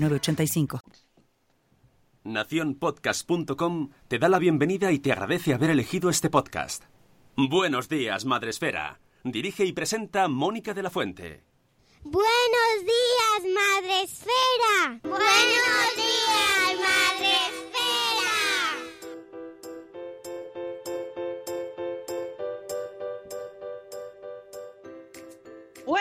906985. 0.00 0.80
Naciónpodcast.com 2.24 3.90
te 4.08 4.18
da 4.18 4.28
la 4.28 4.38
bienvenida 4.38 4.92
y 4.92 4.98
te 4.98 5.12
agradece 5.12 5.54
haber 5.54 5.70
elegido 5.70 6.10
este 6.10 6.28
podcast. 6.28 6.84
Buenos 7.36 7.88
días, 7.88 8.24
Madre 8.24 8.50
Esfera. 8.50 9.00
Dirige 9.24 9.64
y 9.64 9.72
presenta 9.72 10.28
Mónica 10.28 10.74
de 10.74 10.82
la 10.82 10.90
Fuente. 10.90 11.44
Buenos 12.02 12.76
días, 12.82 13.54
Madre 13.54 14.02
Esfera. 14.02 15.00
Buenos 15.02 15.96
días, 15.96 16.78
Madre 16.80 17.39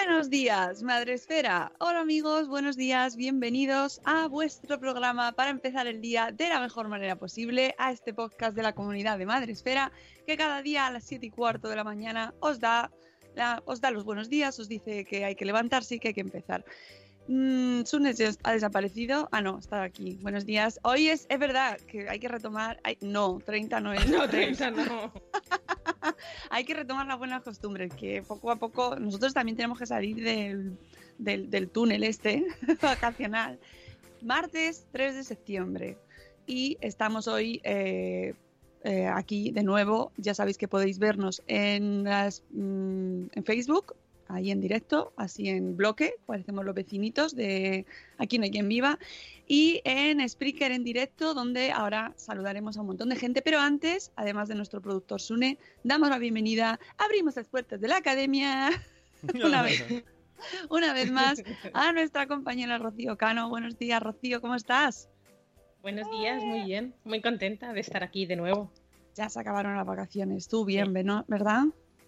Buenos 0.09 0.31
días, 0.31 0.81
Madre 0.81 1.13
Esfera. 1.13 1.71
Hola 1.77 1.99
amigos, 1.99 2.47
buenos 2.47 2.75
días, 2.75 3.15
bienvenidos 3.15 4.01
a 4.05 4.27
vuestro 4.27 4.79
programa 4.79 5.33
para 5.33 5.51
empezar 5.51 5.85
el 5.85 6.01
día 6.01 6.31
de 6.35 6.49
la 6.49 6.59
mejor 6.59 6.87
manera 6.87 7.15
posible, 7.15 7.75
a 7.77 7.91
este 7.91 8.11
podcast 8.11 8.55
de 8.55 8.63
la 8.63 8.73
comunidad 8.73 9.19
de 9.19 9.27
Madre 9.27 9.51
Esfera, 9.51 9.91
que 10.25 10.35
cada 10.35 10.63
día 10.63 10.87
a 10.87 10.91
las 10.91 11.03
7 11.03 11.27
y 11.27 11.29
cuarto 11.29 11.69
de 11.69 11.75
la 11.75 11.83
mañana 11.83 12.33
os 12.39 12.59
da, 12.59 12.89
os 13.65 13.81
da 13.81 13.91
los 13.91 14.03
buenos 14.03 14.29
días, 14.29 14.57
os 14.57 14.67
dice 14.67 15.05
que 15.05 15.25
hay 15.25 15.35
que 15.35 15.45
levantarse 15.45 15.95
y 15.95 15.99
que 15.99 16.07
hay 16.07 16.13
que 16.15 16.21
empezar. 16.21 16.65
Mm, 17.39 17.83
Sunes 17.85 18.39
ha 18.43 18.53
desaparecido. 18.53 19.29
Ah, 19.31 19.39
no, 19.41 19.59
está 19.59 19.83
aquí. 19.83 20.17
Buenos 20.23 20.47
días. 20.47 20.79
Hoy 20.83 21.09
es, 21.09 21.27
es 21.29 21.37
verdad 21.37 21.77
que 21.81 22.09
hay 22.09 22.19
que 22.19 22.27
retomar. 22.27 22.79
ay, 22.83 22.97
no, 23.01 23.37
30 23.39 23.79
no 23.81 23.93
es. 23.93 24.03
No, 24.09 24.27
30 24.27 24.71
no. 24.71 25.13
hay 26.49 26.63
que 26.65 26.73
retomar 26.73 27.05
las 27.05 27.19
buenas 27.19 27.43
costumbres, 27.43 27.93
que 27.93 28.23
poco 28.23 28.49
a 28.49 28.55
poco 28.55 28.95
nosotros 28.95 29.35
también 29.35 29.55
tenemos 29.55 29.77
que 29.77 29.85
salir 29.85 30.15
del, 30.23 30.75
del- 31.19 31.51
del 31.51 31.69
túnel 31.69 32.03
este 32.03 32.47
vacacional. 32.81 33.59
Martes 34.23 34.87
3 34.91 35.13
de 35.15 35.23
septiembre 35.23 35.97
y 36.47 36.77
estamos 36.81 37.27
hoy 37.27 37.61
eh, 37.63 38.33
eh, 38.83 39.05
aquí 39.05 39.51
de 39.51 39.61
nuevo. 39.61 40.11
Ya 40.17 40.33
sabéis 40.33 40.57
que 40.57 40.67
podéis 40.67 40.97
vernos 40.97 41.43
en, 41.45 42.05
las, 42.05 42.41
mm, 42.49 43.25
en 43.33 43.43
Facebook, 43.45 43.95
ahí 44.29 44.51
en 44.51 44.61
directo, 44.61 45.11
así 45.17 45.49
en 45.49 45.75
bloque, 45.75 46.13
parecemos 46.25 46.63
los 46.63 46.75
vecinitos 46.75 47.35
de 47.35 47.85
Aquí 48.17 48.37
no 48.37 48.45
hay 48.45 48.51
quien 48.51 48.69
viva, 48.69 48.99
y 49.47 49.81
en 49.83 50.27
Spreaker 50.27 50.71
en 50.71 50.83
directo, 50.83 51.33
donde 51.33 51.71
ahora 51.71 52.13
saludaremos 52.15 52.77
a 52.77 52.81
un 52.81 52.87
montón 52.87 53.09
de 53.09 53.15
gente, 53.15 53.41
pero 53.41 53.59
antes, 53.59 54.11
además 54.15 54.47
de 54.47 54.55
nuestro 54.55 54.81
productor 54.81 55.19
Sune, 55.19 55.57
damos 55.83 56.09
la 56.09 56.19
bienvenida, 56.19 56.79
abrimos 56.97 57.35
las 57.35 57.47
puertas 57.47 57.81
de 57.81 57.87
la 57.87 57.97
academia 57.97 58.69
una 59.43 59.63
vez, 59.63 59.83
una 60.69 60.93
vez 60.93 61.11
más 61.11 61.43
a 61.73 61.91
nuestra 61.91 62.27
compañera 62.27 62.77
Rocío 62.77 63.17
Cano. 63.17 63.49
Buenos 63.49 63.77
días, 63.79 64.01
Rocío, 64.01 64.41
¿cómo 64.41 64.55
estás? 64.55 65.09
Buenos 65.81 66.09
días, 66.11 66.43
muy 66.43 66.65
bien. 66.65 66.93
Muy 67.03 67.21
contenta 67.21 67.73
de 67.73 67.79
estar 67.79 68.03
aquí 68.03 68.25
de 68.25 68.35
nuevo. 68.35 68.71
Ya 69.15 69.29
se 69.29 69.39
acabaron 69.39 69.75
las 69.75 69.85
vacaciones, 69.85 70.47
tú 70.47 70.65
bien, 70.65 70.93
¿no? 71.03 71.25
¿verdad? 71.27 71.63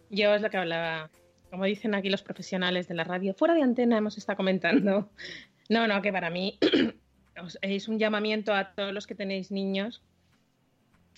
Yo 0.09 0.35
es 0.35 0.41
lo 0.41 0.49
que 0.49 0.57
hablaba, 0.57 1.09
como 1.51 1.65
dicen 1.65 1.93
aquí 1.93 2.09
los 2.09 2.23
profesionales 2.23 2.87
de 2.87 2.95
la 2.95 3.03
radio, 3.03 3.33
fuera 3.35 3.53
de 3.53 3.61
antena 3.61 3.97
hemos 3.97 4.17
estado 4.17 4.37
comentando. 4.37 5.09
No, 5.69 5.87
no, 5.87 6.01
que 6.01 6.11
para 6.11 6.29
mí 6.29 6.57
es 7.61 7.87
un 7.87 7.99
llamamiento 7.99 8.53
a 8.53 8.73
todos 8.73 8.93
los 8.93 9.05
que 9.05 9.15
tenéis 9.15 9.51
niños. 9.51 10.01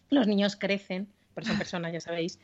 Los 0.09 0.27
niños 0.27 0.55
crecen, 0.55 1.07
pero 1.33 1.47
son 1.47 1.57
personas, 1.57 1.93
ya 1.93 1.99
sabéis, 1.99 2.39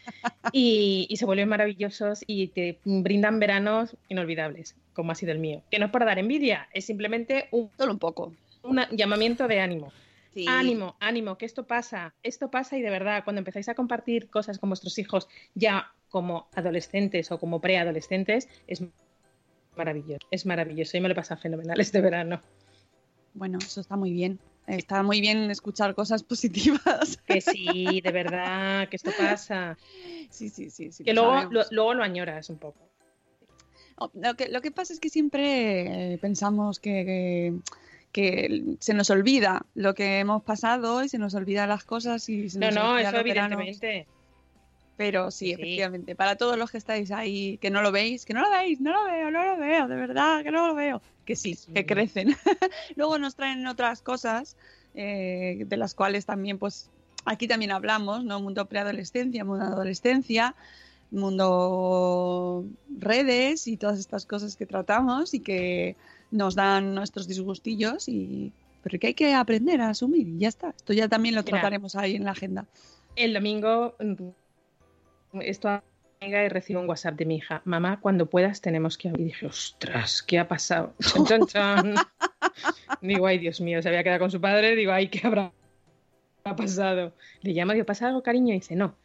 y, 0.51 1.07
y 1.09 1.17
se 1.17 1.25
vuelven 1.25 1.49
maravillosos 1.49 2.23
y 2.25 2.47
te 2.47 2.79
brindan 2.83 3.39
veranos 3.39 3.97
inolvidables, 4.07 4.75
como 4.93 5.11
ha 5.11 5.15
sido 5.15 5.31
el 5.31 5.39
mío. 5.39 5.61
Que 5.69 5.79
no 5.79 5.87
es 5.87 5.91
para 5.91 6.05
dar 6.05 6.19
envidia, 6.19 6.67
es 6.73 6.85
simplemente 6.85 7.47
un, 7.51 7.69
Solo 7.77 7.93
un 7.93 7.99
poco. 7.99 8.33
un 8.63 8.79
llamamiento 8.91 9.47
de 9.47 9.59
ánimo. 9.59 9.91
Sí. 10.33 10.45
Ánimo, 10.47 10.95
ánimo, 10.99 11.37
que 11.37 11.45
esto 11.45 11.65
pasa, 11.65 12.13
esto 12.21 12.51
pasa 12.51 12.77
y 12.77 12.81
de 12.81 12.89
verdad, 12.91 13.23
cuando 13.23 13.39
empezáis 13.39 13.67
a 13.67 13.73
compartir 13.73 14.29
cosas 14.29 14.59
con 14.59 14.69
vuestros 14.69 14.97
hijos 14.99 15.27
ya 15.55 15.91
como 16.09 16.47
adolescentes 16.55 17.31
o 17.31 17.39
como 17.39 17.61
preadolescentes, 17.61 18.47
es 18.67 18.83
maravilloso, 19.75 20.27
es 20.31 20.45
maravilloso 20.45 20.97
y 20.97 21.01
me 21.01 21.09
lo 21.09 21.15
pasa 21.15 21.37
fenomenal 21.37 21.79
este 21.79 22.01
verano. 22.01 22.41
Bueno, 23.33 23.59
eso 23.61 23.81
está 23.81 23.95
muy 23.95 24.11
bien. 24.11 24.39
Está 24.67 25.01
muy 25.03 25.21
bien 25.21 25.49
escuchar 25.49 25.95
cosas 25.95 26.23
positivas. 26.31 27.17
Que 27.25 27.41
sí, 27.41 28.01
de 28.01 28.11
verdad, 28.11 28.87
que 28.89 28.95
esto 28.97 29.11
pasa, 29.17 29.77
Sí, 30.29 30.49
sí, 30.49 30.69
sí. 30.69 30.91
sí 30.91 31.03
que 31.03 31.13
lo 31.13 31.23
luego 31.23 31.51
lo, 31.51 31.61
luego 31.71 31.93
lo 31.95 32.03
añoras 32.03 32.49
un 32.49 32.57
poco. 32.57 32.79
Lo 34.13 34.35
que, 34.35 34.47
lo 34.47 34.61
que 34.61 34.71
pasa 34.71 34.93
es 34.93 34.99
que 34.99 35.09
siempre 35.09 36.13
eh, 36.13 36.17
pensamos 36.19 36.79
que, 36.79 37.03
que- 37.05 37.53
que 38.11 38.75
se 38.79 38.93
nos 38.95 39.09
olvida 39.11 39.65
lo 39.75 39.93
que 39.93 40.19
hemos 40.19 40.41
pasado 40.43 41.03
y 41.03 41.09
se 41.09 41.19
nos 41.19 41.35
olvida 41.35 41.67
las 41.67 41.83
cosas 41.83 42.27
y 42.29 42.49
se 42.49 42.57
No, 42.59 42.67
nos 42.67 42.75
no, 42.75 42.97
eso 42.97 43.11
los 43.11 43.23
veranos. 43.23 43.79
Pero 44.99 45.31
sí, 45.31 45.45
Sí. 45.45 45.51
efectivamente, 45.53 46.13
para 46.13 46.35
todos 46.35 46.57
los 46.57 46.71
que 46.71 46.77
estáis 46.77 47.09
ahí, 47.11 47.57
que 47.59 47.69
no 47.69 47.81
lo 47.81 47.93
veis, 47.93 48.25
que 48.25 48.33
no 48.33 48.41
lo 48.41 48.49
veis, 48.51 48.81
no 48.81 48.91
lo 48.91 49.05
veo, 49.05 49.31
no 49.31 49.45
lo 49.45 49.57
veo, 49.57 49.87
de 49.87 49.95
verdad, 49.95 50.43
que 50.43 50.51
no 50.51 50.67
lo 50.67 50.75
veo, 50.75 51.01
que 51.23 51.37
sí, 51.37 51.55
Sí. 51.55 51.71
que 51.71 51.85
crecen. 51.85 52.35
Luego 52.97 53.17
nos 53.17 53.35
traen 53.35 53.65
otras 53.65 54.01
cosas 54.01 54.57
eh, 54.95 55.63
de 55.65 55.77
las 55.77 55.93
cuales 55.93 56.25
también, 56.25 56.57
pues, 56.57 56.89
aquí 57.23 57.47
también 57.47 57.71
hablamos, 57.71 58.25
¿no? 58.25 58.41
Mundo 58.41 58.65
preadolescencia, 58.65 59.45
mundo 59.45 59.63
adolescencia, 59.63 60.53
mundo 61.11 62.65
redes 62.99 63.67
y 63.67 63.77
todas 63.77 63.99
estas 63.99 64.25
cosas 64.25 64.57
que 64.57 64.65
tratamos 64.65 65.33
y 65.33 65.39
que 65.39 65.95
nos 66.29 66.55
dan 66.55 66.93
nuestros 66.93 67.25
disgustillos 67.25 68.09
y 68.09 68.51
pero 68.83 68.99
que 68.99 69.07
hay 69.07 69.13
que 69.13 69.33
aprender 69.33 69.79
a 69.79 69.91
asumir 69.91 70.27
y 70.27 70.39
ya 70.39 70.49
está. 70.49 70.73
Esto 70.75 70.91
ya 70.91 71.07
también 71.07 71.35
lo 71.35 71.43
trataremos 71.43 71.95
ahí 71.95 72.15
en 72.15 72.25
la 72.25 72.31
agenda. 72.31 72.65
El 73.15 73.33
domingo 73.33 73.95
mm, 73.99 74.13
esto 75.41 75.81
amiga 76.21 76.43
y 76.43 76.49
recibo 76.49 76.81
un 76.81 76.89
WhatsApp 76.89 77.15
de 77.15 77.25
mi 77.25 77.37
hija. 77.37 77.61
Mamá, 77.65 77.99
cuando 78.01 78.29
puedas 78.29 78.61
tenemos 78.61 78.97
que 78.97 79.07
hablar. 79.09 79.21
Y 79.21 79.25
dije, 79.25 79.45
ostras, 79.45 80.21
¿qué 80.21 80.37
ha 80.39 80.47
pasado? 80.47 80.93
Chan, 80.99 81.25
chan, 81.25 81.45
chan. 81.47 81.95
digo, 83.01 83.25
ay, 83.27 83.37
Dios 83.37 83.61
mío, 83.61 83.81
se 83.81 83.89
había 83.89 84.03
quedado 84.03 84.19
con 84.19 84.31
su 84.31 84.41
padre. 84.41 84.75
Digo, 84.75 84.91
ay, 84.91 85.07
¿qué 85.07 85.25
habrá 85.25 85.51
pasado? 86.57 87.13
Le 87.41 87.53
llamo, 87.53 87.73
digo, 87.73 87.85
¿pasa 87.85 88.07
algo, 88.07 88.23
cariño? 88.23 88.53
Y 88.53 88.59
dice, 88.59 88.75
no. 88.75 88.95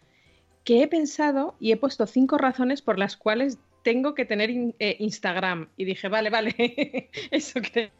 Que 0.65 0.83
he 0.83 0.89
pensado 0.89 1.55
y 1.61 1.73
he 1.73 1.77
puesto 1.77 2.07
cinco 2.07 2.39
razones 2.39 2.81
por 2.83 2.99
las 2.99 3.17
cuales 3.17 3.59
tengo 3.83 4.15
que 4.15 4.25
tener 4.25 4.51
in- 4.51 4.75
eh, 4.79 4.97
Instagram. 4.99 5.69
Y 5.77 5.85
dije, 5.85 6.09
vale, 6.09 6.31
vale, 6.31 6.55
eso 7.31 7.61
que 7.61 7.91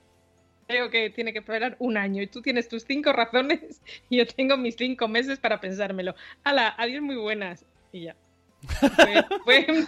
creo 0.67 0.89
que 0.89 1.11
tiene 1.11 1.33
que 1.35 1.41
esperar 1.41 1.77
un 1.79 1.99
año 1.99 2.23
y 2.23 2.27
tú 2.27 2.41
tienes 2.41 2.69
tus 2.69 2.85
cinco 2.85 3.13
razones 3.13 3.83
y 4.09 4.17
yo 4.17 4.27
tengo 4.27 4.57
mis 4.57 4.77
cinco 4.77 5.09
meses 5.09 5.39
para 5.39 5.61
pensármelo. 5.61 6.15
¡Hala! 6.43 6.75
Adiós, 6.79 7.03
muy 7.03 7.17
buenas. 7.17 7.67
Y 7.95 8.03
ya. 8.07 8.17
Fue- 8.97 9.25
fue- 9.45 9.87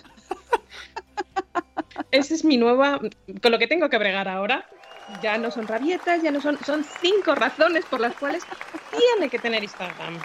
Esa 2.12 2.34
es 2.34 2.44
mi 2.44 2.56
nueva. 2.56 3.00
Con 3.42 3.50
lo 3.50 3.58
que 3.58 3.66
tengo 3.66 3.88
que 3.90 3.98
bregar 3.98 4.28
ahora. 4.28 4.64
Ya 5.22 5.38
no 5.38 5.50
son 5.50 5.66
rabietas, 5.66 6.22
ya 6.22 6.30
no 6.30 6.40
son. 6.40 6.56
Son 6.64 6.84
cinco 7.00 7.34
razones 7.34 7.84
por 7.86 7.98
las 8.00 8.14
cuales 8.14 8.44
tiene 8.90 9.28
que 9.28 9.40
tener 9.40 9.62
Instagram. 9.64 10.18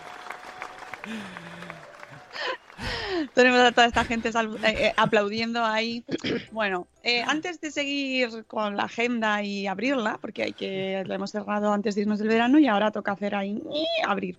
Tenemos 3.34 3.60
a 3.62 3.72
toda 3.72 3.88
esta 3.88 4.04
gente 4.06 4.30
eh, 4.30 4.34
eh, 4.64 4.94
aplaudiendo 4.98 5.64
ahí. 5.64 6.04
Bueno, 6.52 6.88
eh, 7.04 7.24
antes 7.28 7.62
de 7.62 7.72
seguir 7.72 8.46
con 8.46 8.76
la 8.76 8.84
agenda 8.84 9.42
y 9.44 9.66
abrirla, 9.68 10.18
porque 10.22 10.44
hay 10.44 10.54
que 10.54 11.04
la 11.06 11.16
hemos 11.16 11.32
cerrado 11.32 11.74
antes 11.74 11.96
de 11.96 12.02
irnos 12.02 12.20
del 12.20 12.28
verano 12.28 12.60
y 12.60 12.68
ahora 12.68 12.92
toca 12.92 13.12
hacer 13.14 13.34
ahí 13.36 13.62
abrir. 14.06 14.38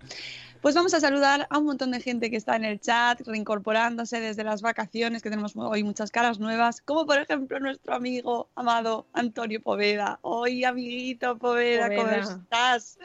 Pues 0.63 0.75
vamos 0.75 0.93
a 0.93 1.01
saludar 1.01 1.45
a 1.49 1.57
un 1.57 1.65
montón 1.65 1.91
de 1.91 1.99
gente 1.99 2.31
que 2.31 2.37
está 2.37 2.55
en 2.55 2.63
el 2.63 2.79
chat, 2.79 3.19
reincorporándose 3.27 4.21
desde 4.21 4.45
las 4.45 4.61
vacaciones, 4.61 5.21
que 5.21 5.29
tenemos 5.29 5.57
hoy 5.57 5.83
muchas 5.83 6.09
caras 6.09 6.39
nuevas, 6.39 6.79
como 6.79 7.05
por 7.05 7.17
ejemplo 7.19 7.59
nuestro 7.59 7.93
amigo 7.93 8.49
amado 8.55 9.05
Antonio 9.11 9.61
Poveda. 9.61 10.19
Hoy, 10.21 10.63
amiguito 10.63 11.37
Poveda, 11.37 11.93
¿cómo 11.93 12.09
estás? 12.11 12.97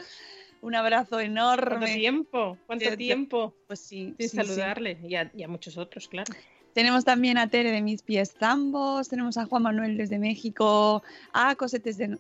Un 0.63 0.77
abrazo 0.77 1.17
¿Cuánto 1.17 1.25
enorme. 1.33 1.97
tiempo? 1.97 2.57
¿Cuánto 2.67 2.85
te- 2.91 2.97
tiempo? 2.97 3.53
Pues 3.67 3.81
sí, 3.81 4.15
Sin 4.17 4.17
sí, 4.19 4.29
sí. 4.29 4.37
saludarle. 4.37 4.97
Y, 5.03 5.17
a, 5.17 5.29
y 5.35 5.43
a 5.43 5.49
muchos 5.49 5.77
otros, 5.79 6.07
claro. 6.07 6.33
Tenemos 6.75 7.05
también 7.05 7.39
a 7.39 7.49
Tere 7.49 7.73
de 7.73 7.83
Mis 7.83 8.03
Pies 8.03 8.35
Zambos, 8.39 9.09
tenemos 9.09 9.37
a 9.37 9.47
Juan 9.47 9.65
Manuel 9.65 9.97
desde 9.97 10.21
México, 10.21 11.03
a 11.33 11.57
Cosetes 11.57 11.99
de... 11.99 12.19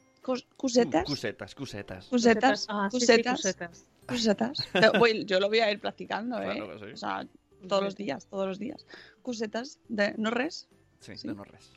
¿Cusetas? 0.56 1.05
Cusetas, 1.06 1.55
cusetas. 1.55 2.06
Cusetas, 2.08 2.67
Ah, 2.69 2.88
sí, 2.91 2.99
sí, 3.00 3.23
cusetas, 3.23 3.87
cusetas. 4.08 4.58
cusetas. 4.58 4.93
Yo 4.93 4.99
voy- 4.99 5.25
Yo 5.25 5.40
lo 5.40 5.49
voy 5.49 5.60
a 5.60 5.70
ir 5.70 5.81
practicando, 5.81 6.40
¿eh? 6.40 6.55
Claro 6.56 6.78
que 6.78 6.87
sí. 6.87 6.93
O 6.93 6.96
sea, 6.96 7.26
todos 7.69 7.82
los 7.84 7.96
días, 7.96 8.26
todos 8.28 8.46
los 8.46 8.58
días. 8.58 8.87
Cusetas, 9.22 9.78
de 9.88 10.14
no 10.16 10.31
res. 10.31 10.69
Sí, 11.00 11.16
Sí. 11.16 11.28
de 11.28 11.34
no 11.34 11.44
res. 11.44 11.72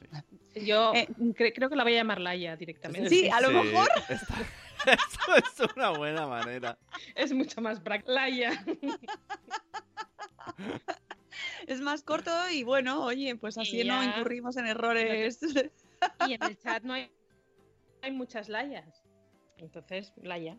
sí. 0.53 0.65
Yo 0.65 0.93
Eh, 0.95 1.07
cre- 1.35 1.53
creo 1.55 1.69
que 1.69 1.75
la 1.75 1.83
voy 1.83 1.93
a 1.93 1.97
llamar 1.97 2.19
Laia 2.19 2.55
directamente. 2.57 3.07
Sí, 3.09 3.29
a 3.29 3.39
lo 3.41 3.51
mejor. 3.51 3.87
está- 4.09 4.35
Eso 4.83 5.35
es 5.67 5.73
una 5.75 5.91
buena 5.91 6.25
manera. 6.25 6.77
Es 7.13 7.31
mucho 7.33 7.61
más 7.61 7.79
práctico. 7.79 8.13
Laia. 8.13 8.65
Es 11.67 11.79
más 11.81 12.01
corto 12.03 12.31
y 12.51 12.63
bueno, 12.63 13.03
oye, 13.03 13.35
pues 13.35 13.57
así 13.57 13.83
no 13.83 14.03
incurrimos 14.03 14.57
en 14.57 14.65
errores. 14.67 15.39
Y 16.27 16.33
en 16.33 16.43
el 16.43 16.57
chat 16.59 16.83
no 16.83 16.93
hay, 16.93 17.11
hay 18.01 18.11
muchas 18.11 18.49
Layas. 18.49 19.03
Entonces, 19.57 20.13
Laia. 20.21 20.57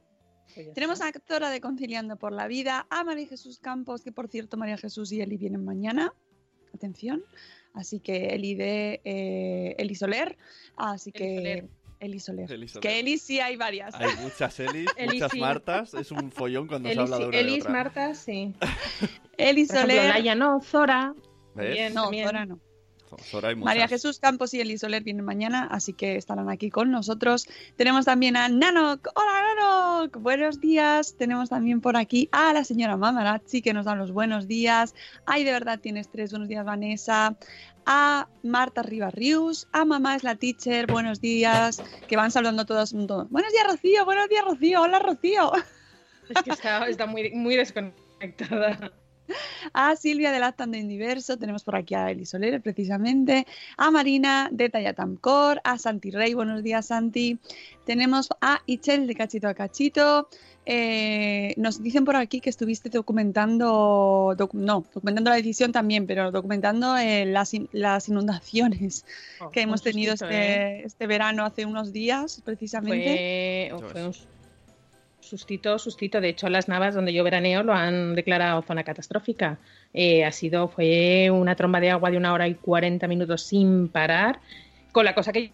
Pues 0.54 0.74
Tenemos 0.74 1.00
a 1.00 1.08
Actora 1.08 1.50
de 1.50 1.60
Conciliando 1.60 2.16
por 2.16 2.32
la 2.32 2.46
Vida, 2.46 2.86
a 2.90 3.04
María 3.04 3.26
Jesús 3.26 3.58
Campos, 3.58 4.02
que 4.02 4.12
por 4.12 4.28
cierto 4.28 4.56
María 4.56 4.76
Jesús 4.76 5.12
y 5.12 5.20
Eli 5.20 5.36
vienen 5.36 5.64
mañana. 5.64 6.12
Atención. 6.74 7.24
Así 7.74 8.00
que 8.00 8.34
Eli 8.34 8.54
de 8.54 9.00
eh, 9.04 9.74
Eli 9.78 9.94
Soler. 9.94 10.36
Así 10.76 11.10
Eli 11.14 11.18
que 11.18 11.36
Soler. 11.36 11.68
Eli 12.00 12.20
Soler. 12.20 12.52
Eli 12.52 12.68
Soler. 12.68 12.82
Que 12.82 12.98
Eli 12.98 13.18
sí 13.18 13.40
hay 13.40 13.56
varias. 13.56 13.94
Hay 13.94 14.14
muchas 14.22 14.58
Elis, 14.60 14.90
Eli 14.96 15.14
muchas 15.14 15.32
sí. 15.32 15.40
Martas. 15.40 15.94
Es 15.94 16.10
un 16.10 16.32
follón 16.32 16.66
cuando 16.66 16.90
se 16.90 16.98
habla 16.98 17.18
de 17.18 17.26
una 17.26 17.36
de 17.36 17.40
Elis, 17.40 17.60
otra. 17.60 17.72
Marta, 17.72 18.14
sí. 18.14 18.54
Eli 19.38 19.66
Por 19.66 19.76
ejemplo, 19.76 19.80
Soler. 19.80 20.08
Laia 20.08 20.34
no, 20.34 20.60
Zora. 20.60 21.14
¿Ves? 21.54 21.72
Bien, 21.72 21.94
no, 21.94 22.04
también. 22.04 22.26
Zora 22.26 22.46
no. 22.46 22.71
María 23.56 23.88
Jesús 23.88 24.18
Campos 24.18 24.54
y 24.54 24.60
Eli 24.60 24.78
Soler 24.78 25.02
vienen 25.02 25.24
mañana, 25.24 25.68
así 25.70 25.92
que 25.92 26.16
estarán 26.16 26.48
aquí 26.48 26.70
con 26.70 26.90
nosotros. 26.90 27.46
Tenemos 27.76 28.04
también 28.04 28.36
a 28.36 28.48
Nanok. 28.48 29.08
Hola 29.14 29.54
Nanok, 29.54 30.16
buenos 30.18 30.60
días. 30.60 31.16
Tenemos 31.16 31.50
también 31.50 31.80
por 31.80 31.96
aquí 31.96 32.28
a 32.32 32.52
la 32.52 32.64
señora 32.64 32.96
Mamarazzi 32.96 33.62
que 33.62 33.72
nos 33.72 33.84
da 33.84 33.94
los 33.94 34.12
buenos 34.12 34.48
días. 34.48 34.94
Ay, 35.26 35.44
de 35.44 35.52
verdad 35.52 35.78
tienes 35.80 36.10
tres. 36.10 36.30
Buenos 36.30 36.48
días, 36.48 36.64
Vanessa. 36.64 37.36
A 37.84 38.28
Marta 38.42 38.82
Ribarrius, 38.82 39.66
a 39.72 39.84
Mamá 39.84 40.14
es 40.14 40.22
la 40.22 40.36
teacher, 40.36 40.86
buenos 40.86 41.20
días, 41.20 41.82
que 42.06 42.16
van 42.16 42.30
saludando 42.30 42.64
todos. 42.64 42.94
todos. 43.08 43.28
Buenos 43.28 43.52
días, 43.52 43.66
Rocío, 43.66 44.04
buenos 44.04 44.28
días, 44.28 44.44
Rocío, 44.44 44.82
hola, 44.82 45.00
Rocío. 45.00 45.52
Es 46.28 46.42
que 46.44 46.50
está, 46.50 46.86
está 46.86 47.06
muy, 47.06 47.32
muy 47.32 47.56
desconectada. 47.56 48.92
A 49.72 49.96
Silvia 49.96 50.32
de 50.32 50.38
Lactando 50.40 50.76
Indiverso, 50.76 51.36
tenemos 51.36 51.64
por 51.64 51.76
aquí 51.76 51.94
a 51.94 52.10
Eli 52.10 52.26
Soler 52.26 52.60
precisamente, 52.60 53.46
a 53.76 53.90
Marina 53.90 54.48
de 54.52 54.68
Tallatamcor, 54.68 55.60
a 55.64 55.78
Santi 55.78 56.10
Rey, 56.10 56.34
buenos 56.34 56.62
días 56.62 56.86
Santi, 56.86 57.38
tenemos 57.84 58.28
a 58.40 58.60
Ichel 58.66 59.06
de 59.06 59.14
Cachito 59.14 59.48
a 59.48 59.54
Cachito, 59.54 60.28
eh, 60.64 61.54
nos 61.56 61.82
dicen 61.82 62.04
por 62.04 62.14
aquí 62.14 62.40
que 62.40 62.50
estuviste 62.50 62.88
documentando, 62.88 64.34
docu- 64.38 64.54
no, 64.54 64.84
documentando 64.94 65.30
la 65.30 65.36
decisión 65.36 65.72
también, 65.72 66.06
pero 66.06 66.30
documentando 66.30 66.96
eh, 66.96 67.24
las, 67.26 67.52
in- 67.54 67.68
las 67.72 68.08
inundaciones 68.08 69.04
Oh, 69.40 69.50
que 69.50 69.62
hemos 69.62 69.82
tenido 69.82 70.12
sustito, 70.12 70.30
este, 70.30 70.80
¿eh? 70.80 70.82
este 70.84 71.06
verano 71.08 71.44
hace 71.44 71.66
unos 71.66 71.92
días 71.92 72.40
precisamente. 72.44 73.70
Fue, 73.76 73.88
fue 73.90 74.06
un 74.06 74.14
sustito, 75.32 75.78
sustito. 75.78 76.20
De 76.20 76.28
hecho, 76.28 76.50
las 76.50 76.68
Navas, 76.68 76.94
donde 76.94 77.14
yo 77.14 77.24
veraneo, 77.24 77.62
lo 77.62 77.72
han 77.72 78.14
declarado 78.14 78.60
zona 78.60 78.84
catastrófica. 78.84 79.58
Eh, 79.94 80.26
ha 80.26 80.32
sido, 80.32 80.68
fue 80.68 81.30
una 81.30 81.56
tromba 81.56 81.80
de 81.80 81.90
agua 81.90 82.10
de 82.10 82.18
una 82.18 82.34
hora 82.34 82.48
y 82.48 82.54
40 82.54 83.08
minutos 83.08 83.42
sin 83.42 83.88
parar, 83.88 84.40
con 84.92 85.06
la 85.06 85.14
cosa 85.14 85.32
que 85.32 85.50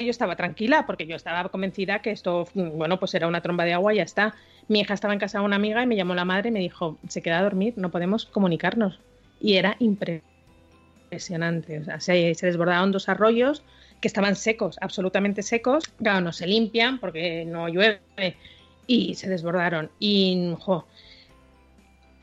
yo 0.00 0.10
estaba 0.10 0.34
tranquila, 0.34 0.84
porque 0.84 1.06
yo 1.06 1.14
estaba 1.14 1.48
convencida 1.48 2.00
que 2.00 2.10
esto, 2.10 2.48
bueno, 2.54 2.98
pues 2.98 3.14
era 3.14 3.28
una 3.28 3.40
tromba 3.40 3.64
de 3.64 3.74
agua 3.74 3.94
y 3.94 3.98
ya 3.98 4.02
está. 4.02 4.34
Mi 4.66 4.80
hija 4.80 4.94
estaba 4.94 5.14
en 5.14 5.20
casa 5.20 5.38
de 5.38 5.44
una 5.44 5.56
amiga 5.56 5.80
y 5.80 5.86
me 5.86 5.94
llamó 5.94 6.16
la 6.16 6.24
madre 6.24 6.48
y 6.48 6.52
me 6.52 6.60
dijo, 6.60 6.98
se 7.08 7.22
queda 7.22 7.38
a 7.38 7.42
dormir, 7.42 7.74
no 7.76 7.92
podemos 7.92 8.26
comunicarnos. 8.26 8.98
Y 9.40 9.54
era 9.54 9.76
impresionante. 9.78 11.78
O 11.78 11.84
sea, 11.84 12.00
se, 12.00 12.34
se 12.34 12.46
desbordaron 12.46 12.90
dos 12.90 13.08
arroyos 13.08 13.62
que 14.00 14.08
estaban 14.08 14.34
secos, 14.34 14.76
absolutamente 14.80 15.42
secos. 15.42 15.84
Claro, 16.02 16.20
no 16.20 16.32
se 16.32 16.48
limpian 16.48 16.98
porque 16.98 17.44
no 17.44 17.68
llueve 17.68 18.00
y 18.88 19.14
se 19.14 19.28
desbordaron. 19.28 19.90
Y, 20.00 20.56
jo, 20.58 20.86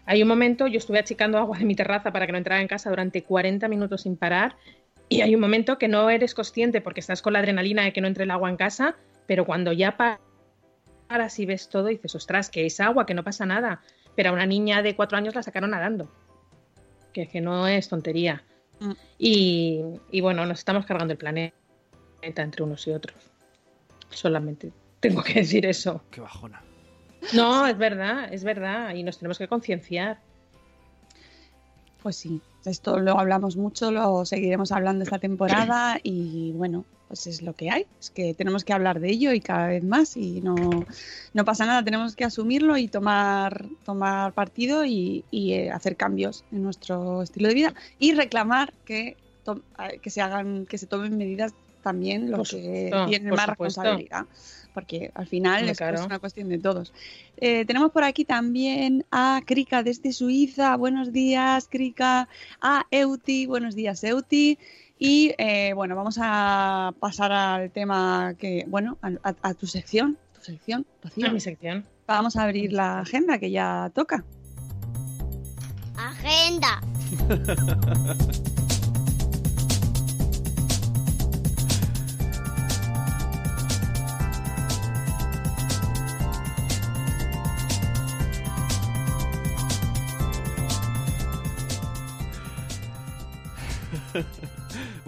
hay 0.06 0.21
un 0.21 0.27
momento, 0.27 0.67
yo 0.67 0.79
estuve 0.79 1.00
achicando 1.00 1.38
agua 1.38 1.57
de 1.57 1.63
mi 1.63 1.75
terraza 1.75 2.12
para 2.12 2.25
que 2.25 2.33
no 2.33 2.38
entrara 2.38 2.62
en 2.62 2.67
casa 2.67 2.89
durante 2.89 3.23
40 3.23 3.69
minutos 3.69 4.01
sin 4.01 4.17
parar. 4.17 4.57
Y 5.07 5.21
hay 5.21 5.35
un 5.35 5.41
momento 5.41 5.77
que 5.77 5.88
no 5.88 6.09
eres 6.09 6.33
consciente 6.33 6.81
porque 6.81 7.00
estás 7.00 7.21
con 7.21 7.33
la 7.33 7.39
adrenalina 7.39 7.83
de 7.83 7.94
que 7.94 8.01
no 8.01 8.07
entre 8.07 8.23
el 8.23 8.31
agua 8.31 8.50
en 8.50 8.57
casa, 8.57 8.95
pero 9.27 9.45
cuando 9.45 9.71
ya 9.71 9.95
paras 9.95 11.39
y 11.39 11.45
ves 11.45 11.69
todo, 11.69 11.88
dices, 11.88 12.15
ostras, 12.15 12.50
que 12.50 12.65
es 12.65 12.79
agua, 12.79 13.06
que 13.06 13.13
no 13.13 13.24
pasa 13.24 13.45
nada. 13.45 13.81
Pero 14.15 14.31
a 14.31 14.34
una 14.34 14.48
niña 14.48 14.81
de 14.81 14.95
cuatro 14.95 15.19
años 15.19 15.36
la 15.36 15.43
sacaron 15.43 15.69
nadando. 15.69 16.12
Que, 17.13 17.27
que 17.27 17.41
no 17.41 17.67
es 17.67 17.88
tontería. 17.88 18.43
Mm. 18.79 18.91
Y, 19.19 19.81
y 20.10 20.22
bueno, 20.22 20.45
nos 20.48 20.60
estamos 20.60 20.88
cargando 20.88 21.12
el 21.12 21.19
planeta 21.19 21.53
entre 22.22 22.63
unos 22.63 22.88
y 22.88 22.91
otros. 22.91 23.15
Solamente 24.10 24.72
tengo 25.09 25.24
que 25.24 25.33
decir 25.35 25.65
eso. 25.65 26.01
Qué 26.12 26.21
bajona. 26.21 26.62
No, 27.33 27.65
es 27.67 27.77
verdad, 27.77 28.33
es 28.33 28.43
verdad. 28.43 28.93
Y 28.95 29.03
nos 29.03 29.17
tenemos 29.17 29.38
que 29.38 29.47
concienciar. 29.47 30.17
Pues 32.01 32.17
sí, 32.17 32.39
esto 32.65 33.00
lo 33.00 33.19
hablamos 33.19 33.57
mucho, 33.57 33.91
lo 33.91 34.25
seguiremos 34.25 34.71
hablando 34.71 35.03
esta 35.03 35.17
temporada 35.17 36.00
y 36.03 36.51
bueno, 36.53 36.85
pues 37.07 37.25
es 37.25 37.41
lo 37.41 37.53
que 37.53 37.71
hay, 37.71 37.88
es 38.00 38.12
que 38.12 38.35
tenemos 38.35 38.63
que 38.63 38.74
hablar 38.74 39.00
de 39.00 39.09
ello 39.09 39.33
y 39.33 39.39
cada 39.39 39.67
vez 39.67 39.83
más 39.83 40.15
y 40.15 40.39
no, 40.41 40.85
no 41.33 41.45
pasa 41.45 41.65
nada, 41.65 41.83
tenemos 41.83 42.15
que 42.15 42.24
asumirlo 42.24 42.77
y 42.77 42.88
tomar, 42.88 43.65
tomar 43.83 44.33
partido 44.33 44.85
y, 44.85 45.24
y, 45.31 45.53
eh, 45.53 45.71
hacer 45.71 45.95
cambios 45.95 46.43
en 46.51 46.62
nuestro 46.62 47.24
estilo 47.24 47.47
de 47.47 47.55
vida 47.55 47.74
y 47.97 48.13
reclamar 48.13 48.71
que, 48.85 49.17
to- 49.43 49.63
eh, 49.79 49.97
que 50.00 50.12
se 50.12 50.21
hagan, 50.21 50.67
que 50.67 50.77
se 50.77 50.85
tomen 50.85 51.17
medidas 51.17 51.53
también 51.81 52.29
los 52.29 52.50
que 52.51 52.91
tienen 53.07 53.29
más 53.33 53.45
supuesto. 53.45 53.81
responsabilidad, 53.81 54.25
porque 54.75 55.10
al 55.15 55.25
final 55.25 55.67
es, 55.67 55.79
claro. 55.79 56.00
es 56.00 56.05
una 56.05 56.20
cuestión 56.20 56.50
de 56.50 56.60
todos. 56.60 56.94
Eh, 57.38 57.65
tenemos 57.65 57.91
por 57.91 58.03
aquí 58.03 58.25
también 58.25 59.03
a 59.10 59.41
Krika 59.44 59.82
desde 59.82 60.12
Suiza. 60.13 60.75
Buenos 60.75 61.12
días, 61.12 61.67
Krika. 61.67 62.27
A 62.62 62.86
Euti. 62.91 63.48
Buenos 63.48 63.74
días, 63.74 64.03
Euti. 64.03 64.60
Y 65.00 65.34
eh, 65.39 65.74
bueno, 65.74 65.96
vamos 65.96 66.20
a 66.22 66.94
pasar 67.00 67.32
al 67.32 67.72
tema 67.72 68.36
que, 68.38 68.65
bueno, 68.67 68.98
a, 69.01 69.08
a- 69.24 69.36
a 69.41 69.53
tu 69.55 69.65
sección. 69.65 70.17
Tu 70.36 70.41
sección, 70.44 70.86
Rocío. 71.03 71.27
A 71.27 71.32
mi 71.32 71.39
sección. 71.39 71.86
Vamos 72.08 72.36
a 72.36 72.44
abrir 72.44 72.72
la 72.72 73.00
agenda 73.00 73.39
que 73.39 73.50
ya 73.50 73.89
toca. 73.96 74.24
Agenda. 75.98 76.82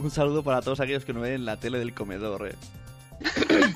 Un 0.08 0.12
saludo 0.12 0.42
para 0.42 0.62
todos 0.62 0.80
aquellos 0.80 1.04
que 1.04 1.12
no 1.12 1.20
ven 1.20 1.44
la 1.44 1.58
tele 1.60 1.80
del 1.80 1.94
comedor, 1.94 2.48
eh. 2.48 2.56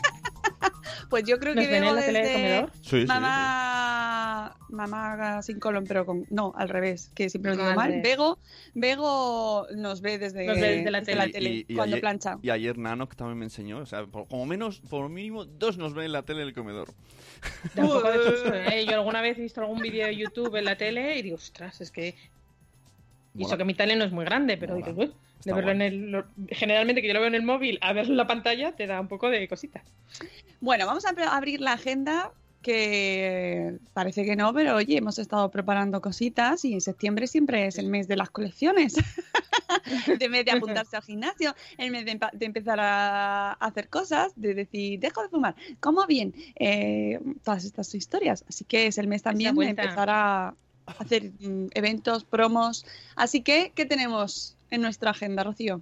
Pues 1.09 1.25
yo 1.25 1.37
creo 1.39 1.53
¿Nos 1.53 1.65
que 1.65 1.71
ven 1.71 1.83
en 1.83 1.93
la 1.93 2.01
tele 2.01 2.19
del 2.19 2.23
desde 2.27 2.33
comedor? 2.41 2.71
Sí, 2.83 3.01
sí. 3.01 3.05
mamá, 3.05 4.55
mamá 4.69 5.41
sin 5.41 5.59
colon, 5.59 5.83
pero 5.85 6.05
con 6.05 6.25
no, 6.29 6.53
al 6.55 6.69
revés, 6.69 7.11
que 7.13 7.29
siempre 7.29 7.51
lo 7.51 7.57
digo 7.57 7.69
Al 7.71 7.75
mal. 7.75 7.99
Vego, 8.01 8.39
Vego 8.73 9.67
nos 9.75 9.99
ve 9.99 10.19
desde, 10.19 10.45
Nos 10.45 10.55
ve 10.55 10.77
desde 10.77 10.89
la 10.91 10.99
desde 11.01 11.31
tele. 11.33 11.49
Y- 11.49 11.65
y 11.67 11.75
cuando 11.75 11.97
ayer- 11.97 12.01
plancha. 12.01 12.37
Y 12.41 12.49
ayer 12.49 12.77
Nano, 12.77 13.09
que 13.09 13.17
también 13.17 13.37
me 13.39 13.43
enseñó, 13.43 13.79
o 13.79 13.85
sea, 13.85 14.05
por- 14.05 14.25
como 14.29 14.45
menos, 14.45 14.79
por 14.89 15.09
mínimo, 15.09 15.43
dos 15.43 15.77
nos 15.77 15.93
ven 15.93 16.05
en 16.05 16.13
la 16.13 16.23
tele 16.23 16.45
del 16.45 16.53
comedor. 16.53 16.87
¿eh? 17.75 18.85
Yo 18.87 18.93
alguna 18.95 19.19
vez 19.21 19.37
he 19.37 19.41
visto 19.41 19.59
algún 19.59 19.81
vídeo 19.81 20.05
de 20.07 20.15
YouTube 20.15 20.55
en 20.55 20.63
la 20.63 20.77
tele 20.77 21.17
y 21.17 21.23
digo, 21.23 21.35
ostras, 21.35 21.81
es 21.81 21.91
que... 21.91 22.15
Y 23.35 23.43
eso 23.45 23.57
que 23.57 23.63
mi 23.65 23.73
tele 23.73 23.95
no 23.95 24.03
es 24.03 24.11
muy 24.11 24.25
grande, 24.25 24.57
pero 24.57 24.75
dices, 24.75 24.93
uy, 24.97 25.13
de 25.45 25.53
verlo 25.53 25.71
guay. 25.71 25.75
en 25.75 25.81
el... 25.81 26.11
lo- 26.11 26.25
Generalmente 26.49 27.01
que 27.01 27.07
yo 27.07 27.13
lo 27.13 27.19
veo 27.21 27.27
en 27.29 27.35
el 27.35 27.43
móvil, 27.43 27.77
a 27.81 27.93
verlo 27.93 28.11
en 28.11 28.17
la 28.17 28.27
pantalla 28.27 28.73
te 28.73 28.87
da 28.87 28.99
un 28.99 29.07
poco 29.07 29.29
de 29.29 29.47
cosita. 29.47 29.83
Bueno, 30.59 30.85
vamos 30.85 31.05
a 31.05 31.35
abrir 31.35 31.61
la 31.61 31.73
agenda 31.73 32.31
que 32.61 33.77
parece 33.93 34.23
que 34.23 34.35
no, 34.35 34.53
pero 34.53 34.75
oye, 34.75 34.97
hemos 34.97 35.17
estado 35.17 35.49
preparando 35.49 35.99
cositas 36.01 36.63
y 36.65 36.73
en 36.73 36.81
septiembre 36.81 37.25
siempre 37.27 37.65
es 37.65 37.77
el 37.77 37.87
mes 37.87 38.07
de 38.07 38.17
las 38.17 38.29
colecciones. 38.29 38.93
de 40.19 40.29
mes 40.29 40.45
de 40.45 40.51
apuntarse 40.51 40.95
al 40.97 41.03
gimnasio, 41.03 41.55
el 41.77 41.91
mes 41.91 42.05
de, 42.05 42.19
empezar 42.45 42.79
a 42.79 43.53
hacer 43.53 43.87
cosas, 43.89 44.33
de 44.35 44.53
decir, 44.53 44.99
dejo 44.99 45.23
de 45.23 45.29
fumar, 45.29 45.55
como 45.79 46.05
bien, 46.05 46.33
eh, 46.59 47.19
todas 47.43 47.63
estas 47.65 47.95
historias. 47.95 48.43
Así 48.47 48.63
que 48.65 48.87
es 48.87 48.97
el 48.97 49.07
mes 49.07 49.23
también 49.23 49.55
de 49.55 49.71
empezar 49.83 50.09
a 50.11 50.53
hacer 50.85 51.31
mm, 51.39 51.67
eventos, 51.73 52.23
promos. 52.23 52.85
Así 53.15 53.41
que, 53.41 53.71
¿qué 53.75 53.85
tenemos 53.85 54.55
en 54.69 54.81
nuestra 54.81 55.11
agenda, 55.11 55.43
Rocío? 55.43 55.81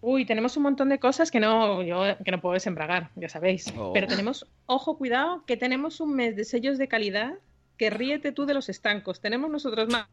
Uy, 0.00 0.24
tenemos 0.26 0.56
un 0.56 0.64
montón 0.64 0.88
de 0.88 0.98
cosas 0.98 1.30
que 1.30 1.38
no, 1.38 1.82
yo, 1.82 2.02
que 2.24 2.30
no 2.32 2.40
puedo 2.40 2.54
desembragar, 2.54 3.10
ya 3.14 3.28
sabéis. 3.28 3.72
Oh. 3.76 3.92
Pero 3.92 4.08
tenemos, 4.08 4.46
ojo, 4.66 4.98
cuidado, 4.98 5.44
que 5.46 5.56
tenemos 5.56 6.00
un 6.00 6.14
mes 6.16 6.34
de 6.34 6.44
sellos 6.44 6.76
de 6.76 6.88
calidad 6.88 7.34
que 7.76 7.88
ríete 7.90 8.32
tú 8.32 8.44
de 8.44 8.54
los 8.54 8.68
estancos. 8.68 9.20
Tenemos 9.20 9.48
nosotros 9.50 9.88
más, 9.88 10.08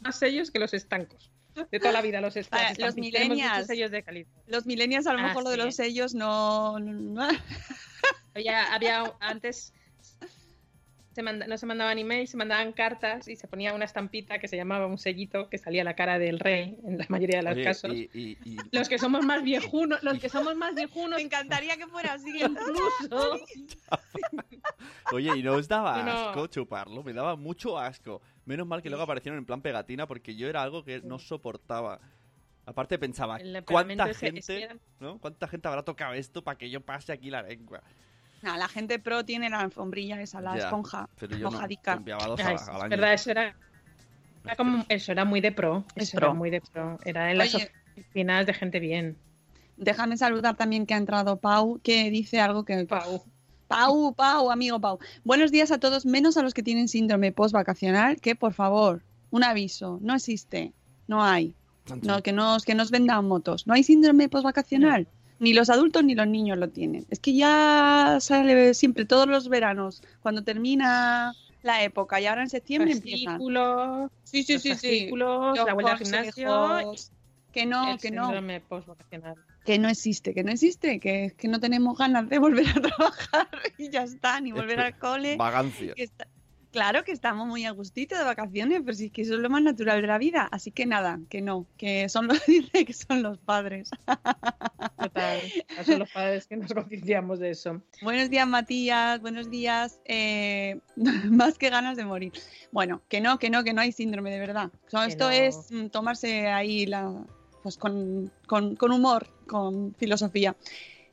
más 0.00 0.18
sellos 0.18 0.50
que 0.50 0.58
los 0.58 0.72
estancos. 0.72 1.30
De 1.70 1.78
toda 1.78 1.92
la 1.92 2.00
vida 2.02 2.20
los 2.22 2.36
estancos. 2.38 2.78
Ah, 2.78 2.86
los 2.86 2.96
millennials. 2.96 3.66
sellos 3.66 3.90
de 3.90 4.02
calidad. 4.02 4.28
Los 4.46 4.64
millennials 4.66 5.06
a 5.06 5.12
lo 5.12 5.18
Ah, 5.20 5.22
mejor 5.28 5.44
lo 5.44 5.50
de 5.50 5.58
los 5.58 5.76
sellos 5.76 6.14
no... 6.14 6.78
no- 6.78 7.28
Había, 8.34 8.74
había 8.74 9.04
antes 9.20 9.72
se 11.14 11.22
manda- 11.22 11.46
no 11.46 11.56
se 11.56 11.64
mandaban 11.66 11.96
emails, 11.98 12.30
se 12.30 12.36
mandaban 12.36 12.72
cartas 12.72 13.28
y 13.28 13.36
se 13.36 13.46
ponía 13.46 13.72
una 13.72 13.84
estampita 13.84 14.38
que 14.40 14.48
se 14.48 14.56
llamaba 14.56 14.86
un 14.86 14.98
sellito 14.98 15.48
que 15.48 15.58
salía 15.58 15.84
la 15.84 15.94
cara 15.94 16.18
del 16.18 16.40
rey 16.40 16.76
en 16.84 16.98
la 16.98 17.06
mayoría 17.08 17.36
de 17.38 17.42
los 17.44 17.52
Oye, 17.54 17.64
casos. 17.64 17.92
y- 17.94 18.10
y- 18.12 18.36
y- 18.44 18.58
Los 18.72 18.88
que 18.88 18.98
somos 18.98 19.24
más 19.24 19.42
viejunos, 19.44 20.02
los 20.02 20.18
que 20.18 20.28
somos 20.28 20.56
más 20.56 20.74
viejunos 20.74 21.16
Me 21.18 21.22
encantaría 21.22 21.76
que 21.76 21.86
fuera 21.86 22.14
así. 22.14 22.30
incluso 22.40 23.38
Oye, 25.12 25.36
y 25.36 25.42
no 25.42 25.54
os 25.54 25.68
daba 25.68 26.02
No, 26.02 26.10
asco 26.10 26.46
chuparlo, 26.48 27.02
me 27.02 27.12
daba 27.12 27.36
mucho 27.36 27.78
asco. 27.78 28.20
Menos 28.44 28.66
mal 28.66 28.82
que 28.82 28.88
luego 28.88 29.04
aparecieron 29.04 29.38
en 29.38 29.44
plan 29.44 29.60
pegatina 29.62 30.06
porque 30.06 30.34
yo 30.34 30.48
era 30.48 30.62
algo 30.62 30.84
que 30.84 31.00
no 31.00 31.18
soportaba. 31.18 32.00
Aparte 32.66 32.98
pensaba, 32.98 33.38
¿cuánta 33.66 34.12
gente. 34.14 34.68
¿Cuánta 35.20 35.46
gente 35.48 35.68
habrá 35.68 35.82
tocado 35.84 36.14
esto 36.14 36.42
para 36.42 36.56
que 36.58 36.70
yo 36.70 36.80
pase 36.80 37.12
aquí 37.12 37.30
la 37.30 37.42
lengua? 37.42 37.82
No, 38.44 38.56
la 38.58 38.68
gente 38.68 38.98
pro 38.98 39.24
tiene 39.24 39.48
la 39.48 39.60
alfombrilla 39.60 40.20
esa, 40.20 40.40
la 40.42 40.54
Ya, 40.56 40.64
esponja 40.64 41.08
Pero 41.18 41.36
yo 41.36 41.44
no, 41.44 41.50
mojadica. 41.52 41.94
limpiaba 41.96 42.26
dos 42.26 42.40
al, 42.40 42.54
es, 42.54 42.68
al 42.68 42.76
es 42.76 42.82
año. 42.82 42.88
verdad, 42.90 43.12
eso 43.14 43.30
era, 43.30 43.56
era 44.44 44.56
como- 44.56 44.84
eso 44.88 45.12
era 45.12 45.24
muy 45.24 45.40
de 45.40 45.50
pro. 45.50 45.84
Es 45.96 46.08
Eso 46.10 46.18
pro. 46.18 46.26
era 46.26 46.34
muy 46.34 46.50
de 46.50 46.60
pro. 46.60 46.98
Era 47.06 47.30
en 47.30 47.38
las 47.38 47.54
Oye. 47.54 47.70
oficinas 47.96 48.44
de 48.46 48.52
gente 48.54 48.80
bien. 48.80 49.16
Déjame 49.78 50.16
saludar 50.18 50.56
también 50.56 50.84
que 50.86 50.92
ha 50.94 50.98
entrado 50.98 51.38
Pau, 51.38 51.80
que 51.82 52.10
dice 52.10 52.38
algo 52.40 52.64
que... 52.64 52.84
Pau. 52.84 53.24
Pau, 53.66 54.12
Pau, 54.14 54.50
amigo 54.50 54.78
Pau. 54.78 54.98
Buenos 55.24 55.50
días 55.50 55.70
a 55.72 55.78
todos, 55.78 56.04
menos 56.04 56.36
a 56.36 56.42
los 56.42 56.52
que 56.52 56.62
tienen 56.62 56.86
síndrome 56.86 57.32
post-vacacional, 57.32 58.20
que 58.20 58.36
por 58.36 58.52
favor, 58.52 59.02
un 59.30 59.42
aviso, 59.42 59.98
no 60.02 60.14
existe, 60.14 60.72
no 61.08 61.24
hay. 61.24 61.54
No, 62.02 62.22
que 62.22 62.32
nos, 62.32 62.64
que 62.64 62.74
nos 62.74 62.90
vendan 62.90 63.26
motos. 63.26 63.66
No 63.66 63.72
hay 63.74 63.82
síndrome 63.82 64.28
post-vacacional. 64.28 65.08
Ni 65.38 65.52
los 65.52 65.68
adultos 65.70 66.04
ni 66.04 66.14
los 66.14 66.26
niños 66.28 66.58
lo 66.58 66.68
tienen. 66.68 67.06
Es 67.10 67.18
que 67.18 67.34
ya 67.34 68.18
sale 68.20 68.72
siempre, 68.74 69.04
todos 69.04 69.26
los 69.26 69.48
veranos, 69.48 70.02
cuando 70.20 70.42
termina 70.44 71.32
la 71.62 71.82
época 71.82 72.20
y 72.20 72.26
ahora 72.26 72.42
en 72.42 72.50
septiembre 72.50 72.92
empieza. 72.92 73.32
Fascículos, 73.32 74.10
Sí, 74.22 74.42
sí, 74.42 74.52
los 74.54 74.62
sí, 74.62 74.68
sí. 74.68 74.74
fascículos, 74.74 75.56
la 75.64 75.74
vuelta 75.74 75.92
al 75.92 75.98
gimnasio. 75.98 76.92
Que 77.52 77.66
no, 77.66 77.92
el 77.92 77.98
que 78.00 78.10
no, 78.10 78.32
que 79.64 79.78
no 79.78 79.88
existe, 79.88 80.34
que 80.34 80.42
no 80.42 80.50
existe, 80.50 80.98
que, 80.98 81.34
que 81.38 81.46
no 81.48 81.60
tenemos 81.60 81.96
ganas 81.96 82.28
de 82.28 82.38
volver 82.38 82.66
a 82.68 82.74
trabajar 82.80 83.48
y 83.78 83.90
ya 83.90 84.02
está, 84.02 84.40
ni 84.40 84.50
volver 84.52 84.80
al 84.80 84.98
cole. 84.98 85.36
Vagancia. 85.36 85.94
que 85.94 86.02
está- 86.02 86.26
Claro 86.74 87.04
que 87.04 87.12
estamos 87.12 87.46
muy 87.46 87.64
a 87.66 87.70
gustito 87.70 88.18
de 88.18 88.24
vacaciones, 88.24 88.82
pero 88.84 88.96
si 88.96 89.06
es 89.06 89.12
que 89.12 89.22
eso 89.22 89.34
es 89.34 89.38
lo 89.38 89.48
más 89.48 89.62
natural 89.62 90.00
de 90.02 90.08
la 90.08 90.18
vida. 90.18 90.48
Así 90.50 90.72
que 90.72 90.86
nada, 90.86 91.20
que 91.30 91.40
no, 91.40 91.68
que 91.78 92.08
son 92.08 92.26
los, 92.26 92.44
dice 92.46 92.84
que 92.84 92.92
son 92.92 93.22
los 93.22 93.38
padres. 93.38 93.90
Total. 94.98 95.40
Son 95.86 96.00
los 96.00 96.10
padres 96.10 96.48
que 96.48 96.56
nos 96.56 96.72
concienciamos 96.74 97.38
de 97.38 97.50
eso. 97.50 97.80
Buenos 98.02 98.28
días, 98.28 98.48
Matías. 98.48 99.20
Buenos 99.20 99.50
días. 99.50 100.00
eh, 100.04 100.80
más 101.30 101.58
que 101.58 101.70
ganas 101.70 101.96
de 101.96 102.04
morir. 102.04 102.32
Bueno, 102.72 103.02
que 103.08 103.20
no, 103.20 103.38
que 103.38 103.50
no, 103.50 103.62
que 103.62 103.72
no 103.72 103.80
hay 103.80 103.92
síndrome 103.92 104.32
de 104.32 104.40
verdad. 104.40 104.72
O 104.88 104.90
sea, 104.90 105.02
Que 105.02 105.10
esto 105.12 105.26
no. 105.26 105.30
es 105.30 105.70
mm, 105.70 105.86
tomarse 105.90 106.48
ahí 106.48 106.86
la, 106.86 107.24
pues 107.62 107.76
con, 107.78 108.32
con- 108.48 108.74
con 108.74 108.90
humor, 108.90 109.28
con 109.46 109.94
filosofía. 109.94 110.56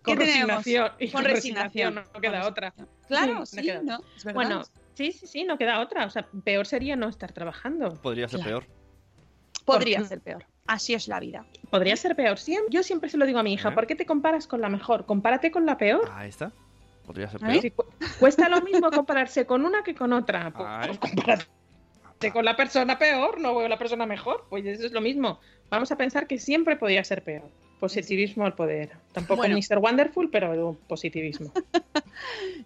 ¿Qué 0.03 0.15
Con 0.15 0.17
resignación. 0.17 0.91
Y 0.97 1.09
Con 1.11 1.23
resignación. 1.23 1.93
No 1.93 2.19
queda 2.19 2.47
otra. 2.47 2.73
Claro, 3.07 3.33
No 3.41 3.45
sí, 3.45 3.61
queda 3.61 3.83
¿no? 3.83 4.01
Es 4.17 4.23
verdad. 4.25 4.33
Bueno, 4.33 4.63
sí, 4.93 5.11
sí, 5.11 5.27
sí, 5.27 5.43
no 5.43 5.57
queda 5.57 5.79
otra. 5.79 6.05
O 6.05 6.09
sea, 6.09 6.27
peor 6.43 6.65
sería 6.65 6.95
no 6.95 7.09
estar 7.09 7.31
trabajando. 7.31 7.93
Podría 8.01 8.27
ser 8.27 8.41
Claro. 8.41 8.59
peor. 8.61 8.81
podría 9.65 9.99
por- 9.99 10.07
ser 10.07 10.21
peor. 10.21 10.45
Así 10.67 10.93
es 10.93 11.07
la 11.07 11.19
vida. 11.19 11.45
Podría 11.69 11.95
ser 11.95 12.15
peor. 12.15 12.37
Siem- 12.37 12.65
yo 12.69 12.81
siempre 12.83 13.09
se 13.09 13.17
lo 13.17 13.25
digo 13.25 13.39
a 13.39 13.43
mi 13.43 13.53
hija, 13.53 13.69
¿Eh? 13.69 13.71
¿por 13.73 13.85
qué 13.87 13.95
te 13.95 14.05
comparas 14.05 14.47
con 14.47 14.59
la 14.61 14.69
mejor? 14.69 15.05
Compárate 15.05 15.51
con 15.51 15.65
la 15.65 15.77
peor. 15.77 16.09
Ahí 16.13 16.29
está. 16.29 16.51
Podría 17.05 17.29
ser 17.29 17.41
¿Eh? 17.43 17.45
peor. 17.47 17.61
Si 17.61 17.71
cu- 17.71 17.85
cuesta 18.19 18.49
lo 18.49 18.61
mismo 18.61 18.89
compararse 18.91 19.45
con 19.45 19.63
una 19.65 19.83
que 19.83 19.93
con 19.95 20.13
otra. 20.13 20.51
Pues, 20.51 20.97
compárate 20.99 21.45
con 22.33 22.43
la 22.45 22.55
persona 22.55 22.97
peor, 22.97 23.39
no 23.39 23.53
con 23.53 23.69
la 23.69 23.77
persona 23.77 24.05
mejor. 24.05 24.45
Pues 24.49 24.65
eso 24.65 24.85
es 24.87 24.91
lo 24.91 25.01
mismo. 25.01 25.39
Vamos 25.69 25.91
a 25.91 25.95
pensar 25.95 26.27
que 26.27 26.37
siempre 26.39 26.75
podría 26.75 27.03
ser 27.03 27.23
peor. 27.23 27.49
Positivismo 27.81 28.45
al 28.45 28.53
poder. 28.53 28.91
Tampoco 29.11 29.37
Bueno. 29.41 29.57
Mr. 29.57 29.79
Wonderful, 29.79 30.29
pero 30.29 30.77
positivismo. 30.87 31.51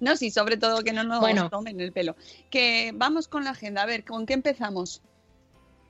No, 0.01 0.17
sí, 0.17 0.29
sobre 0.31 0.57
todo 0.57 0.83
que 0.83 0.91
no 0.91 1.03
nos 1.05 1.21
Bueno. 1.21 1.49
tomen 1.49 1.79
el 1.79 1.93
pelo. 1.93 2.17
Que 2.49 2.91
vamos 2.93 3.29
con 3.29 3.45
la 3.45 3.51
agenda. 3.51 3.83
A 3.83 3.85
ver, 3.85 4.03
¿con 4.03 4.25
qué 4.25 4.33
empezamos? 4.33 5.01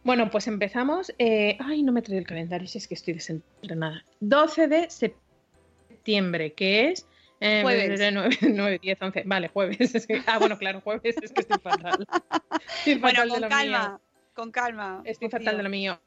Bueno, 0.04 0.30
pues 0.30 0.46
empezamos. 0.48 1.12
eh, 1.18 1.58
Ay, 1.60 1.82
no 1.82 1.92
me 1.92 2.04
trae 2.04 2.20
el 2.20 2.28
calendario, 2.28 2.68
si 2.68 2.78
es 2.78 2.88
que 2.88 2.94
estoy 2.94 3.16
desentrenada. 3.16 4.06
12 4.20 4.68
de 4.68 4.90
septiembre, 4.92 6.54
que 6.54 6.92
es. 6.92 7.08
eh, 7.40 7.62
Jueves. 7.64 8.00
9, 8.14 8.38
9, 8.54 8.80
10, 8.82 9.02
11. 9.02 9.24
Vale, 9.26 9.48
jueves. 9.48 10.08
Ah, 10.28 10.38
bueno, 10.38 10.58
claro, 10.60 10.82
jueves 10.82 11.16
es 11.22 11.32
que 11.32 11.42
estoy 11.42 11.58
fatal. 11.58 12.06
Estoy 12.86 12.96
Bueno, 13.00 13.18
fatal 13.22 13.28
de 13.30 13.34
con 13.34 13.42
lo 13.42 13.50
calma, 13.50 13.88
mío. 13.90 14.02
con 14.36 14.52
calma. 14.52 15.02
Estoy 15.06 15.30
fatal 15.30 15.58
de 15.58 15.64
lo 15.64 15.70
mío. 15.70 16.00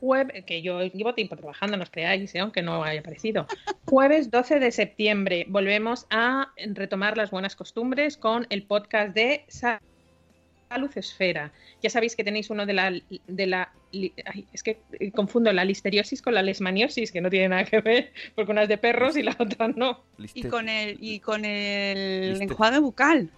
Jueves, 0.00 0.44
que 0.44 0.62
yo 0.62 0.82
llevo 0.82 1.14
tiempo 1.14 1.36
trabajando, 1.36 1.76
no 1.76 1.82
os 1.82 1.90
creáis, 1.90 2.34
¿eh? 2.34 2.38
aunque 2.40 2.62
no 2.62 2.82
haya 2.84 3.00
aparecido. 3.00 3.46
Jueves 3.86 4.30
12 4.30 4.60
de 4.60 4.70
septiembre 4.72 5.44
volvemos 5.48 6.06
a 6.10 6.52
retomar 6.74 7.16
las 7.16 7.30
buenas 7.30 7.56
costumbres 7.56 8.16
con 8.16 8.46
el 8.50 8.62
podcast 8.62 9.14
de 9.14 9.44
Salud 9.48 10.90
Esfera. 10.94 11.50
Ya 11.82 11.90
sabéis 11.90 12.14
que 12.14 12.24
tenéis 12.24 12.50
uno 12.50 12.66
de 12.66 12.72
la, 12.74 12.92
de 13.26 13.46
la 13.46 13.72
ay, 13.92 14.46
es 14.52 14.62
que 14.62 14.78
eh, 15.00 15.10
confundo 15.12 15.52
la 15.52 15.64
listeriosis 15.64 16.20
con 16.20 16.34
la 16.34 16.42
lesmaniosis, 16.42 17.10
que 17.10 17.20
no 17.20 17.30
tiene 17.30 17.48
nada 17.48 17.64
que 17.64 17.80
ver, 17.80 18.12
porque 18.34 18.52
una 18.52 18.64
es 18.64 18.68
de 18.68 18.78
perros 18.78 19.16
y 19.16 19.22
la 19.22 19.34
otra 19.38 19.68
no. 19.68 20.02
Y 20.34 20.44
con 20.44 20.68
el, 20.68 20.98
y 21.00 21.20
con 21.20 21.44
el 21.44 22.34
Lister- 22.34 22.42
enjuague 22.50 22.78
bucal. 22.80 23.30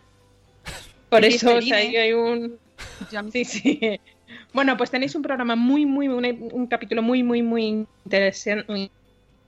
Por 1.09 1.25
eso, 1.25 1.51
o 1.51 1.61
Listerine. 1.61 1.69
sea, 1.69 1.77
ahí 1.79 1.97
hay 1.97 2.13
un, 2.13 2.59
Sí, 3.33 3.45
sí. 3.45 4.01
Bueno, 4.53 4.77
pues 4.77 4.91
tenéis 4.91 5.15
un 5.15 5.23
programa 5.23 5.57
muy, 5.57 5.87
muy, 5.87 6.09
un, 6.09 6.67
capítulo 6.67 7.03
muy, 7.03 7.23
muy, 7.23 7.43
muy 7.43 7.87
interesan- 8.05 8.65
muy 8.69 8.91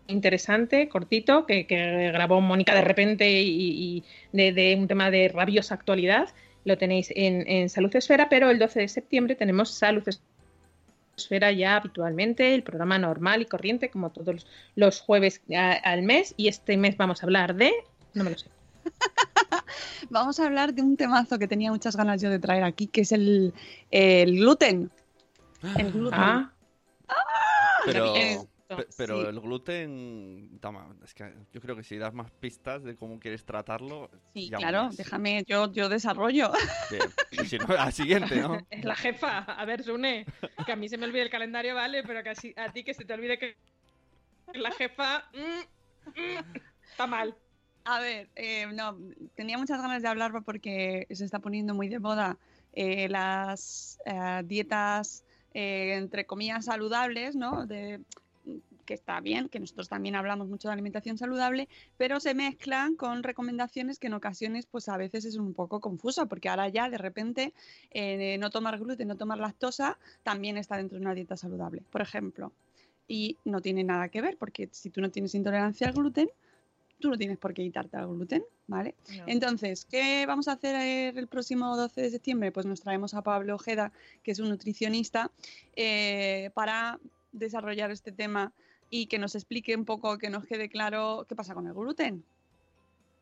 interesante, 0.06 0.88
cortito, 0.88 1.46
que, 1.46 1.64
grabó 2.12 2.40
Mónica 2.40 2.74
de 2.74 2.82
repente 2.82 3.30
y, 3.30 4.04
de, 4.32 4.76
un 4.78 4.88
tema 4.88 5.10
de 5.10 5.28
rabiosa 5.28 5.74
actualidad. 5.74 6.28
Lo 6.64 6.78
tenéis 6.78 7.12
en, 7.16 7.48
en 7.48 7.68
Salud 7.68 7.94
Esfera, 7.94 8.28
pero 8.28 8.50
el 8.50 8.58
12 8.58 8.80
de 8.80 8.88
septiembre 8.88 9.34
tenemos 9.34 9.70
Salud 9.70 10.04
Esfera 11.16 11.52
ya 11.52 11.76
habitualmente, 11.76 12.54
el 12.54 12.62
programa 12.62 12.98
normal 12.98 13.42
y 13.42 13.46
corriente, 13.46 13.90
como 13.90 14.10
todos 14.10 14.46
los, 14.76 15.00
jueves 15.00 15.42
al 15.50 16.02
mes. 16.02 16.34
Y 16.36 16.48
este 16.48 16.76
mes 16.76 16.96
vamos 16.96 17.22
a 17.22 17.26
hablar 17.26 17.54
de. 17.54 17.72
No 18.14 18.24
me 18.24 18.30
lo 18.30 18.38
sé. 18.38 18.48
Vamos 20.10 20.38
a 20.40 20.46
hablar 20.46 20.74
de 20.74 20.82
un 20.82 20.96
temazo 20.96 21.38
que 21.38 21.48
tenía 21.48 21.70
muchas 21.70 21.96
ganas 21.96 22.20
yo 22.20 22.30
de 22.30 22.38
traer 22.38 22.64
aquí, 22.64 22.86
que 22.86 23.02
es 23.02 23.12
el, 23.12 23.52
el 23.90 24.36
gluten. 24.36 24.90
El 25.78 25.92
gluten. 25.92 26.18
Ah, 26.20 26.52
Pero, 27.84 28.14
Eh, 28.16 28.38
Pe- 28.68 28.86
Pero 28.96 29.20
Sí. 29.20 29.26
el 29.28 29.40
gluten, 29.40 30.58
toma, 30.58 30.96
es 31.04 31.12
que 31.12 31.30
yo 31.52 31.60
creo 31.60 31.76
que 31.76 31.84
si 31.84 31.98
das 31.98 32.14
más 32.14 32.30
pistas 32.30 32.82
de 32.82 32.96
cómo 32.96 33.20
quieres 33.20 33.44
tratarlo, 33.44 34.10
Sí, 34.32 34.48
claro, 34.48 34.84
más. 34.84 34.96
déjame, 34.96 35.44
yo, 35.46 35.70
yo 35.74 35.90
desarrollo. 35.90 36.50
Bien. 36.90 37.02
Y 37.32 37.44
si 37.44 37.58
no, 37.58 37.66
al 37.78 37.92
siguiente, 37.92 38.36
¿no? 38.40 38.58
Es 38.70 38.82
la 38.86 38.94
jefa. 38.96 39.40
A 39.40 39.64
ver, 39.66 39.82
Sune, 39.82 40.24
que 40.64 40.72
a 40.72 40.76
mí 40.76 40.88
se 40.88 40.96
me 40.96 41.04
olvide 41.04 41.20
el 41.20 41.28
calendario, 41.28 41.74
vale, 41.74 42.02
pero 42.02 42.22
que 42.22 42.30
así- 42.30 42.54
a 42.56 42.72
ti 42.72 42.82
que 42.82 42.94
se 42.94 43.04
te 43.04 43.12
olvide 43.12 43.38
que 43.38 43.56
la 44.54 44.70
jefa 44.70 45.24
mm, 45.34 46.18
mm, 46.18 46.56
está 46.90 47.06
mal. 47.06 47.36
A 47.84 48.00
ver, 48.00 48.28
eh, 48.36 48.66
no, 48.72 48.96
tenía 49.34 49.58
muchas 49.58 49.80
ganas 49.80 50.02
de 50.02 50.08
hablar 50.08 50.32
porque 50.44 51.06
se 51.10 51.24
está 51.24 51.40
poniendo 51.40 51.74
muy 51.74 51.88
de 51.88 51.98
moda 51.98 52.38
eh, 52.72 53.08
las 53.08 53.98
eh, 54.06 54.42
dietas, 54.44 55.24
eh, 55.52 55.94
entre 55.96 56.24
comillas, 56.24 56.64
saludables, 56.64 57.34
¿no? 57.34 57.66
De, 57.66 58.00
que 58.84 58.94
está 58.94 59.20
bien, 59.20 59.48
que 59.48 59.60
nosotros 59.60 59.88
también 59.88 60.16
hablamos 60.16 60.48
mucho 60.48 60.68
de 60.68 60.74
alimentación 60.74 61.18
saludable, 61.18 61.68
pero 61.96 62.20
se 62.20 62.34
mezclan 62.34 62.96
con 62.96 63.22
recomendaciones 63.22 63.98
que 63.98 64.08
en 64.08 64.14
ocasiones, 64.14 64.66
pues 64.66 64.88
a 64.88 64.96
veces 64.96 65.24
es 65.24 65.36
un 65.36 65.54
poco 65.54 65.80
confuso, 65.80 66.26
porque 66.26 66.48
ahora 66.48 66.68
ya 66.68 66.90
de 66.90 66.98
repente 66.98 67.52
eh, 67.90 68.36
no 68.38 68.50
tomar 68.50 68.78
gluten, 68.78 69.08
no 69.08 69.16
tomar 69.16 69.38
lactosa, 69.38 69.98
también 70.22 70.56
está 70.56 70.76
dentro 70.76 70.98
de 70.98 71.04
una 71.04 71.14
dieta 71.14 71.36
saludable, 71.36 71.82
por 71.90 72.00
ejemplo. 72.00 72.52
Y 73.08 73.36
no 73.44 73.60
tiene 73.60 73.84
nada 73.84 74.08
que 74.08 74.20
ver, 74.20 74.36
porque 74.38 74.68
si 74.72 74.90
tú 74.90 75.00
no 75.00 75.10
tienes 75.10 75.34
intolerancia 75.34 75.86
al 75.88 75.92
gluten, 75.92 76.28
tú 77.02 77.10
no 77.10 77.18
tienes 77.18 77.36
por 77.36 77.52
qué 77.52 77.64
quitarte 77.64 77.96
al 77.98 78.06
gluten, 78.06 78.44
¿vale? 78.68 78.94
Entonces, 79.26 79.84
¿qué 79.84 80.24
vamos 80.24 80.46
a 80.46 80.52
hacer 80.52 81.14
el 81.18 81.26
próximo 81.26 81.76
12 81.76 82.00
de 82.00 82.10
septiembre? 82.10 82.52
Pues 82.52 82.64
nos 82.64 82.80
traemos 82.80 83.12
a 83.12 83.22
Pablo 83.22 83.56
Ojeda, 83.56 83.92
que 84.22 84.30
es 84.30 84.38
un 84.38 84.48
nutricionista, 84.48 85.30
eh, 85.76 86.50
para 86.54 87.00
desarrollar 87.32 87.90
este 87.90 88.12
tema 88.12 88.52
y 88.88 89.06
que 89.06 89.18
nos 89.18 89.34
explique 89.34 89.74
un 89.74 89.84
poco, 89.84 90.16
que 90.16 90.30
nos 90.30 90.46
quede 90.46 90.68
claro 90.68 91.26
qué 91.28 91.34
pasa 91.34 91.54
con 91.54 91.66
el 91.66 91.74
gluten. 91.74 92.24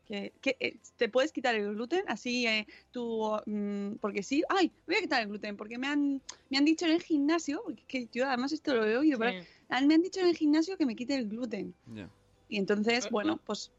Que, 0.07 0.31
que, 0.41 0.57
eh, 0.59 0.77
¿Te 0.97 1.09
puedes 1.09 1.31
quitar 1.31 1.55
el 1.55 1.73
gluten? 1.73 2.03
Así 2.07 2.45
eh, 2.45 2.67
tú, 2.91 3.31
mm, 3.45 3.95
porque 3.99 4.21
sí, 4.21 4.43
ay, 4.49 4.71
voy 4.85 4.97
a 4.97 5.01
quitar 5.01 5.21
el 5.23 5.29
gluten, 5.29 5.57
porque 5.57 5.77
me 5.79 5.87
han, 5.87 6.21
me 6.49 6.57
han 6.57 6.65
dicho 6.65 6.85
en 6.85 6.91
el 6.91 7.01
gimnasio, 7.01 7.63
porque 7.63 7.83
que 7.87 8.07
yo 8.11 8.27
además 8.27 8.51
esto 8.51 8.75
lo 8.75 8.85
he 8.85 8.95
oído, 8.95 9.17
Sí. 9.17 9.47
me 9.87 9.93
han 9.95 10.01
dicho 10.01 10.19
en 10.19 10.27
el 10.27 10.35
gimnasio 10.35 10.77
que 10.77 10.85
me 10.85 10.95
quite 10.95 11.15
el 11.15 11.29
gluten. 11.29 11.73
Ya. 11.95 12.09
Y 12.51 12.57
entonces, 12.57 13.09
bueno, 13.09 13.37
pues 13.45 13.71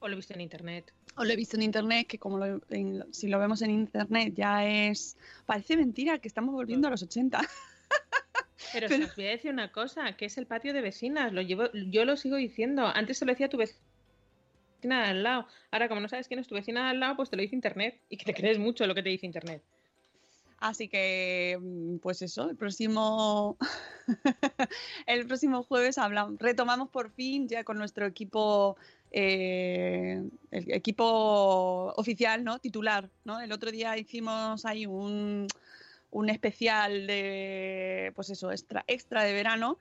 O 0.00 0.08
lo 0.08 0.14
he 0.14 0.16
visto 0.16 0.32
en 0.34 0.40
internet. 0.40 0.92
o 1.16 1.24
lo 1.24 1.30
he 1.32 1.36
visto 1.36 1.56
en 1.56 1.62
internet, 1.62 2.06
que 2.06 2.18
como 2.18 2.38
lo- 2.38 2.62
en- 2.70 3.04
si 3.12 3.28
lo 3.28 3.38
vemos 3.38 3.60
en 3.60 3.70
internet 3.70 4.32
ya 4.34 4.66
es... 4.66 5.18
Parece 5.44 5.76
mentira 5.76 6.18
que 6.18 6.26
estamos 6.28 6.54
volviendo 6.54 6.88
a 6.88 6.90
los 6.90 7.02
80. 7.02 7.38
Pero, 8.72 8.88
Pero- 8.88 9.04
os 9.04 9.14
voy 9.16 9.26
a 9.26 9.30
decir 9.30 9.52
una 9.52 9.70
cosa, 9.70 10.16
que 10.16 10.24
es 10.24 10.38
el 10.38 10.46
patio 10.46 10.72
de 10.72 10.80
vecinas. 10.80 11.32
Lo 11.32 11.42
llevo, 11.42 11.64
yo 11.74 12.04
lo 12.06 12.16
sigo 12.16 12.36
diciendo. 12.36 12.86
Antes 12.86 13.18
se 13.18 13.26
lo 13.26 13.32
decía 13.32 13.48
tu 13.50 13.58
vecina 13.58 13.78
de 14.82 15.10
al 15.10 15.22
lado. 15.22 15.46
Ahora, 15.70 15.88
como 15.88 16.00
no 16.00 16.08
sabes 16.08 16.26
quién 16.26 16.40
es 16.40 16.46
tu 16.48 16.54
vecina 16.54 16.84
de 16.84 16.90
al 16.90 17.00
lado, 17.00 17.16
pues 17.16 17.28
te 17.28 17.36
lo 17.36 17.42
dice 17.42 17.54
internet. 17.54 18.00
Y 18.08 18.16
que 18.16 18.24
te 18.24 18.32
crees 18.34 18.58
mucho 18.58 18.86
lo 18.86 18.94
que 18.94 19.02
te 19.02 19.10
dice 19.10 19.26
internet. 19.26 19.62
Así 20.60 20.88
que, 20.88 21.58
mm, 21.58 21.96
pues 21.98 22.20
eso, 22.20 22.50
el 22.50 22.56
próximo, 22.56 23.56
el 25.06 25.26
próximo 25.26 25.62
jueves 25.62 25.96
hablamos, 25.96 26.38
retomamos 26.38 26.90
por 26.90 27.10
fin 27.10 27.48
ya 27.48 27.64
con 27.64 27.78
nuestro 27.78 28.06
equipo, 28.06 28.76
eh, 29.10 30.22
el 30.50 30.72
equipo 30.72 31.94
oficial, 31.96 32.44
¿no? 32.44 32.58
Titular, 32.58 33.08
¿no? 33.24 33.40
El 33.40 33.52
otro 33.52 33.70
día 33.70 33.96
hicimos 33.96 34.66
ahí 34.66 34.84
un, 34.84 35.46
un 36.10 36.28
especial 36.28 37.06
de, 37.06 38.12
pues 38.14 38.28
eso, 38.28 38.52
extra, 38.52 38.84
extra 38.86 39.24
de 39.24 39.32
verano 39.32 39.78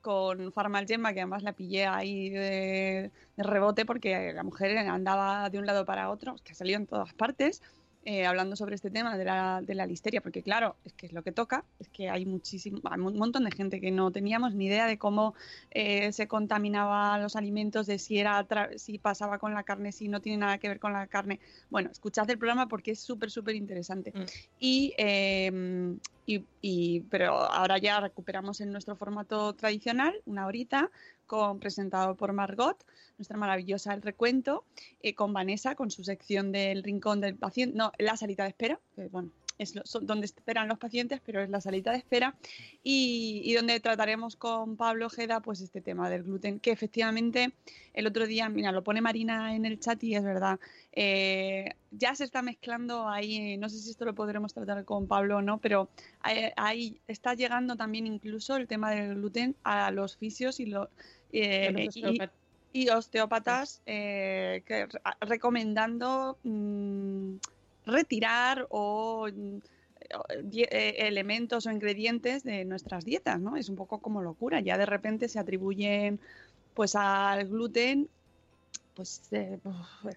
con 0.00 0.52
Farmal 0.52 0.86
Gemma, 0.86 1.12
que 1.12 1.20
además 1.20 1.42
la 1.42 1.54
pillé 1.54 1.86
ahí 1.86 2.30
de, 2.30 3.10
de 3.36 3.42
rebote 3.42 3.84
porque 3.84 4.32
la 4.32 4.44
mujer 4.44 4.78
andaba 4.78 5.50
de 5.50 5.58
un 5.58 5.66
lado 5.66 5.84
para 5.84 6.08
otro, 6.08 6.36
que 6.44 6.52
ha 6.52 6.54
salido 6.54 6.78
en 6.78 6.86
todas 6.86 7.12
partes 7.14 7.62
eh, 8.04 8.24
hablando 8.24 8.56
sobre 8.56 8.74
este 8.74 8.90
tema 8.90 9.18
de 9.18 9.24
la, 9.24 9.60
de 9.62 9.74
la 9.74 9.84
listeria, 9.86 10.20
porque 10.22 10.42
claro, 10.42 10.76
es 10.84 10.92
que 10.94 11.06
es 11.06 11.12
lo 11.12 11.22
que 11.22 11.32
toca, 11.32 11.64
es 11.78 11.88
que 11.88 12.08
hay 12.08 12.24
muchísimo, 12.24 12.80
hay 12.84 12.98
un 13.00 13.18
montón 13.18 13.44
de 13.44 13.50
gente 13.50 13.80
que 13.80 13.90
no 13.90 14.10
teníamos 14.10 14.54
ni 14.54 14.66
idea 14.66 14.86
de 14.86 14.96
cómo 14.96 15.34
eh, 15.70 16.10
se 16.12 16.26
contaminaban 16.26 17.22
los 17.22 17.36
alimentos, 17.36 17.86
de 17.86 17.98
si 17.98 18.18
era 18.18 18.46
si 18.76 18.98
pasaba 18.98 19.38
con 19.38 19.52
la 19.52 19.64
carne, 19.64 19.92
si 19.92 20.08
no 20.08 20.20
tiene 20.20 20.38
nada 20.38 20.58
que 20.58 20.68
ver 20.68 20.80
con 20.80 20.92
la 20.92 21.06
carne. 21.08 21.40
Bueno, 21.68 21.90
escuchad 21.90 22.28
el 22.30 22.38
programa 22.38 22.68
porque 22.68 22.92
es 22.92 23.00
súper, 23.00 23.30
súper 23.30 23.54
interesante. 23.54 24.12
Mm. 24.14 24.24
Y, 24.58 24.94
eh, 24.96 25.96
y, 26.26 26.44
y- 26.62 27.00
pero 27.10 27.34
ahora 27.34 27.78
ya 27.78 28.00
recuperamos 28.00 28.60
en 28.60 28.72
nuestro 28.72 28.96
formato 28.96 29.52
tradicional, 29.54 30.14
una 30.24 30.46
horita, 30.46 30.90
con, 31.30 31.60
presentado 31.60 32.16
por 32.16 32.32
Margot, 32.32 32.84
nuestra 33.16 33.36
maravillosa 33.36 33.94
El 33.94 34.02
Recuento, 34.02 34.64
eh, 35.00 35.14
con 35.14 35.32
Vanessa, 35.32 35.76
con 35.76 35.88
su 35.92 36.02
sección 36.02 36.50
del 36.50 36.82
rincón 36.82 37.20
del 37.20 37.36
paciente, 37.36 37.78
no, 37.78 37.92
la 37.98 38.16
salita 38.16 38.42
de 38.42 38.48
espera, 38.48 38.80
que 38.96 39.06
bueno, 39.06 39.30
es 39.60 39.74
lo- 39.74 39.84
son- 39.84 40.06
donde 40.06 40.26
esperan 40.26 40.68
los 40.68 40.78
pacientes, 40.78 41.20
pero 41.24 41.42
es 41.42 41.50
la 41.50 41.60
salita 41.60 41.92
de 41.92 41.98
espera, 41.98 42.34
y, 42.82 43.42
y 43.44 43.54
donde 43.54 43.78
trataremos 43.80 44.36
con 44.36 44.76
Pablo 44.76 45.06
Ojeda 45.06 45.40
pues 45.40 45.60
este 45.60 45.80
tema 45.80 46.08
del 46.10 46.22
gluten, 46.24 46.58
que 46.60 46.70
efectivamente 46.70 47.52
el 47.94 48.06
otro 48.06 48.26
día, 48.26 48.48
mira, 48.48 48.72
lo 48.72 48.82
pone 48.82 49.00
Marina 49.00 49.54
en 49.54 49.64
el 49.66 49.78
chat 49.80 50.02
y 50.04 50.14
es 50.14 50.22
verdad, 50.22 50.58
eh, 50.92 51.74
ya 51.90 52.14
se 52.14 52.24
está 52.24 52.40
mezclando 52.42 53.08
ahí, 53.08 53.56
no 53.56 53.68
sé 53.68 53.78
si 53.78 53.90
esto 53.90 54.04
lo 54.04 54.14
podremos 54.14 54.54
tratar 54.54 54.84
con 54.84 55.06
Pablo 55.06 55.38
o 55.38 55.42
no, 55.42 55.58
pero 55.58 55.88
ahí, 56.20 56.50
ahí 56.56 57.00
está 57.08 57.34
llegando 57.34 57.76
también 57.76 58.06
incluso 58.06 58.56
el 58.56 58.66
tema 58.66 58.90
del 58.92 59.14
gluten 59.16 59.56
a 59.64 59.90
los 59.90 60.16
fisios 60.16 60.60
y 60.60 60.66
los... 60.66 60.88
eh, 61.32 61.70
Los 61.72 61.96
y- 62.72 62.88
osteópatas. 62.88 63.82
eh, 63.86 64.62
que 64.64 64.86
recomendando 65.22 66.38
mm, 66.44 67.34
retirar 67.86 68.66
o 68.70 69.28
mm, 69.32 69.58
die- 70.44 70.68
eh, 70.70 71.06
elementos 71.08 71.66
o 71.66 71.70
ingredientes 71.70 72.42
de 72.42 72.64
nuestras 72.64 73.04
dietas, 73.04 73.40
¿no? 73.40 73.56
Es 73.56 73.68
un 73.68 73.76
poco 73.76 74.00
como 74.00 74.22
locura. 74.22 74.60
Ya 74.60 74.78
de 74.78 74.86
repente 74.86 75.28
se 75.28 75.38
atribuyen 75.38 76.20
pues 76.74 76.94
al 76.94 77.48
gluten 77.48 78.08
pues 78.94 79.22
eh, 79.32 79.58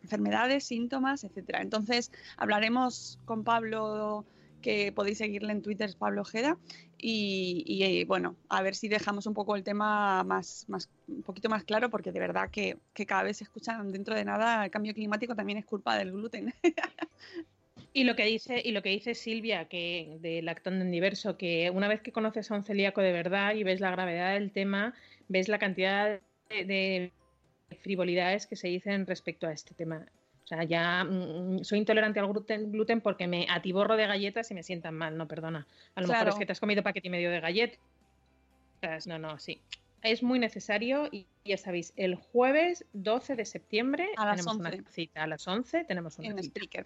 enfermedades, 0.02 0.66
síntomas, 0.66 1.24
etcétera. 1.24 1.62
Entonces 1.62 2.12
hablaremos 2.38 3.20
con 3.26 3.44
Pablo 3.44 4.26
que 4.64 4.92
podéis 4.92 5.20
seguirle 5.20 5.52
en 5.52 5.62
Twitter, 5.62 5.88
es 5.88 5.96
Pablo 5.96 6.22
Ojeda, 6.22 6.58
y, 6.98 7.84
eh, 7.84 8.06
bueno, 8.06 8.38
a 8.48 8.62
ver 8.62 8.76
si 8.76 8.88
dejamos 8.88 9.28
un 9.28 9.34
poco 9.34 9.56
el 9.56 9.64
tema 9.64 10.24
más, 10.24 10.66
más 10.70 10.90
un 11.08 11.22
poquito 11.22 11.50
más 11.50 11.64
claro, 11.66 11.90
porque 11.90 12.12
de 12.12 12.20
verdad 12.20 12.50
que, 12.50 12.78
que 12.94 13.06
cada 13.06 13.24
vez 13.24 13.38
se 13.38 13.44
escuchan 13.44 13.92
dentro 13.92 14.16
de 14.16 14.24
nada 14.24 14.66
el 14.66 14.72
cambio 14.72 14.94
climático 14.94 15.36
también 15.36 15.60
es 15.60 15.66
culpa 15.66 15.98
del 15.98 16.12
gluten. 16.12 16.54
Y 17.96 18.06
lo 18.06 18.16
que 18.16 18.26
dice, 18.26 18.60
y 18.66 18.72
lo 18.72 18.82
que 18.82 18.90
dice 18.90 19.14
Silvia, 19.14 19.66
que 19.66 20.18
de 20.20 20.42
Lactando 20.42 20.84
Diverso, 20.84 21.38
que 21.38 21.70
una 21.70 21.88
vez 21.88 22.02
que 22.02 22.12
conoces 22.12 22.50
a 22.50 22.56
un 22.56 22.64
celíaco 22.64 23.02
de 23.02 23.12
verdad 23.12 23.54
y 23.54 23.64
ves 23.64 23.82
la 23.82 23.92
gravedad 23.92 24.34
del 24.34 24.52
tema, 24.52 24.96
ves 25.28 25.48
la 25.48 25.60
cantidad 25.60 26.20
de 26.50 27.12
frivolidades 27.82 28.48
que 28.48 28.56
se 28.56 28.68
dicen 28.68 29.06
respecto 29.06 29.46
a 29.46 29.54
este 29.54 29.76
tema. 29.76 30.08
Sea, 30.54 30.64
ya 30.66 31.04
mm, 31.04 31.64
soy 31.64 31.80
intolerante 31.80 32.20
al 32.20 32.28
gluten, 32.28 32.72
gluten 32.72 33.02
porque 33.02 33.28
me 33.28 33.48
atiborro 33.50 33.98
de 33.98 34.06
galletas 34.06 34.52
y 34.52 34.54
me 34.54 34.62
sientan 34.62 34.94
mal, 34.94 35.18
no, 35.18 35.28
perdona. 35.28 35.66
A 35.96 36.02
lo 36.02 36.08
mejor 36.08 36.30
es 36.30 36.36
que 36.36 36.46
te 36.46 36.52
has 36.52 36.60
comido 36.60 36.84
paquete 36.84 37.08
y 37.08 37.12
medio 37.12 37.32
de 37.32 37.40
galletas. 37.40 37.80
No, 39.08 39.18
no, 39.18 39.40
sí. 39.40 39.62
Es 40.04 40.22
muy 40.22 40.38
necesario 40.38 41.08
y 41.12 41.26
ya 41.46 41.58
sabéis, 41.58 41.94
el 41.96 42.16
jueves 42.16 42.86
12 42.94 43.36
de 43.36 43.46
septiembre 43.46 44.10
A 44.18 44.26
las 44.26 44.36
tenemos 44.36 44.58
11. 44.58 44.78
una 44.78 44.92
cita. 44.92 45.24
A 45.24 45.28
las 45.28 45.48
11 45.48 45.86
tenemos 45.86 46.20
una 46.20 46.28
en 46.28 46.44
cita. 46.44 46.86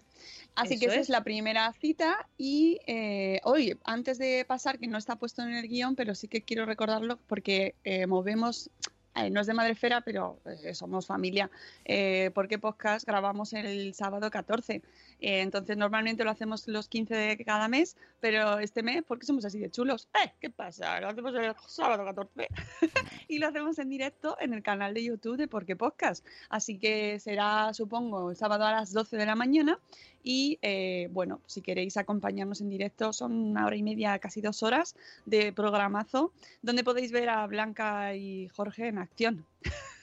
Así 0.54 0.74
Eso 0.74 0.80
que 0.80 0.86
esa 0.86 0.94
es. 0.94 1.00
es. 1.02 1.08
la 1.08 1.24
primera 1.24 1.72
cita 1.74 2.28
y 2.38 2.78
eh, 2.86 3.40
hoy, 3.42 3.76
antes 3.84 4.18
de 4.18 4.44
pasar, 4.46 4.78
que 4.78 4.86
no 4.86 4.96
está 4.96 5.16
puesto 5.16 5.42
en 5.42 5.52
el 5.52 5.68
guion, 5.68 5.94
pero 5.96 6.14
sí 6.14 6.28
que 6.28 6.42
quiero 6.42 6.64
recordarlo 6.64 7.18
porque 7.26 7.74
eh, 7.84 8.06
movemos, 8.06 8.70
eh, 9.18 9.30
no 9.30 9.40
es 9.40 9.46
de 9.46 9.54
Madrefera, 9.54 10.00
pero 10.00 10.40
eh, 10.44 10.74
somos 10.74 11.06
familia, 11.06 11.50
eh, 11.84 12.30
porque 12.34 12.58
podcast 12.58 13.06
grabamos 13.06 13.52
el 13.52 13.94
sábado 13.94 14.30
14. 14.30 14.82
Eh, 15.20 15.40
entonces 15.40 15.76
normalmente 15.76 16.24
lo 16.24 16.30
hacemos 16.30 16.68
los 16.68 16.88
15 16.88 17.14
de 17.14 17.44
cada 17.44 17.68
mes, 17.68 17.96
pero 18.20 18.58
este 18.58 18.82
mes, 18.82 19.02
porque 19.06 19.26
somos 19.26 19.44
así 19.44 19.58
de 19.58 19.70
chulos? 19.70 20.08
¡Eh! 20.24 20.32
¿Qué 20.40 20.50
pasa? 20.50 21.00
Lo 21.00 21.08
hacemos 21.08 21.34
el 21.34 21.54
sábado 21.66 22.04
14 22.04 22.48
y 23.28 23.38
lo 23.38 23.48
hacemos 23.48 23.78
en 23.78 23.88
directo 23.88 24.36
en 24.40 24.54
el 24.54 24.62
canal 24.62 24.94
de 24.94 25.04
YouTube 25.04 25.36
de 25.36 25.48
Porque 25.48 25.76
Podcast. 25.76 26.24
Así 26.48 26.78
que 26.78 27.18
será, 27.20 27.72
supongo, 27.74 28.30
el 28.30 28.36
sábado 28.36 28.64
a 28.64 28.72
las 28.72 28.92
12 28.92 29.16
de 29.16 29.26
la 29.26 29.34
mañana. 29.34 29.78
Y 30.22 30.58
eh, 30.62 31.08
bueno, 31.10 31.40
si 31.46 31.62
queréis 31.62 31.96
acompañarnos 31.96 32.60
en 32.60 32.68
directo, 32.68 33.12
son 33.12 33.32
una 33.32 33.66
hora 33.66 33.76
y 33.76 33.82
media, 33.82 34.18
casi 34.18 34.40
dos 34.40 34.62
horas 34.62 34.94
de 35.26 35.52
programazo, 35.52 36.32
donde 36.60 36.84
podéis 36.84 37.12
ver 37.12 37.28
a 37.28 37.46
Blanca 37.46 38.14
y 38.14 38.48
Jorge 38.48 38.88
en 38.88 38.98
acción. 38.98 39.46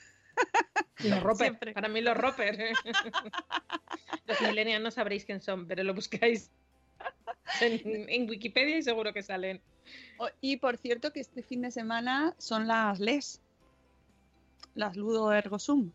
Los 1.04 1.22
Roper, 1.22 1.46
Siempre. 1.48 1.72
para 1.72 1.88
mí 1.88 2.00
los 2.00 2.16
Roper. 2.16 2.72
los 4.26 4.40
millennials 4.40 4.82
no 4.82 4.90
sabréis 4.90 5.24
quién 5.24 5.40
son, 5.40 5.66
pero 5.66 5.82
lo 5.84 5.94
buscáis 5.94 6.50
en, 7.60 8.08
en 8.08 8.28
Wikipedia 8.28 8.78
y 8.78 8.82
seguro 8.82 9.12
que 9.12 9.22
salen. 9.22 9.60
Y 10.40 10.56
por 10.56 10.76
cierto, 10.78 11.12
que 11.12 11.20
este 11.20 11.42
fin 11.42 11.62
de 11.62 11.70
semana 11.70 12.34
son 12.38 12.66
las 12.66 12.98
LES. 12.98 13.40
las 14.74 14.96
Ludo 14.96 15.32
Ergo 15.32 15.58
Sum. 15.58 15.92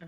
Ah. 0.00 0.06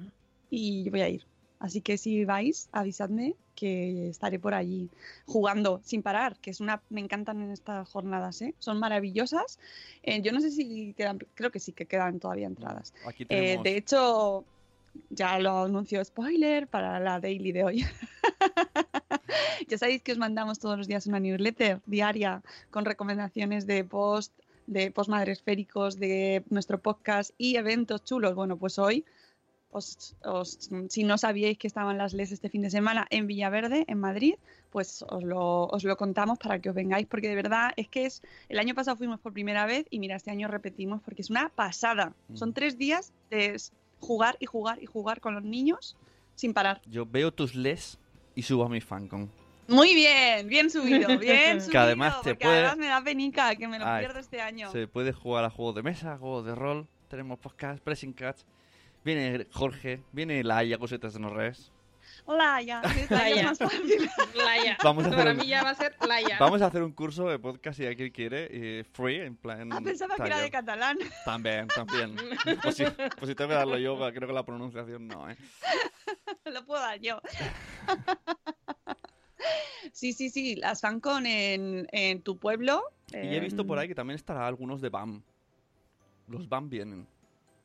Y 0.51 0.85
yo 0.85 0.91
voy 0.93 1.01
a 1.01 1.09
ir. 1.09 1.27
Así 1.59 1.81
que 1.81 1.99
si 1.99 2.25
vais, 2.25 2.69
avisadme 2.73 3.35
que 3.55 4.09
estaré 4.09 4.39
por 4.39 4.55
allí 4.55 4.91
jugando 5.25 5.81
sin 5.83 6.03
parar, 6.03 6.37
que 6.37 6.51
es 6.51 6.61
una 6.61 6.83
me 6.91 7.01
encantan 7.01 7.41
en 7.41 7.51
estas 7.51 7.89
jornadas, 7.89 8.43
¿eh? 8.43 8.55
son 8.59 8.79
maravillosas. 8.79 9.59
Eh, 10.03 10.21
yo 10.23 10.33
no 10.33 10.41
sé 10.41 10.51
si 10.51 10.93
quedan, 10.95 11.19
creo 11.35 11.51
que 11.51 11.59
sí 11.59 11.73
que 11.73 11.87
quedan 11.87 12.21
todavía 12.21 12.47
entradas. 12.47 12.93
Aquí 13.07 13.25
Eh, 13.25 13.27
tenemos... 13.27 13.65
de 13.65 13.77
hecho, 13.77 14.45
ya 15.11 15.39
lo 15.39 15.65
anuncio 15.65 16.05
spoiler 16.05 16.69
para 16.69 17.01
la 17.01 17.21
daily 17.21 17.53
de 17.53 17.65
hoy. 17.65 17.87
ya 19.69 19.79
sabéis 19.79 20.03
que 20.03 20.13
os 20.13 20.19
mandamos 20.19 20.59
todos 20.59 20.77
los 20.77 20.87
días 20.87 21.07
una 21.07 21.21
newsletter 21.21 21.81
diaria 21.87 22.43
con 22.71 22.85
recomendaciones 22.85 23.67
de 23.67 23.85
post, 23.85 24.33
de 24.67 24.91
post 24.91 25.09
madresféricos, 25.11 25.99
de 25.99 26.45
nuestro 26.51 26.79
podcast 26.79 27.31
y 27.39 27.57
eventos 27.57 28.05
chulos. 28.05 28.35
Bueno, 28.35 28.57
pues 28.57 28.79
hoy, 28.79 29.05
os, 29.71 30.17
os- 30.25 30.71
si 30.89 31.05
no 31.05 31.19
sabíais 31.19 31.59
que 31.59 31.67
estaban 31.67 31.99
las 31.99 32.15
LES 32.15 32.33
este 32.33 32.49
fin 32.49 32.63
de 32.63 32.71
semana 32.71 33.07
en 33.11 33.27
Villaverde, 33.27 33.85
en 33.89 33.99
Madrid, 33.99 34.35
pues 34.71 35.05
os 35.09 35.23
lo, 35.23 35.67
os 35.67 35.85
lo 35.85 35.97
contamos 35.97 36.39
para 36.39 36.59
que 36.61 36.69
os 36.71 36.75
vengáis, 36.75 37.07
porque 37.07 37.29
de 37.29 37.35
verdad 37.35 37.73
es 37.77 37.89
que 37.89 38.07
es. 38.07 38.23
El 38.49 38.59
año 38.59 38.75
pasado 38.75 38.97
fuimos 38.97 39.21
por 39.21 39.33
primera 39.33 39.67
vez 39.67 39.87
y 39.91 39.99
mira, 39.99 40.17
este 40.17 40.31
año 40.31 40.49
repetimos 40.49 41.01
porque 41.03 41.23
es 41.23 41.31
una 41.31 41.49
pasada. 41.51 42.15
Son 42.35 42.51
Mm. 42.51 42.53
tres 42.55 42.79
días 42.79 43.13
de 43.31 43.57
jugar 44.01 44.37
y 44.41 44.47
jugar 44.47 44.83
y 44.83 44.87
jugar 44.87 45.21
con 45.21 45.35
los 45.35 45.43
niños 45.45 45.97
sin 46.35 46.53
parar. 46.55 46.81
Yo 46.87 47.07
veo 47.07 47.33
tus 47.33 47.55
les 47.55 47.99
y 48.35 48.43
subo 48.43 48.65
a 48.65 48.69
mi 48.69 48.81
fancon. 48.81 49.31
Muy 49.69 49.95
bien, 49.95 50.47
bien 50.47 50.71
subido, 50.71 51.09
bien 51.19 51.61
subido. 51.61 51.81
además 51.81 52.21
te 52.23 52.31
porque 52.31 52.45
puede- 52.45 52.59
además 52.59 52.77
me 52.77 52.87
da 52.87 53.03
penica 53.03 53.57
que 53.57 53.67
me 53.67 53.79
lo 53.79 53.87
Ay, 53.87 54.05
pierdo 54.05 54.21
este 54.21 54.41
año. 54.41 54.71
Se 54.71 54.87
puede 54.87 55.13
jugar 55.13 55.45
a 55.45 55.51
juegos 55.51 55.75
de 55.75 55.83
mesa, 55.83 56.17
juegos 56.19 56.45
de 56.47 56.55
rol. 56.55 56.87
Tenemos 57.09 57.39
podcast, 57.39 57.83
pressing 57.83 58.13
catch. 58.13 58.41
Viene 59.07 59.47
Jorge, 59.53 60.03
viene 60.11 60.43
Laia, 60.43 60.79
cositas 60.79 61.15
de 61.15 61.21
no 61.21 61.31
res. 61.31 61.71
Laia. 62.27 62.83
más 62.83 63.57
fácil. 63.59 64.11
Laia. 64.35 64.77
Vamos 64.83 65.05
a 65.05 65.07
hacer 65.07 65.19
Para 65.21 65.31
un- 65.31 65.37
mí 65.37 65.47
ya 65.47 65.63
va 65.63 65.71
a 65.71 65.75
ser 65.77 65.95
Laia. 66.09 66.37
Vamos 66.41 66.61
a 66.61 66.67
hacer 66.67 66.83
un 66.83 66.91
curso 66.91 67.29
de 67.29 67.39
podcast 67.39 67.79
si 67.79 67.87
alguien 67.87 68.11
quiere, 68.11 68.49
eh, 68.51 68.83
free, 68.83 69.21
en 69.21 69.37
plan. 69.37 69.73
Ah, 69.73 69.81
pensaba 69.81 70.17
que 70.17 70.25
era 70.25 70.41
de 70.41 70.51
catalán. 70.51 70.99
También, 71.25 71.69
también. 71.69 72.17
Pues 72.65 72.75
si, 72.75 72.85
pues 72.85 73.29
si 73.29 73.37
tengo 73.37 73.51
que 73.51 73.55
darlo 73.55 73.79
yo, 73.79 73.97
creo 74.13 74.27
que 74.27 74.35
la 74.35 74.45
pronunciación 74.45 75.07
no, 75.07 75.31
¿eh? 75.31 75.37
lo 76.53 76.67
puedo 76.67 76.81
dar 76.81 76.99
yo. 76.99 77.21
Sí, 79.93 80.13
sí, 80.15 80.31
sí, 80.31 80.57
las 80.57 80.81
FanCon 80.81 81.27
en, 81.27 81.87
en 81.93 82.23
tu 82.23 82.39
pueblo. 82.39 82.83
Y 83.13 83.37
he 83.37 83.39
visto 83.39 83.65
por 83.65 83.79
em, 83.79 83.83
ahí 83.83 83.89
que 83.89 83.95
también 83.95 84.17
estará 84.17 84.49
algunos 84.49 84.81
de 84.81 84.89
BAM. 84.89 85.23
Los 86.27 86.49
BAM 86.49 86.69
vienen. 86.69 87.07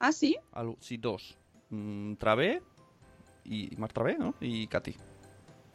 Ah, 0.04 0.12
sí. 0.12 0.36
Al- 0.54 0.76
sí, 0.80 0.98
dos. 0.98 1.38
Mm, 1.70 2.16
Travé 2.16 2.62
y 3.46 3.76
Mar 3.78 3.94
Travé, 3.94 4.18
¿no? 4.18 4.34
Y 4.42 4.66
Katy. 4.68 4.96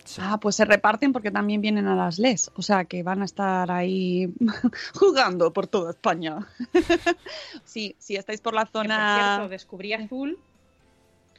Sí. 0.05 0.21
Ah, 0.23 0.39
pues 0.41 0.55
se 0.57 0.65
reparten 0.65 1.13
porque 1.13 1.31
también 1.31 1.61
vienen 1.61 1.87
a 1.87 1.95
las 1.97 2.19
LES. 2.19 2.51
O 2.57 2.63
sea 2.63 2.85
que 2.85 3.03
van 3.03 3.23
a 3.23 3.25
estar 3.25 3.71
ahí 3.71 4.33
jugando 4.95 5.53
por 5.53 5.67
toda 5.69 5.91
España. 5.91 6.47
sí, 7.65 7.95
si 7.99 8.17
estáis 8.17 8.41
por 8.41 8.55
la 8.55 8.65
Que, 8.67 8.73
por 8.73 8.83
zona. 8.83 9.37
cierto, 9.37 9.49
descubrí 9.49 9.93
azul. 9.93 10.39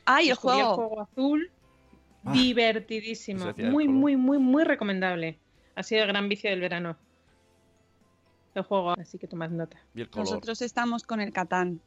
¡Ay, 0.06 0.26
el 0.26 0.30
descubrí 0.32 0.56
juego! 0.62 1.02
azul. 1.02 1.52
Ah. 2.26 2.32
Divertidísimo. 2.34 3.46
El 3.56 3.72
Muy, 3.72 3.86
juego. 3.86 4.00
muy, 4.00 4.16
muy, 4.18 4.38
muy 4.38 4.64
recomendable. 4.64 5.40
Ha 5.76 5.84
sido 5.84 6.02
el 6.04 6.08
gran 6.08 6.28
vicio 6.30 6.50
del 6.50 6.60
verano. 6.62 6.98
El 8.56 8.64
juego, 8.64 8.92
así 9.00 9.18
que 9.18 9.28
tomad 9.28 9.50
nota. 9.50 9.78
El. 9.96 10.10
Nosotros 10.16 10.62
estamos 10.62 11.04
con 11.04 11.22
el 11.22 11.32
Catán. 11.32 11.80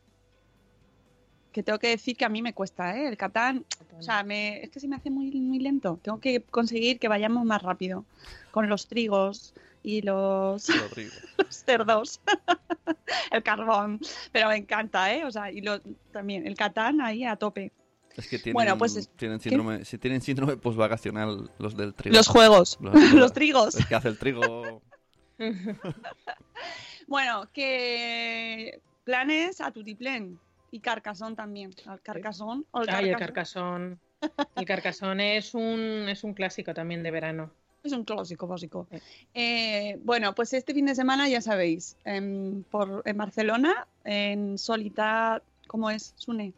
Que 1.53 1.63
tengo 1.65 1.79
que 1.79 1.89
decir 1.89 2.17
que 2.17 2.25
a 2.25 2.29
mí 2.29 2.43
me 2.43 2.55
cuesta, 2.55 2.97
¿eh? 2.97 3.09
El 3.09 3.17
Catán, 3.17 3.65
o 3.99 4.03
sea, 4.03 4.23
me, 4.23 4.63
es 4.63 4.71
que 4.71 4.79
se 4.79 4.87
me 4.87 4.97
hace 4.97 5.11
muy, 5.11 5.31
muy 5.33 5.59
lento. 5.59 5.99
Tengo 6.03 6.21
que 6.21 6.43
conseguir 6.43 6.99
que 7.01 7.09
vayamos 7.09 7.45
más 7.45 7.61
rápido. 7.63 8.05
Con 8.53 8.69
los 8.69 8.87
trigos 8.87 9.53
y 9.83 10.03
los, 10.03 10.67
cerdos. 11.51 12.21
el 13.33 13.43
carbón. 13.43 13.99
Pero 14.31 14.49
me 14.49 14.57
encanta, 14.57 15.13
¿eh? 15.15 15.25
O 15.25 15.31
sea, 15.33 15.51
y 15.51 15.61
lo, 15.61 15.81
también 16.13 16.47
el 16.47 16.55
Catán 16.55 17.01
ahí 17.01 17.25
a 17.25 17.35
tope. 17.37 17.73
Es 18.17 18.29
que 18.29 18.39
tienen, 18.39 18.55
Bueno, 18.55 18.77
pues 18.79 18.97
es- 18.97 19.09
tienen 19.17 19.41
síndrome, 19.41 19.85
si 19.85 19.99
tienen 19.99 20.21
síndrome 20.21 20.57
postvacacional 20.57 21.51
los 21.59 21.77
del 21.77 21.95
trigo. 21.95 22.17
Los 22.17 22.29
juegos, 22.29 22.79
Los- 22.81 22.95
los 23.15 23.33
trigos. 23.33 23.75
El 23.77 23.87
que 23.89 23.95
hace 23.97 24.09
el 24.09 24.19
trigo. 24.19 24.83
Bueno, 27.07 27.49
que 27.53 28.81
planes 29.05 29.61
a 29.61 29.71
Tutiplén. 29.73 30.39
Y 30.71 30.81
Carcasón 30.81 31.35
también. 31.37 31.71
Al 31.87 32.01
Carcasón. 32.01 32.67
o 32.71 32.83
el 32.83 32.91
Ay, 32.91 33.09
el 33.11 33.17
Carcasón. 33.17 33.99
carcasón. 33.99 34.01
El 34.57 34.67
carcasón 34.67 35.21
es 35.21 35.55
un, 35.55 36.07
es 36.09 36.25
un 36.25 36.35
clásico 36.35 36.75
también 36.75 37.03
de 37.03 37.11
verano. 37.11 37.51
Es 37.83 37.93
un 37.93 38.05
clásico 38.05 38.47
básico. 38.47 38.87
Sí. 38.91 38.99
Eh, 39.33 39.99
bueno, 40.05 40.35
pues 40.35 40.53
este 40.53 40.75
fin 40.75 40.85
de 40.85 40.95
semana 40.95 41.27
ya 41.27 41.41
sabéis, 41.41 41.97
en, 42.05 42.67
por, 42.71 43.03
en 43.07 43.17
Barcelona, 43.17 43.87
en 44.05 44.59
Solita, 44.59 45.43
¿cómo 45.67 45.89
es? 45.91 46.13
Sune. 46.17 46.53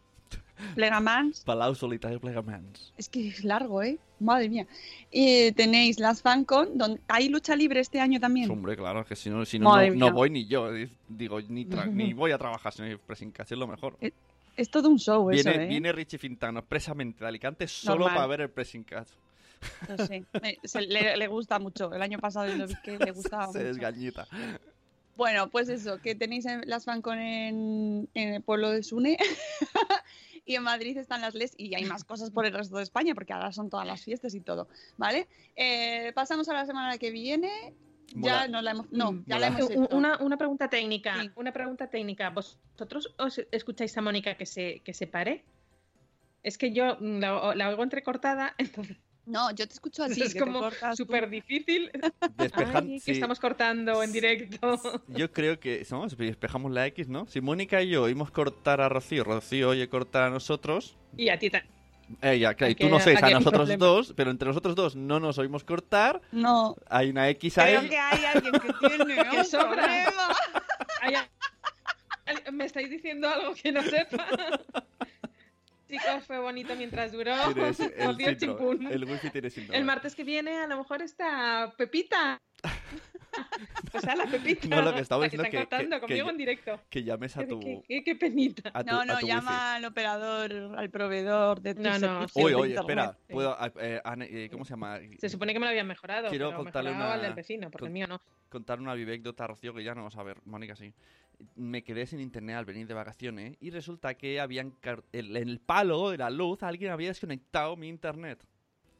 Plegamans. 0.74 1.40
Palau 1.44 1.74
solitario 1.74 2.20
plegamans. 2.20 2.92
Es 2.96 3.08
que 3.08 3.28
es 3.28 3.44
largo, 3.44 3.82
¿eh? 3.82 3.98
Madre 4.20 4.48
mía. 4.48 4.66
Y 5.10 5.52
tenéis 5.52 5.98
las 5.98 6.22
FanCon, 6.22 6.78
donde 6.78 7.00
hay 7.08 7.28
lucha 7.28 7.56
libre 7.56 7.80
este 7.80 8.00
año 8.00 8.20
también. 8.20 8.50
Hombre, 8.50 8.76
claro, 8.76 9.04
que 9.04 9.16
si 9.16 9.30
no, 9.30 9.44
si 9.44 9.58
no, 9.58 9.76
no, 9.76 9.94
no 9.94 10.12
voy 10.12 10.30
ni 10.30 10.46
yo. 10.46 10.68
Digo, 11.08 11.40
ni, 11.40 11.64
ni 11.90 12.12
voy 12.14 12.30
a 12.32 12.38
trabajar, 12.38 12.72
sino 12.72 12.96
pressing 12.98 13.30
catch 13.32 13.52
es 13.52 13.58
lo 13.58 13.66
mejor. 13.66 13.96
Es 14.56 14.70
todo 14.70 14.88
un 14.90 14.98
show 14.98 15.28
Viene, 15.28 15.50
eso, 15.50 15.60
¿eh? 15.60 15.66
viene 15.66 15.92
Richie 15.92 16.18
Fintano 16.18 16.58
expresamente 16.60 17.20
de 17.24 17.28
Alicante 17.28 17.66
solo 17.66 18.00
Normal. 18.00 18.14
para 18.14 18.26
ver 18.26 18.40
el 18.42 18.50
pressing 18.50 18.84
catch. 18.84 19.08
No 19.88 20.06
sé. 20.06 20.24
Se- 20.64 20.82
le, 20.82 21.16
le 21.16 21.26
gusta 21.28 21.58
mucho. 21.58 21.92
El 21.94 22.02
año 22.02 22.18
pasado 22.18 22.54
lo 22.54 22.66
vi 22.66 22.74
que 22.84 22.98
le 22.98 23.10
gustaba 23.12 23.46
Se 23.50 23.58
mucho. 23.58 23.68
desgañita. 23.68 24.26
Bueno, 25.16 25.48
pues 25.50 25.68
eso, 25.68 25.98
que 26.00 26.14
tenéis 26.14 26.46
en- 26.46 26.62
las 26.66 26.84
FanCon 26.84 27.18
en, 27.18 28.08
en 28.14 28.34
el 28.34 28.42
pueblo 28.42 28.70
de 28.70 28.82
Sune 28.82 29.16
y 30.44 30.56
en 30.56 30.62
Madrid 30.62 30.96
están 30.96 31.20
las 31.20 31.34
LES 31.34 31.54
y 31.56 31.74
hay 31.74 31.84
más 31.84 32.04
cosas 32.04 32.30
por 32.30 32.46
el 32.46 32.52
resto 32.52 32.76
de 32.76 32.82
España 32.82 33.14
porque 33.14 33.32
ahora 33.32 33.52
son 33.52 33.70
todas 33.70 33.86
las 33.86 34.02
fiestas 34.02 34.34
y 34.34 34.40
todo, 34.40 34.68
¿vale? 34.96 35.28
Eh, 35.56 36.12
pasamos 36.14 36.48
a 36.48 36.54
la 36.54 36.66
semana 36.66 36.98
que 36.98 37.10
viene. 37.10 37.74
Ya 38.14 38.46
no 38.46 38.60
la 38.60 38.72
hemos, 38.72 38.92
no, 38.92 39.22
ya 39.26 39.38
la 39.38 39.46
hemos 39.46 39.70
hecho. 39.70 39.88
Una, 39.90 40.18
una 40.18 40.36
pregunta 40.36 40.68
técnica. 40.68 41.18
Sí. 41.18 41.30
Una 41.34 41.50
pregunta 41.52 41.88
técnica. 41.88 42.28
¿Vosotros 42.28 43.14
os 43.18 43.40
escucháis 43.50 43.96
a 43.96 44.02
Mónica 44.02 44.36
que 44.36 44.44
se, 44.44 44.80
que 44.80 44.92
se 44.92 45.06
pare? 45.06 45.44
Es 46.42 46.58
que 46.58 46.72
yo 46.72 46.96
mm, 47.00 47.20
la, 47.20 47.54
la 47.54 47.68
oigo 47.70 47.82
entrecortada, 47.82 48.54
entonces 48.58 48.98
No, 49.24 49.50
yo 49.52 49.66
te 49.68 49.74
escucho 49.74 50.02
a 50.02 50.08
ti. 50.08 50.20
es 50.22 50.34
que 50.34 50.40
como 50.40 50.68
súper 50.96 51.30
difícil. 51.30 51.90
Despejan- 52.36 52.86
Ay, 52.88 52.94
que 52.94 53.00
sí, 53.00 53.10
estamos 53.12 53.38
cortando 53.38 54.02
en 54.02 54.12
directo. 54.12 54.80
Yo 55.08 55.30
creo 55.32 55.60
que 55.60 55.86
¿no? 55.90 56.06
Despejamos 56.08 56.72
la 56.72 56.86
X, 56.88 57.08
¿no? 57.08 57.26
Si 57.28 57.40
Mónica 57.40 57.80
y 57.82 57.90
yo 57.90 58.02
oímos 58.02 58.30
cortar 58.30 58.80
a 58.80 58.88
Rocío, 58.88 59.22
Rocío 59.24 59.68
oye 59.70 59.88
cortar 59.88 60.24
a 60.24 60.30
nosotros. 60.30 60.96
Y 61.16 61.28
a 61.28 61.38
ti 61.38 61.50
ta- 61.50 61.64
Ella, 62.20 62.54
claro, 62.54 62.72
y 62.72 62.74
tú 62.74 62.88
no 62.88 62.98
sé, 62.98 63.16
a 63.16 63.24
hay 63.24 63.32
nosotros 63.34 63.60
problema. 63.68 63.86
dos, 63.86 64.12
pero 64.16 64.30
entre 64.32 64.48
nosotros 64.48 64.74
dos 64.74 64.96
no 64.96 65.20
nos 65.20 65.38
oímos 65.38 65.62
cortar. 65.64 66.20
No, 66.32 66.74
Hay 66.90 67.10
una 67.10 67.28
X 67.30 67.58
ahí. 67.58 67.76
creo 67.76 67.88
que 67.90 67.98
hay 67.98 68.24
alguien 68.24 68.52
que 68.54 68.72
tiene 68.88 69.04
un 69.40 69.50
problema. 69.50 70.28
Ay, 71.00 71.14
ay, 71.14 72.36
¿Me 72.52 72.64
estáis 72.64 72.90
diciendo 72.90 73.28
algo 73.28 73.54
que 73.54 73.70
no 73.72 73.82
sepa? 73.82 74.26
Chicos, 75.92 76.24
fue 76.26 76.38
bonito 76.38 76.74
mientras 76.74 77.12
duró. 77.12 77.34
El, 77.52 77.58
Odio 77.58 77.74
síndrome, 77.74 78.36
chimpún. 78.38 78.86
el 78.86 79.04
wifi 79.04 79.28
tiene 79.28 79.50
síndrome. 79.50 79.78
El 79.78 79.84
martes 79.84 80.14
que 80.14 80.24
viene 80.24 80.56
a 80.56 80.66
lo 80.66 80.78
mejor 80.78 81.02
está 81.02 81.74
Pepita. 81.76 82.40
O 83.94 84.00
sea, 84.00 84.14
la 84.14 84.26
Pepita. 84.26 84.68
No, 84.68 84.82
lo 84.82 84.94
que 84.94 85.00
estaba 85.00 85.24
diciendo 85.24 85.48
que- 85.50 85.56
cortando 85.56 85.96
que- 85.96 86.00
que 86.00 86.00
conmigo 86.00 86.26
yo- 86.26 86.30
en 86.30 86.36
directo. 86.38 86.80
Que 86.90 87.02
llames 87.02 87.36
a 87.36 87.46
tu, 87.46 87.60
qué- 87.60 87.82
qué- 87.86 88.04
qué 88.04 88.14
penita. 88.16 88.70
a 88.74 88.84
tu, 88.84 88.90
No, 88.90 89.00
a 89.00 89.04
no, 89.04 89.18
tu 89.18 89.26
llama 89.26 89.74
al 89.76 89.84
operador, 89.84 90.52
al 90.78 90.90
proveedor 90.90 91.60
de 91.60 91.74
tu 91.74 91.82
No, 91.82 91.98
no, 91.98 92.26
Oye, 92.34 92.54
oye, 92.54 92.74
espera. 92.74 93.16
¿puedo, 93.28 93.56
eh, 93.80 94.00
Ane- 94.04 94.28
eh, 94.30 94.48
¿Cómo 94.50 94.64
se 94.64 94.70
llama? 94.70 94.98
Se 95.18 95.28
supone 95.28 95.52
que 95.52 95.58
me 95.58 95.66
lo 95.66 95.70
habían 95.70 95.86
mejorado, 95.86 96.28
Quiero 96.28 96.48
pero 96.50 96.62
contarle 96.62 96.90
mejorado 96.90 97.10
una- 97.12 97.20
al 97.20 97.22
del 97.26 97.34
vecino, 97.34 97.70
porque 97.70 97.80
con- 97.82 97.88
el 97.88 97.92
mío 97.94 98.06
no. 98.06 98.20
contar 98.50 98.80
una 98.80 98.94
vivécdota, 98.94 99.46
Rocío, 99.46 99.72
que 99.74 99.82
ya 99.84 99.94
no 99.94 100.04
vas 100.04 100.16
a 100.16 100.22
ver, 100.22 100.38
Mónica 100.44 100.76
sí. 100.76 100.92
Me 101.56 101.82
quedé 101.82 102.06
sin 102.06 102.20
internet 102.20 102.56
al 102.56 102.64
venir 102.66 102.86
de 102.86 102.94
vacaciones 102.94 103.56
y 103.60 103.70
resulta 103.70 104.14
que 104.14 104.40
habían 104.40 104.74
en 105.12 105.36
el 105.36 105.58
palo 105.58 106.10
de 106.10 106.18
la 106.18 106.30
luz 106.30 106.62
alguien 106.62 106.92
había 106.92 107.08
desconectado 107.08 107.76
mi 107.76 107.88
internet. 107.88 108.44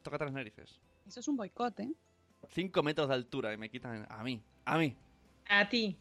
Tócate 0.02 0.24
las 0.24 0.32
narices. 0.34 0.80
Eso 1.06 1.20
es 1.20 1.28
un 1.28 1.36
boicot, 1.36 1.78
¿eh? 1.80 1.92
Cinco 2.52 2.82
metros 2.82 3.08
de 3.08 3.14
altura 3.14 3.52
y 3.52 3.56
me 3.56 3.68
quitan 3.70 4.06
a 4.08 4.22
mí. 4.22 4.40
A 4.64 4.78
mí. 4.78 4.94
A 5.48 5.68
ti. 5.68 5.96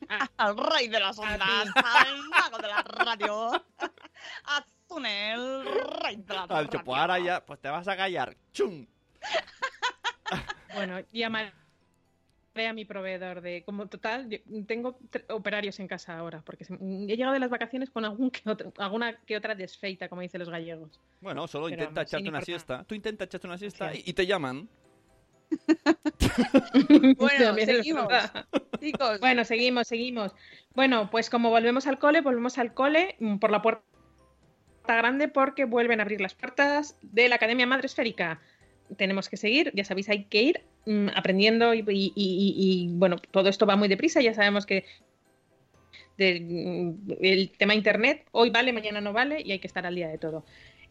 Al 0.36 0.56
rey 0.56 0.88
de 0.88 1.00
las 1.00 1.18
ondas, 1.18 1.40
al 1.76 2.28
mago 2.28 2.58
de 2.58 2.68
la 2.68 2.82
radio. 2.82 3.50
A 4.44 4.64
Zune, 4.88 5.32
el 5.32 5.64
rey 6.02 6.16
de 6.16 6.34
la 6.34 6.42
Al 6.42 6.48
radio. 6.48 6.68
chopo, 6.70 6.94
ahora 6.94 7.18
ya, 7.18 7.44
pues 7.44 7.58
te 7.60 7.68
vas 7.68 7.88
a 7.88 7.96
callar. 7.96 8.36
¡Chum! 8.52 8.86
Bueno, 10.74 11.00
llama- 11.12 11.52
a 12.56 12.72
mi 12.72 12.84
proveedor 12.84 13.40
de 13.40 13.64
como 13.64 13.88
total 13.88 14.28
yo 14.28 14.38
tengo 14.66 14.96
operarios 15.30 15.80
en 15.80 15.88
casa 15.88 16.16
ahora 16.16 16.40
porque 16.46 16.64
se- 16.64 16.74
he 16.74 17.16
llegado 17.16 17.32
de 17.32 17.40
las 17.40 17.50
vacaciones 17.50 17.90
con 17.90 18.04
algún 18.04 18.30
que 18.30 18.48
otro- 18.48 18.72
alguna 18.78 19.16
que 19.26 19.36
otra 19.36 19.56
desfeita 19.56 20.08
como 20.08 20.20
dicen 20.20 20.38
los 20.38 20.48
gallegos 20.48 21.00
Bueno, 21.20 21.48
solo 21.48 21.64
Pero 21.66 21.82
intenta 21.82 22.00
vamos, 22.02 22.08
echarte 22.12 22.22
una 22.28 22.38
importar. 22.38 22.44
siesta. 22.44 22.84
Tú 22.84 22.94
intenta 22.94 23.24
echarte 23.24 23.46
una 23.48 23.58
siesta 23.58 23.92
Sí. 23.92 24.02
y, 24.06 24.10
y 24.10 24.12
te 24.12 24.24
llaman. 24.26 24.68
Bueno, 27.18 27.54
seguimos. 27.54 28.08
Chicos, 28.80 29.20
Bueno, 29.20 29.44
seguimos, 29.44 29.88
seguimos. 29.88 30.32
Bueno, 30.74 31.10
pues 31.10 31.30
como 31.30 31.50
volvemos 31.50 31.86
al 31.86 31.98
cole, 31.98 32.20
volvemos 32.20 32.58
al 32.58 32.74
cole 32.74 33.16
mm, 33.20 33.36
por 33.38 33.50
la 33.50 33.62
puerta 33.62 33.84
grande 34.86 35.28
porque 35.28 35.64
vuelven 35.64 36.00
a 36.00 36.02
abrir 36.02 36.20
las 36.20 36.34
puertas 36.34 36.96
de 37.02 37.28
la 37.28 37.36
Academia 37.36 37.66
Madre 37.66 37.86
Esférica. 37.86 38.40
Tenemos 38.96 39.28
que 39.28 39.36
seguir, 39.36 39.70
ya 39.74 39.84
sabéis, 39.84 40.08
hay 40.10 40.24
que 40.24 40.42
ir 40.42 40.62
mm, 40.86 41.08
aprendiendo 41.14 41.72
y, 41.74 41.78
y- 41.88 42.12
y- 42.14 42.54
y, 42.56 42.88
bueno, 42.92 43.16
todo 43.30 43.48
esto 43.48 43.64
va 43.66 43.76
muy 43.76 43.88
deprisa, 43.88 44.20
ya 44.20 44.34
sabemos 44.34 44.66
que 44.66 44.84
de- 46.18 46.40
mm, 46.40 47.12
el 47.22 47.50
tema 47.56 47.74
internet 47.74 48.26
hoy 48.32 48.50
vale, 48.50 48.72
mañana 48.72 49.00
no 49.00 49.12
vale 49.12 49.40
y 49.42 49.52
hay 49.52 49.58
que 49.58 49.66
estar 49.66 49.86
al 49.86 49.94
día 49.94 50.08
de 50.08 50.18
todo. 50.18 50.44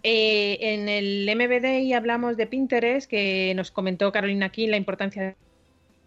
Eh, 0.04 0.58
en 0.60 0.90
el 0.90 1.30
MBD 1.34 1.94
hablamos 1.96 2.36
de 2.36 2.46
Pinterest, 2.46 3.10
que 3.10 3.54
nos 3.56 3.72
comentó 3.72 4.12
Carolina 4.12 4.48
aquí 4.48 4.68
la 4.68 4.78
importancia 4.78 5.36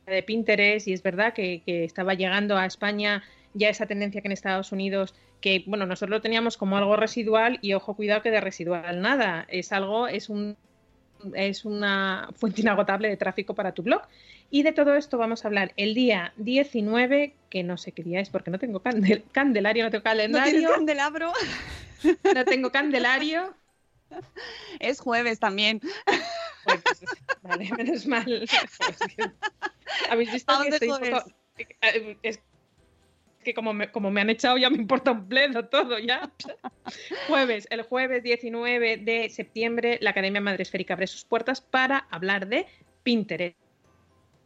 de 0.06 0.22
Pinterest 0.22 0.87
y 0.87 0.92
es 0.92 1.02
verdad 1.02 1.32
que, 1.32 1.62
que 1.64 1.85
estaba 1.85 2.14
llegando 2.14 2.56
a 2.56 2.66
España 2.66 3.24
ya 3.54 3.70
esa 3.70 3.87
tendencia 3.87 4.20
que 4.20 4.28
en 4.28 4.32
Estados 4.32 4.70
Unidos, 4.70 5.14
que 5.40 5.64
bueno, 5.66 5.87
nosotros 5.87 6.11
lo 6.11 6.20
teníamos 6.20 6.56
como 6.59 6.76
algo 6.76 6.96
residual 6.96 7.59
y 7.62 7.72
ojo, 7.72 7.94
cuidado 7.94 8.22
que 8.22 8.30
de 8.30 8.40
residual 8.40 9.00
nada, 9.00 9.46
es 9.48 9.72
algo, 9.72 10.09
es 10.09 10.28
un 10.28 10.56
es 11.35 11.64
una 11.64 12.28
fuente 12.37 12.61
inagotable 12.61 13.09
de 13.09 13.16
tráfico 13.16 13.54
para 13.54 13.72
tu 13.72 13.82
blog. 13.82 14.02
Y 14.50 14.62
de 14.62 14.72
todo 14.72 14.94
esto 14.94 15.16
vamos 15.16 15.44
a 15.44 15.48
hablar 15.48 15.72
el 15.76 15.94
día 15.94 16.35
19, 16.37 17.32
que 17.48 17.62
no 17.62 17.78
sé 17.78 17.92
qué 17.92 18.02
día 18.02 18.20
es 18.20 18.28
porque 18.28 18.50
no 18.50 18.59
tengo 18.59 18.82
candel- 18.82 19.22
candelario, 19.32 19.85
no 19.85 19.90
tengo 19.90 20.04
no 20.04 20.12
tienes 20.12 20.32
calendario, 20.32 20.70
candelabro. 20.70 21.32
no 22.35 22.44
tengo 22.44 22.70
candelario. 22.70 23.54
Es 24.81 25.01
jueves 25.01 25.38
también. 25.40 25.81
Pues, 26.64 26.83
vale, 27.42 27.71
menos 27.77 28.07
mal. 28.07 28.47
Habéis 30.11 30.33
visto 30.33 30.55
que 30.62 30.71
de 30.71 30.77
estoy 30.77 30.88
un 30.88 30.97
jueves. 30.99 31.23
poco... 31.23 31.37
eh, 31.83 32.16
Es 32.23 32.40
que 33.45 33.55
como 33.55 33.73
me, 33.73 33.92
como 33.92 34.11
me 34.11 34.21
han 34.21 34.31
echado 34.31 34.59
ya 34.59 34.69
me 34.71 34.77
importa 34.77 35.12
un 35.12 35.29
bledo 35.29 35.66
todo 35.69 35.99
ya. 36.01 36.33
jueves, 37.29 37.69
el 37.71 37.83
jueves 37.83 38.23
19 38.25 38.97
de 38.97 39.31
septiembre 39.31 39.99
la 40.01 40.11
Academia 40.11 40.40
Madre 40.40 40.62
Esférica 40.64 40.95
abre 40.95 41.07
sus 41.07 41.25
puertas 41.25 41.61
para 41.61 41.99
hablar 42.11 42.49
de 42.49 42.66
Pinterest. 43.05 43.57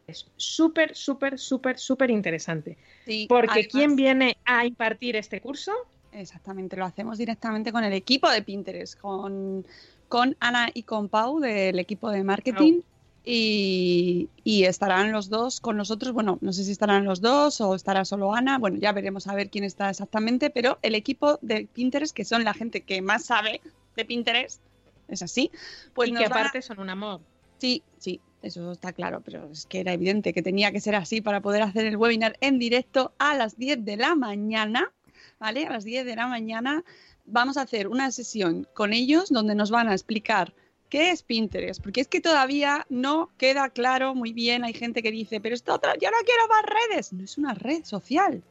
Es 0.07 0.29
súper, 0.35 0.95
súper, 0.95 1.39
súper, 1.39 1.79
súper 1.79 2.11
interesante. 2.11 2.77
Sí, 3.05 3.25
Porque 3.29 3.51
además- 3.51 3.67
¿quién 3.71 3.95
viene 3.95 4.37
a 4.45 4.65
impartir 4.65 5.15
este 5.15 5.41
curso? 5.41 5.71
Exactamente, 6.11 6.75
lo 6.75 6.85
hacemos 6.85 7.17
directamente 7.17 7.71
con 7.71 7.83
el 7.83 7.93
equipo 7.93 8.29
de 8.29 8.41
Pinterest, 8.41 8.99
con, 8.99 9.65
con 10.07 10.35
Ana 10.39 10.69
y 10.73 10.83
con 10.83 11.09
Pau 11.09 11.39
del 11.39 11.79
equipo 11.79 12.09
de 12.09 12.23
marketing. 12.23 12.81
Y, 13.23 14.29
y 14.43 14.63
estarán 14.63 15.11
los 15.11 15.29
dos 15.29 15.61
con 15.61 15.77
nosotros. 15.77 16.11
Bueno, 16.11 16.39
no 16.41 16.53
sé 16.53 16.63
si 16.63 16.71
estarán 16.71 17.05
los 17.05 17.21
dos 17.21 17.61
o 17.61 17.75
estará 17.75 18.03
solo 18.03 18.33
Ana. 18.33 18.57
Bueno, 18.57 18.79
ya 18.79 18.93
veremos 18.93 19.27
a 19.27 19.35
ver 19.35 19.51
quién 19.51 19.63
está 19.63 19.91
exactamente. 19.91 20.49
Pero 20.49 20.79
el 20.81 20.95
equipo 20.95 21.37
de 21.43 21.67
Pinterest, 21.71 22.15
que 22.15 22.25
son 22.25 22.43
la 22.43 22.55
gente 22.55 22.81
que 22.81 23.01
más 23.03 23.25
sabe 23.25 23.61
de 23.95 24.05
Pinterest, 24.05 24.59
es 25.07 25.21
así. 25.21 25.51
Pues 25.93 26.09
y 26.09 26.13
que 26.13 26.25
aparte 26.25 26.63
son 26.63 26.79
un 26.79 26.89
amor. 26.89 27.21
Sí, 27.59 27.83
sí, 27.99 28.19
eso 28.41 28.71
está 28.71 28.91
claro, 28.91 29.21
pero 29.23 29.47
es 29.51 29.67
que 29.67 29.81
era 29.81 29.93
evidente 29.93 30.33
que 30.33 30.41
tenía 30.41 30.71
que 30.71 30.79
ser 30.79 30.95
así 30.95 31.21
para 31.21 31.41
poder 31.41 31.61
hacer 31.61 31.85
el 31.85 31.97
webinar 31.97 32.37
en 32.41 32.57
directo 32.57 33.13
a 33.19 33.35
las 33.35 33.57
10 33.57 33.85
de 33.85 33.97
la 33.97 34.15
mañana, 34.15 34.91
¿vale? 35.39 35.65
A 35.65 35.71
las 35.71 35.83
10 35.83 36.05
de 36.05 36.15
la 36.15 36.27
mañana 36.27 36.83
vamos 37.25 37.57
a 37.57 37.61
hacer 37.61 37.87
una 37.87 38.11
sesión 38.11 38.67
con 38.73 38.93
ellos 38.93 39.29
donde 39.29 39.55
nos 39.55 39.71
van 39.71 39.87
a 39.87 39.93
explicar 39.93 40.53
qué 40.89 41.11
es 41.11 41.23
Pinterest, 41.23 41.81
porque 41.81 42.01
es 42.01 42.07
que 42.07 42.19
todavía 42.19 42.85
no 42.89 43.29
queda 43.37 43.69
claro 43.69 44.13
muy 44.13 44.33
bien, 44.33 44.65
hay 44.65 44.73
gente 44.73 45.01
que 45.01 45.11
dice, 45.11 45.39
pero 45.39 45.55
esto 45.55 45.73
otra, 45.73 45.93
yo 45.95 46.11
no 46.11 46.17
quiero 46.25 46.47
más 46.49 46.63
redes, 46.65 47.13
no 47.13 47.23
es 47.23 47.37
una 47.37 47.53
red 47.53 47.85
social. 47.85 48.43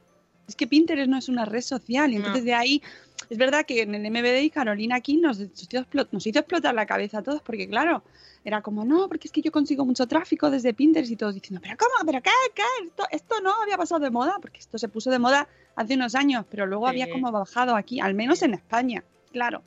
Es 0.49 0.57
que 0.57 0.67
Pinterest 0.67 1.09
no 1.09 1.19
es 1.19 1.29
una 1.29 1.45
red 1.45 1.61
social 1.61 2.11
y 2.11 2.15
No. 2.15 2.21
entonces 2.21 2.45
de 2.45 2.55
ahí 2.55 2.83
es 3.29 3.37
verdad 3.39 3.65
que 3.67 3.83
en 3.83 3.95
el 3.95 4.11
MBD 4.11 4.51
Carolina 4.53 4.97
aquí 4.97 5.17
nos, 5.19 5.39
nos 5.39 6.27
hizo 6.27 6.39
explotar 6.39 6.75
la 6.75 6.87
cabeza 6.87 7.19
a 7.19 7.23
todos 7.23 7.43
porque 7.43 7.69
claro, 7.69 8.03
era 8.43 8.63
como, 8.63 8.85
no, 8.85 9.07
porque 9.07 9.29
es 9.29 9.33
que 9.33 9.43
yo 9.43 9.53
consigo 9.53 9.85
mucho 9.85 10.07
tráfico 10.07 10.51
desde 10.51 10.73
Pinterest 10.73 11.13
y 11.13 11.17
todos 11.17 11.35
diciendo, 11.35 11.61
pero 11.63 11.77
¿cómo? 11.77 12.11
¿Pero 12.11 12.23
qué? 12.23 12.31
¿Qué? 12.55 12.87
Esto, 12.87 13.05
esto 13.11 13.41
no 13.43 13.53
había 13.63 13.77
pasado 13.77 14.01
de 14.01 14.11
moda, 14.11 14.39
porque 14.41 14.59
esto 14.59 14.79
se 14.79 14.89
puso 14.89 15.11
de 15.11 15.19
moda 15.19 15.47
hace 15.77 15.95
unos 15.95 16.15
años, 16.15 16.45
pero 16.51 16.67
luego 16.67 16.87
Sí. 16.87 16.91
había 16.91 17.11
como 17.11 17.31
bajado 17.33 17.77
aquí, 17.77 18.01
al 18.01 18.15
menos 18.15 18.43
en 18.43 18.55
España, 18.55 19.05
claro. 19.33 19.63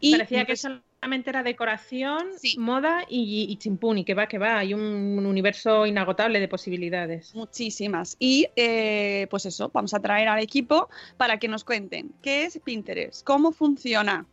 Y 0.00 0.12
Parecía 0.12 0.44
que 0.44 0.52
entonces- 0.52 0.80
solamente 1.00 1.30
era 1.30 1.42
decoración, 1.42 2.28
Sí. 2.38 2.58
moda 2.58 3.04
y, 3.08 3.46
y 3.50 3.56
chimpún, 3.56 3.98
y 3.98 4.04
que 4.04 4.14
va, 4.14 4.26
que 4.26 4.38
va. 4.38 4.58
Hay 4.58 4.74
un, 4.74 4.80
un 4.82 5.26
universo 5.26 5.86
inagotable 5.86 6.40
de 6.40 6.48
posibilidades. 6.48 7.34
Muchísimas. 7.34 8.16
Y 8.18 8.48
eh, 8.56 9.26
pues 9.30 9.46
eso, 9.46 9.70
vamos 9.72 9.92
a 9.94 10.00
traer 10.00 10.28
al 10.28 10.40
equipo 10.42 10.88
para 11.16 11.38
que 11.38 11.48
nos 11.48 11.62
cuenten 11.64 12.10
qué 12.22 12.44
es 12.44 12.58
Pinterest, 12.64 13.22
cómo 13.24 13.52
funciona, 13.52 14.26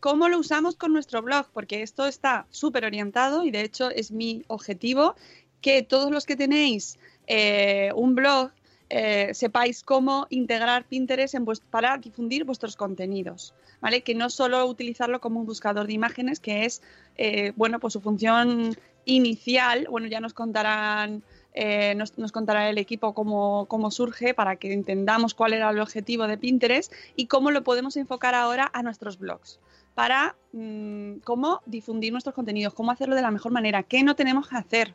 cómo 0.00 0.28
lo 0.28 0.38
usamos 0.38 0.76
con 0.76 0.92
nuestro 0.92 1.22
blog, 1.22 1.46
porque 1.54 1.82
esto 1.82 2.06
está 2.06 2.46
súper 2.50 2.84
orientado 2.84 3.44
y 3.44 3.50
de 3.50 3.62
hecho 3.62 3.90
es 3.90 4.12
mi 4.12 4.42
objetivo 4.48 5.14
que 5.62 5.82
todos 5.82 6.10
los 6.10 6.26
que 6.26 6.36
tenéis 6.36 6.98
eh, 7.26 7.90
un 7.96 8.14
blog 8.14 8.50
eh, 8.96 9.34
sepáis 9.34 9.82
cómo 9.82 10.28
integrar 10.30 10.84
Pinterest 10.84 11.34
en 11.34 11.44
para 11.68 11.98
difundir 11.98 12.44
vuestros 12.44 12.76
contenidos. 12.76 13.52
¿Vale? 13.80 14.02
Que 14.02 14.14
no 14.14 14.30
solo 14.30 14.64
utilizarlo 14.66 15.20
como 15.20 15.40
un 15.40 15.46
buscador 15.46 15.88
de 15.88 15.94
imágenes, 15.94 16.38
que 16.38 16.64
es, 16.64 16.80
eh, 17.16 17.52
bueno, 17.56 17.80
pues 17.80 17.92
su 17.94 18.00
función 18.00 18.76
inicial, 19.04 19.88
bueno, 19.90 20.06
ya 20.06 20.20
nos 20.20 20.32
contarán 20.32 21.24
eh, 21.54 21.96
nos, 21.96 22.16
nos 22.18 22.30
contará 22.30 22.70
el 22.70 22.78
equipo 22.78 23.14
cómo, 23.14 23.66
cómo 23.66 23.90
surge 23.90 24.32
para 24.32 24.56
que 24.56 24.72
entendamos 24.72 25.34
cuál 25.34 25.54
era 25.54 25.70
el 25.70 25.80
objetivo 25.80 26.28
de 26.28 26.38
Pinterest 26.38 26.92
y 27.16 27.26
cómo 27.26 27.50
lo 27.50 27.64
podemos 27.64 27.96
enfocar 27.96 28.36
ahora 28.36 28.70
a 28.72 28.82
nuestros 28.82 29.18
blogs 29.18 29.58
para 29.94 30.36
mm, 30.52 31.18
cómo 31.24 31.62
difundir 31.66 32.12
nuestros 32.12 32.34
contenidos, 32.34 32.74
cómo 32.74 32.92
hacerlo 32.92 33.16
de 33.16 33.22
la 33.22 33.32
mejor 33.32 33.50
manera, 33.50 33.82
qué 33.82 34.04
no 34.04 34.14
tenemos 34.14 34.48
que 34.48 34.56
hacer, 34.56 34.94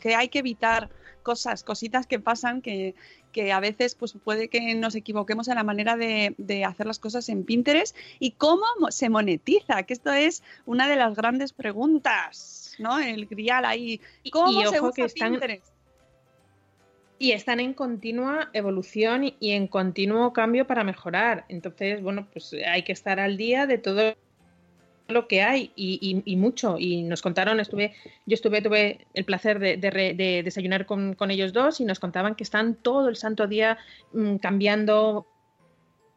qué 0.00 0.14
hay 0.14 0.28
que 0.28 0.40
evitar, 0.40 0.90
cosas, 1.22 1.62
cositas 1.64 2.06
que 2.06 2.18
pasan 2.20 2.60
que, 2.62 2.94
que 3.32 3.52
a 3.52 3.60
veces 3.60 3.94
pues 3.94 4.12
puede 4.22 4.48
que 4.48 4.74
nos 4.74 4.94
equivoquemos 4.94 5.48
en 5.48 5.54
la 5.54 5.64
manera 5.64 5.96
de, 5.96 6.34
de 6.38 6.64
hacer 6.64 6.86
las 6.86 6.98
cosas 6.98 7.28
en 7.28 7.44
Pinterest 7.44 7.96
y 8.18 8.32
cómo 8.32 8.64
mo- 8.78 8.90
se 8.90 9.08
monetiza, 9.08 9.82
que 9.84 9.94
esto 9.94 10.12
es 10.12 10.42
una 10.66 10.88
de 10.88 10.96
las 10.96 11.14
grandes 11.16 11.52
preguntas, 11.52 12.74
¿no? 12.78 12.98
El 12.98 13.26
grial 13.26 13.64
ahí. 13.64 14.00
Y- 14.22 14.30
¿Cómo 14.30 14.50
y 14.62 14.66
se 14.66 14.78
ojo 14.78 14.88
usa 14.88 14.92
que 14.94 15.04
están- 15.04 15.30
Pinterest? 15.32 15.66
Y 17.18 17.30
están 17.32 17.60
en 17.60 17.72
continua 17.72 18.50
evolución 18.52 19.22
y, 19.24 19.36
y 19.38 19.52
en 19.52 19.68
continuo 19.68 20.32
cambio 20.32 20.66
para 20.66 20.82
mejorar. 20.82 21.44
Entonces, 21.48 22.02
bueno, 22.02 22.26
pues 22.32 22.52
hay 22.66 22.82
que 22.82 22.90
estar 22.92 23.20
al 23.20 23.36
día 23.36 23.66
de 23.66 23.78
todo 23.78 24.16
lo 25.12 25.28
que 25.28 25.42
hay 25.42 25.72
y, 25.76 25.98
y- 26.00 26.32
y 26.32 26.36
mucho. 26.36 26.76
Y 26.78 27.02
nos 27.02 27.22
contaron, 27.22 27.60
estuve, 27.60 27.94
yo 28.26 28.34
estuve, 28.34 28.60
tuve 28.62 29.06
el 29.14 29.24
placer 29.24 29.58
de, 29.60 29.76
de 29.76 29.90
re- 29.90 30.14
de 30.14 30.42
desayunar 30.42 30.86
con, 30.86 31.14
con 31.14 31.30
ellos 31.30 31.52
dos 31.52 31.80
y 31.80 31.84
nos 31.84 32.00
contaban 32.00 32.34
que 32.34 32.42
están 32.44 32.74
todo 32.74 33.08
el 33.08 33.16
santo 33.16 33.46
día 33.46 33.78
mm, 34.12 34.36
cambiando, 34.36 35.26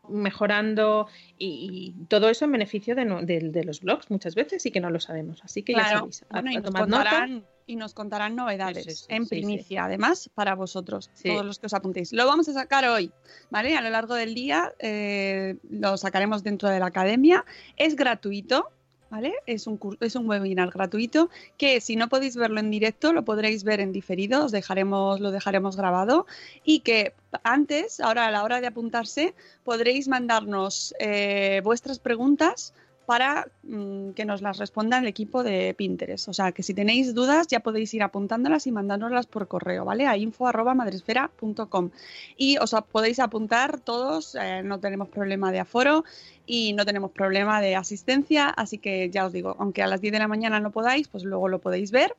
mejorando 0.09 1.07
y, 1.37 1.93
y 1.97 2.05
todo 2.05 2.29
eso 2.29 2.45
en 2.45 2.51
beneficio 2.51 2.95
de, 2.95 3.05
no- 3.05 3.21
de- 3.23 3.39
de 3.49 3.63
los 3.63 3.81
blogs 3.81 4.09
muchas 4.11 4.35
veces 4.35 4.65
y 4.65 4.71
que 4.71 4.79
no 4.79 4.89
lo 4.89 4.99
sabemos. 4.99 5.41
Así 5.43 5.63
que 5.63 5.73
ya 5.73 5.79
Claro, 5.79 5.97
sabéis, 5.99 6.23
a- 6.29 6.41
bueno, 6.41 6.51
y 6.51 6.55
nos, 6.57 6.71
contarán, 6.71 7.45
y 7.67 7.75
nos 7.75 7.93
contarán 7.95 8.35
novedades 8.35 9.07
en 9.09 9.23
sí, 9.25 9.29
primicia, 9.29 9.85
además, 9.85 10.29
para 10.35 10.53
vosotros, 10.53 11.09
Sí. 11.13 11.29
todos 11.29 11.43
los 11.45 11.57
que 11.59 11.65
os 11.65 11.73
apuntéis. 11.73 12.13
Lo 12.13 12.27
vamos 12.27 12.47
a 12.49 12.53
sacar 12.53 12.87
hoy, 12.87 13.11
¿vale? 13.49 13.75
A 13.75 13.81
lo 13.81 13.89
largo 13.89 14.13
del 14.13 14.35
día 14.35 14.73
eh, 14.79 15.55
lo 15.71 15.97
sacaremos 15.97 16.43
dentro 16.43 16.69
de 16.69 16.79
la 16.79 16.85
academia. 16.87 17.43
Es 17.75 17.95
gratuito, 17.95 18.69
¿vale? 19.09 19.33
Es 19.45 19.67
un, 19.67 19.79
es 19.99 20.15
un 20.15 20.27
webinar 20.27 20.71
gratuito 20.71 21.29
que 21.57 21.81
si 21.81 21.95
no 21.95 22.09
podéis 22.09 22.35
verlo 22.35 22.59
en 22.59 22.71
directo, 22.71 23.13
lo 23.13 23.23
podréis 23.23 23.63
ver 23.63 23.79
en 23.79 23.91
diferido, 23.91 24.45
os 24.45 24.51
dejaremos, 24.51 25.19
lo 25.19 25.31
dejaremos 25.31 25.75
grabado 25.75 26.25
y 26.63 26.79
que 26.79 27.13
antes, 27.43 27.99
ahora 27.99 28.27
a 28.27 28.31
la 28.31 28.43
hora 28.43 28.61
de 28.61 28.67
apuntarse, 28.67 29.33
podréis 29.63 30.07
mandarnos 30.07 30.93
eh, 30.99 31.61
vuestras 31.63 31.99
preguntas 31.99 32.73
para 33.05 33.47
mm, 33.63 34.11
que 34.11 34.25
nos 34.25 34.41
las 34.41 34.57
responda 34.57 34.97
el 34.97 35.07
equipo 35.07 35.43
de 35.43 35.73
Pinterest. 35.77 36.27
O 36.29 36.33
sea, 36.33 36.51
que 36.51 36.63
si 36.63 36.73
tenéis 36.73 37.13
dudas 37.13 37.47
ya 37.47 37.59
podéis 37.59 37.93
ir 37.93 38.03
apuntándolas 38.03 38.67
y 38.67 38.71
mandándolas 38.71 39.25
por 39.27 39.47
correo, 39.47 39.85
¿vale? 39.85 40.07
A 40.07 40.17
info.madresfera.com. 40.17 41.89
Y 42.37 42.57
os 42.57 42.75
podéis 42.91 43.19
apuntar 43.19 43.79
todos, 43.79 44.35
eh, 44.35 44.61
no 44.63 44.79
tenemos 44.79 45.09
problema 45.09 45.51
de 45.51 45.59
aforo 45.59 46.03
y 46.45 46.73
no 46.73 46.85
tenemos 46.85 47.11
problema 47.11 47.61
de 47.61 47.75
asistencia, 47.75 48.49
así 48.49 48.77
que 48.77 49.09
ya 49.09 49.25
os 49.25 49.33
digo, 49.33 49.55
aunque 49.59 49.81
a 49.81 49.87
las 49.87 50.01
10 50.01 50.13
de 50.13 50.19
la 50.19 50.27
mañana 50.27 50.59
no 50.59 50.71
podáis, 50.71 51.07
pues 51.07 51.23
luego 51.23 51.47
lo 51.47 51.59
podéis 51.59 51.91
ver 51.91 52.15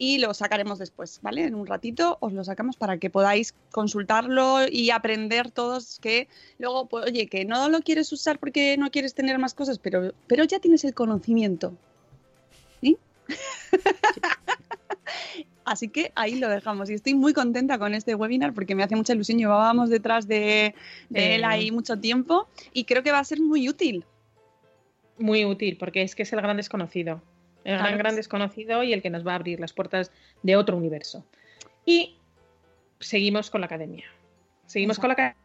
y 0.00 0.16
lo 0.16 0.32
sacaremos 0.32 0.78
después, 0.78 1.20
¿vale? 1.20 1.44
En 1.44 1.54
un 1.54 1.66
ratito 1.66 2.16
os 2.20 2.32
lo 2.32 2.42
sacamos 2.42 2.78
para 2.78 2.96
que 2.96 3.10
podáis 3.10 3.54
consultarlo 3.70 4.66
y 4.66 4.88
aprender 4.88 5.50
todos 5.50 6.00
que 6.00 6.26
luego, 6.58 6.86
pues, 6.86 7.04
oye, 7.04 7.26
que 7.26 7.44
no 7.44 7.68
lo 7.68 7.82
quieres 7.82 8.10
usar 8.10 8.38
porque 8.38 8.78
no 8.78 8.90
quieres 8.90 9.12
tener 9.12 9.38
más 9.38 9.52
cosas, 9.52 9.78
pero, 9.78 10.14
pero 10.26 10.44
ya 10.44 10.58
tienes 10.58 10.84
el 10.84 10.94
conocimiento. 10.94 11.74
¿Sí? 12.80 12.96
Así 15.66 15.88
que 15.88 16.12
ahí 16.14 16.36
lo 16.36 16.48
dejamos. 16.48 16.88
Y 16.88 16.94
estoy 16.94 17.14
muy 17.14 17.34
contenta 17.34 17.78
con 17.78 17.92
este 17.92 18.14
webinar 18.14 18.54
porque 18.54 18.74
me 18.74 18.82
hace 18.82 18.96
mucha 18.96 19.12
ilusión. 19.12 19.36
Llevábamos 19.36 19.90
detrás 19.90 20.26
de, 20.26 20.74
de 21.10 21.34
él 21.34 21.44
ahí 21.44 21.72
mucho 21.72 21.98
tiempo 21.98 22.48
y 22.72 22.84
creo 22.84 23.02
que 23.02 23.12
va 23.12 23.18
a 23.18 23.24
ser 23.24 23.42
muy 23.42 23.68
útil. 23.68 24.06
Muy 25.18 25.44
útil, 25.44 25.76
porque 25.76 26.00
es 26.00 26.14
que 26.14 26.22
es 26.22 26.32
el 26.32 26.40
gran 26.40 26.56
desconocido. 26.56 27.20
El 27.64 27.74
Claro 27.76 27.82
gran, 27.84 27.98
gran 27.98 28.16
desconocido 28.16 28.82
y 28.82 28.92
el 28.92 29.02
que 29.02 29.10
nos 29.10 29.26
va 29.26 29.32
a 29.32 29.36
abrir 29.36 29.60
las 29.60 29.72
puertas 29.72 30.10
de 30.42 30.56
otro 30.56 30.76
universo. 30.76 31.24
Y 31.84 32.16
seguimos 32.98 33.50
con 33.50 33.60
la 33.60 33.66
academia. 33.66 34.04
Seguimos 34.66 34.98
con 34.98 35.08
la 35.08 35.14
aca- 35.14 35.36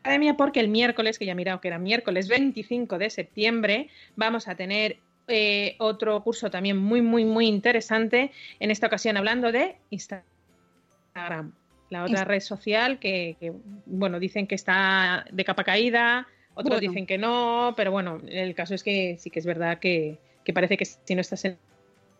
academia 0.00 0.36
porque 0.36 0.60
el 0.60 0.68
miércoles, 0.68 1.18
que 1.18 1.26
ya 1.26 1.32
he 1.32 1.34
mirado 1.34 1.60
que 1.60 1.68
era 1.68 1.78
miércoles 1.78 2.28
25 2.28 2.98
de 2.98 3.10
septiembre, 3.10 3.88
vamos 4.16 4.48
a 4.48 4.54
tener 4.54 4.98
eh, 5.28 5.76
otro 5.78 6.22
curso 6.22 6.50
también 6.50 6.76
muy, 6.76 7.00
muy, 7.02 7.24
muy 7.24 7.46
interesante. 7.46 8.30
En 8.60 8.70
esta 8.70 8.86
ocasión 8.86 9.16
hablando 9.16 9.50
de 9.50 9.76
Instagram. 9.90 11.52
La 11.90 12.04
otra 12.04 12.24
red 12.24 12.40
social 12.40 12.98
que, 12.98 13.36
que, 13.38 13.52
bueno, 13.86 14.18
dicen 14.18 14.46
que 14.46 14.54
está 14.54 15.24
de 15.30 15.44
capa 15.44 15.62
caída, 15.64 16.26
otros 16.54 16.78
Bueno. 16.78 16.90
dicen 16.90 17.06
que 17.06 17.18
no, 17.18 17.74
pero 17.76 17.90
bueno, 17.92 18.20
el 18.26 18.54
caso 18.54 18.74
es 18.74 18.82
que 18.82 19.16
sí 19.18 19.30
que 19.30 19.38
es 19.38 19.46
verdad 19.46 19.78
que, 19.78 20.18
que 20.44 20.52
parece 20.52 20.76
que 20.76 20.84
si 20.84 21.14
no 21.14 21.20
estás 21.20 21.44
en 21.44 21.58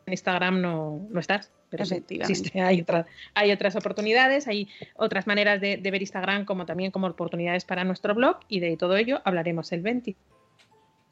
Instagram 0.07 0.61
no, 0.61 1.07
no 1.11 1.21
estás. 1.21 1.51
Pero 1.71 1.85
sí, 1.87 2.03
existe, 2.11 2.61
hay, 2.61 2.83
otra- 2.83 3.07
hay 3.35 3.51
otras 3.51 3.75
oportunidades, 3.75 4.47
hay 4.49 4.69
otras 4.97 5.27
maneras 5.27 5.61
de, 5.61 5.77
de 5.77 5.91
ver 5.91 6.03
Instagram 6.03 6.45
como 6.45 6.67
también 6.67 6.91
como 6.93 7.07
oportunidades 7.09 7.65
para 7.65 7.83
nuestro 7.85 8.15
blog 8.15 8.39
y 8.49 8.61
de 8.61 8.77
todo 8.77 8.97
ello 8.97 9.21
hablaremos 9.25 9.73
el 9.73 9.81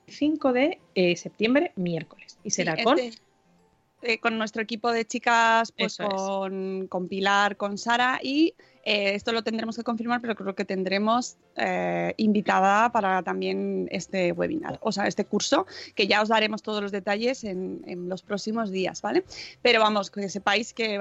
25 0.06 0.52
de 0.52 0.78
eh, 0.94 1.16
septiembre, 1.16 1.72
miércoles. 1.76 2.38
Y 2.44 2.50
será 2.50 2.76
Sí, 2.76 2.84
con... 2.84 2.98
este- 2.98 3.22
eh, 4.04 4.18
con 4.18 4.36
nuestro 4.36 4.60
equipo 4.62 4.90
de 4.90 5.04
chicas, 5.04 5.70
pues 5.78 5.96
con, 5.96 6.88
con 6.88 7.06
Pilar, 7.06 7.56
con 7.56 7.78
Sara 7.78 8.18
y 8.20 8.52
eh, 8.84 9.14
esto 9.14 9.32
lo 9.32 9.42
tendremos 9.42 9.76
que 9.76 9.82
confirmar, 9.82 10.20
pero 10.20 10.34
creo 10.34 10.54
que 10.54 10.64
tendremos 10.64 11.36
eh, 11.56 12.14
invitada 12.16 12.90
para 12.90 13.22
también 13.22 13.88
este 13.90 14.32
webinar, 14.32 14.78
o 14.82 14.90
sea, 14.90 15.06
este 15.06 15.24
curso, 15.24 15.66
que 15.94 16.06
ya 16.06 16.22
os 16.22 16.28
daremos 16.28 16.62
todos 16.62 16.82
los 16.82 16.92
detalles 16.92 17.44
en, 17.44 17.82
en 17.86 18.08
los 18.08 18.22
próximos 18.22 18.70
días, 18.70 19.02
¿vale? 19.02 19.24
Pero 19.62 19.80
vamos, 19.80 20.10
que 20.10 20.28
sepáis 20.28 20.72
que 20.72 20.98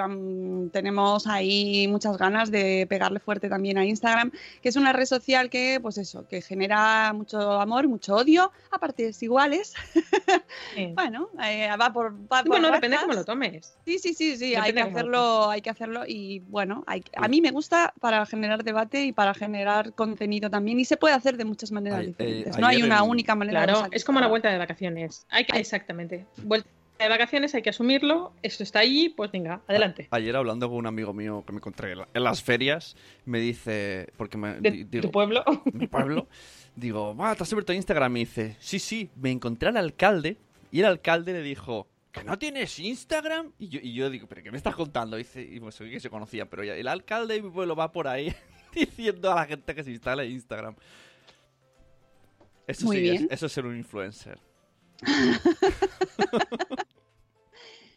tenemos 0.72 1.28
ahí 1.28 1.88
muchas 1.88 2.18
ganas 2.18 2.52
de 2.52 2.86
pegarle 2.88 3.20
fuerte 3.20 3.50
también 3.50 3.78
a 3.78 3.86
Instagram, 3.86 4.32
que 4.62 4.70
es 4.70 4.76
una 4.76 4.94
red 4.94 5.06
social 5.06 5.50
que, 5.50 5.80
pues 5.82 5.98
eso, 5.98 6.28
que 6.28 6.42
genera 6.42 7.14
mucho 7.14 7.60
amor, 7.60 7.88
mucho 7.88 8.16
odio, 8.16 8.52
a 8.70 8.80
partes 8.80 9.22
iguales. 9.24 9.74
Bueno, 10.96 11.30
eh, 11.44 11.70
va 11.80 11.92
por. 11.92 12.14
Va 12.32 12.42
por 12.42 12.48
bueno, 12.48 12.72
depende 12.72 12.96
razas. 12.96 13.08
cómo 13.08 13.20
lo 13.20 13.26
tomes. 13.26 13.74
Sí, 13.86 14.00
sí, 14.00 14.14
sí, 14.14 14.38
sí, 14.38 14.56
hay 14.56 14.74
que 14.74 14.82
hacerlo, 14.82 15.50
hay 15.50 15.62
que 15.62 15.70
hacerlo 15.70 16.04
y 16.08 16.40
bueno, 16.40 16.84
hay, 16.88 17.04
a 17.16 17.28
mí 17.28 17.42
me 17.42 17.52
gusta 17.52 17.71
para 18.00 18.26
generar 18.26 18.64
debate 18.64 19.06
y 19.06 19.12
para 19.14 19.34
generar 19.34 19.94
contenido 19.94 20.50
también 20.50 20.80
y 20.80 20.86
se 20.86 20.98
puede 20.98 21.14
hacer 21.16 21.38
de 21.38 21.46
muchas 21.46 21.72
maneras 21.72 22.00
Ay- 22.00 22.06
eh, 22.06 22.08
diferentes. 22.26 22.58
no 22.58 22.68
hay 22.68 22.82
una 22.84 23.00
en- 23.00 23.10
única 23.10 23.36
manera. 23.36 23.62
de 23.62 23.66
Claro, 23.68 23.80
usar 23.80 23.90
es 23.94 24.04
como 24.06 24.20
la 24.20 24.28
vuelta 24.28 24.50
de 24.52 24.58
vacaciones. 24.58 25.26
Hay 25.30 25.46
que, 25.46 25.54
Ay. 25.56 25.62
exactamente. 25.62 26.26
Vuelta 26.44 26.70
de 27.00 27.10
vacaciones, 27.10 27.56
hay 27.56 27.62
que 27.64 27.70
asumirlo. 27.72 28.32
Esto 28.44 28.64
está 28.64 28.80
allí, 28.80 29.10
pues 29.10 29.32
venga, 29.32 29.62
adelante. 29.68 30.08
Ayer 30.12 30.36
hablando 30.36 30.70
con 30.70 30.78
un 30.78 30.86
amigo 30.88 31.14
mío 31.14 31.44
que 31.48 31.52
me 31.54 31.58
encontré 31.58 31.94
en 31.94 32.00
la- 32.00 32.08
en 32.14 32.24
las 32.24 32.44
ferias, 32.44 32.96
me 33.26 33.40
dice, 33.40 34.08
porque 34.18 34.38
me 34.38 34.60
De 34.60 34.70
digo, 34.88 35.02
tu 35.08 35.12
pueblo. 35.12 35.44
mi 35.74 35.88
pueblo, 35.88 36.28
digo, 36.76 37.16
va, 37.16 37.34
¿te 37.36 37.44
has 37.44 37.52
abierto 37.52 37.74
Instagram? 37.74 38.12
Y 38.12 38.14
me 38.14 38.20
dice, 38.20 38.56
sí, 38.60 38.78
sí, 38.80 39.10
me 39.16 39.32
encontré 39.32 39.70
al 39.70 39.78
alcalde 39.78 40.38
y 40.72 40.80
el 40.82 40.86
alcalde 40.86 41.34
le 41.34 41.42
dijo, 41.42 41.88
¿que 42.12 42.24
no 42.24 42.38
tienes 42.38 42.78
Instagram? 42.80 43.54
Y 43.58 43.70
yo, 43.70 43.80
y 43.82 43.94
yo 43.94 44.10
digo, 44.10 44.28
¿pero 44.28 44.44
qué 44.44 44.52
me 44.52 44.58
estás 44.58 44.76
contando? 44.76 45.18
Y 45.18 45.24
dice, 45.24 45.42
y 45.42 45.60
pues 45.60 45.78
que 45.78 46.00
se 46.00 46.10
conocía, 46.10 46.50
pero 46.50 46.64
ya, 46.64 46.76
el 46.76 46.88
alcalde 46.88 47.36
de 47.36 47.42
mi 47.42 47.50
pueblo 47.50 47.76
va 47.76 47.92
por 47.92 48.08
ahí 48.08 48.34
diciendo 48.74 49.32
a 49.32 49.36
la 49.36 49.46
gente 49.46 49.74
que 49.76 49.84
se 49.84 49.92
instale 49.92 50.28
Instagram. 50.28 50.76
Eso 52.68 52.86
Muy 52.86 52.98
sí, 52.98 53.02
bien. 53.02 53.16
Es, 53.26 53.32
eso 53.32 53.46
es 53.48 53.52
ser 53.52 53.66
un 53.66 53.78
influencer. 53.78 54.40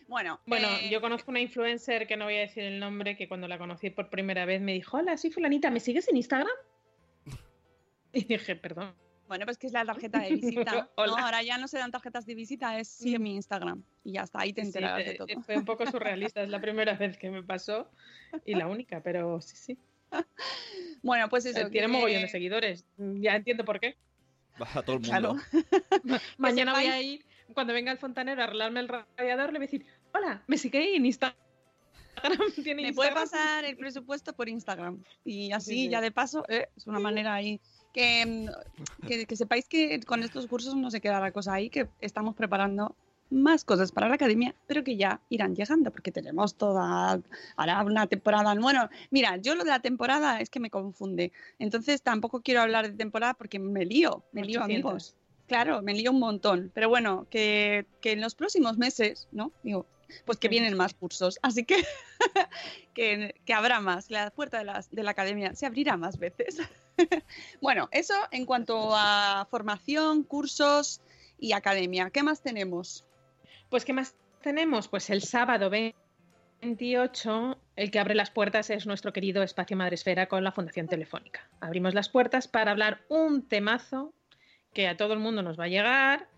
Bueno, 0.06 0.38
Bueno, 0.46 0.68
eh, 0.68 0.90
yo 0.90 1.00
conozco 1.00 1.32
una 1.32 1.40
influencer 1.40 2.06
que 2.06 2.16
no 2.16 2.26
voy 2.26 2.36
a 2.36 2.40
decir 2.40 2.62
el 2.62 2.78
nombre, 2.78 3.16
que 3.16 3.26
cuando 3.26 3.48
la 3.48 3.58
conocí 3.58 3.90
por 3.90 4.10
primera 4.10 4.44
vez 4.44 4.60
me 4.60 4.72
dijo, 4.72 4.98
hola, 4.98 5.16
soy 5.16 5.32
fulanita, 5.32 5.72
¿me 5.72 5.80
sigues 5.80 6.08
en 6.08 6.16
Instagram? 6.16 6.52
Y 8.12 8.22
dije, 8.22 8.54
perdón. 8.54 8.94
Bueno, 9.28 9.44
pues 9.46 9.56
que 9.58 9.66
es 9.66 9.72
la 9.72 9.84
tarjeta 9.84 10.20
de 10.20 10.30
visita. 10.36 10.90
Ahora 10.96 11.42
ya 11.42 11.58
no 11.58 11.66
se 11.68 11.78
dan 11.78 11.90
tarjetas 11.90 12.26
de 12.26 12.34
visita, 12.34 12.78
es 12.78 12.88
sí 12.88 13.14
en 13.14 13.22
mi 13.22 13.34
Instagram. 13.34 13.82
Y 14.04 14.12
ya 14.12 14.22
está, 14.22 14.40
ahí 14.40 14.52
te 14.52 14.60
Sí, 14.62 14.68
enterarás 14.68 15.00
eh, 15.00 15.10
de 15.10 15.14
todo. 15.14 15.26
Fue 15.42 15.56
un 15.56 15.64
poco 15.64 15.86
surrealista, 15.86 16.42
es 16.42 16.48
la 16.50 16.60
primera 16.60 16.94
vez 16.94 17.16
que 17.18 17.30
me 17.30 17.42
pasó 17.42 17.90
y 18.44 18.54
la 18.54 18.66
única, 18.66 19.00
pero 19.02 19.40
sí, 19.40 19.56
sí. 19.56 19.78
Bueno, 21.02 21.28
pues 21.28 21.44
eso. 21.46 21.60
Eh, 21.60 21.70
Tiene 21.70 21.86
que- 21.86 21.92
mogollón 21.92 22.22
de 22.22 22.28
seguidores. 22.28 22.84
Ya 22.96 23.36
entiendo 23.36 23.64
por 23.64 23.80
qué. 23.80 23.96
Va 24.60 24.68
a 24.72 24.82
todo 24.82 24.96
el 24.96 25.02
Claro. 25.02 25.34
mundo. 25.34 26.18
Mañana 26.38 26.72
voy 26.74 26.86
a 26.86 27.00
ir, 27.02 27.24
cuando 27.54 27.72
venga 27.72 27.90
el 27.92 27.98
fontanero 27.98 28.40
a 28.40 28.44
arreglarme 28.44 28.80
el 28.80 28.88
radiador, 28.88 29.52
le 29.52 29.58
voy 29.58 29.66
a 29.66 29.70
decir, 29.70 29.86
hola, 30.12 30.42
me 30.46 30.56
sigue 30.58 30.94
en 30.96 31.04
Instagram. 31.06 31.36
¿Tiene 32.62 32.82
Me 32.82 32.92
puede 32.92 33.12
pasar 33.12 33.64
el 33.64 33.76
presupuesto 33.76 34.32
por 34.34 34.48
Instagram. 34.48 35.02
Y 35.24 35.50
así, 35.52 35.70
Sí, 35.72 35.76
sí. 35.84 35.88
ya 35.90 36.00
de 36.00 36.12
paso, 36.12 36.44
eh, 36.48 36.68
es 36.76 36.86
una 36.86 37.00
manera 37.00 37.34
ahí. 37.34 37.60
Que, 37.94 38.50
que, 39.06 39.24
que 39.24 39.36
sepáis 39.36 39.68
que 39.68 40.00
con 40.00 40.22
estos 40.22 40.48
cursos 40.48 40.74
no 40.74 40.90
se 40.90 41.00
queda 41.00 41.20
la 41.20 41.30
cosa 41.30 41.54
ahí, 41.54 41.70
que 41.70 41.88
estamos 42.00 42.34
preparando 42.34 42.94
más 43.30 43.64
cosas 43.64 43.92
para 43.92 44.08
la 44.08 44.14
academia, 44.14 44.54
pero 44.66 44.84
que 44.84 44.96
ya 44.96 45.20
irán 45.28 45.54
llegando, 45.54 45.90
porque 45.90 46.12
tenemos 46.12 46.54
toda 46.54 47.20
ahora 47.56 47.82
una 47.82 48.06
temporada. 48.06 48.54
Bueno, 48.54 48.88
mira, 49.10 49.36
yo 49.38 49.54
lo 49.54 49.64
de 49.64 49.70
la 49.70 49.80
temporada 49.80 50.40
es 50.40 50.50
que 50.50 50.60
me 50.60 50.70
confunde. 50.70 51.32
Entonces 51.58 52.02
tampoco 52.02 52.42
quiero 52.42 52.60
hablar 52.62 52.90
de 52.90 52.96
temporada 52.96 53.34
porque 53.34 53.58
me 53.58 53.84
lío, 53.84 54.22
me 54.32 54.42
lío 54.42 54.60
800. 54.60 54.64
amigos. 54.64 55.14
Claro, 55.46 55.82
me 55.82 55.94
lío 55.94 56.10
un 56.10 56.20
montón. 56.20 56.70
Pero 56.74 56.88
bueno, 56.88 57.26
que, 57.30 57.86
que 58.00 58.12
en 58.12 58.20
los 58.20 58.34
próximos 58.34 58.78
meses, 58.78 59.28
¿no? 59.32 59.52
Digo, 59.62 59.86
pues 60.24 60.38
que 60.38 60.48
vienen 60.48 60.76
más 60.76 60.94
cursos. 60.94 61.38
Así 61.42 61.64
que, 61.64 61.84
que, 62.94 63.34
que 63.44 63.54
habrá 63.54 63.80
más. 63.80 64.10
La 64.10 64.30
puerta 64.30 64.58
de, 64.58 64.64
las- 64.64 64.90
de 64.90 65.02
la 65.02 65.10
academia 65.12 65.54
se 65.54 65.66
abrirá 65.66 65.96
más 65.96 66.18
veces. 66.18 66.58
bueno, 67.60 67.88
eso 67.92 68.14
en 68.30 68.46
cuanto 68.46 68.90
a 68.94 69.46
formación, 69.50 70.22
cursos 70.24 71.00
y 71.38 71.52
academia. 71.52 72.10
¿Qué 72.10 72.22
más 72.22 72.40
tenemos? 72.42 73.04
Pues, 73.68 73.84
¿qué 73.84 73.92
más 73.92 74.14
tenemos? 74.42 74.88
Pues 74.88 75.10
el 75.10 75.22
sábado 75.22 75.68
28, 76.60 77.58
el 77.76 77.90
que 77.90 77.98
abre 77.98 78.14
las 78.14 78.30
puertas 78.30 78.70
es 78.70 78.86
nuestro 78.86 79.12
querido 79.12 79.42
Espacio 79.42 79.76
Madresfera 79.76 80.26
con 80.28 80.44
la 80.44 80.52
Fundación 80.52 80.86
Telefónica. 80.86 81.48
Abrimos 81.60 81.94
las 81.94 82.08
puertas 82.08 82.46
para 82.48 82.70
hablar 82.70 83.00
un 83.08 83.42
temazo 83.48 84.12
que 84.72 84.86
a 84.88 84.96
todo 84.96 85.12
el 85.12 85.18
mundo 85.20 85.42
nos 85.42 85.58
va 85.58 85.64
a 85.64 85.68
llegar, 85.68 86.28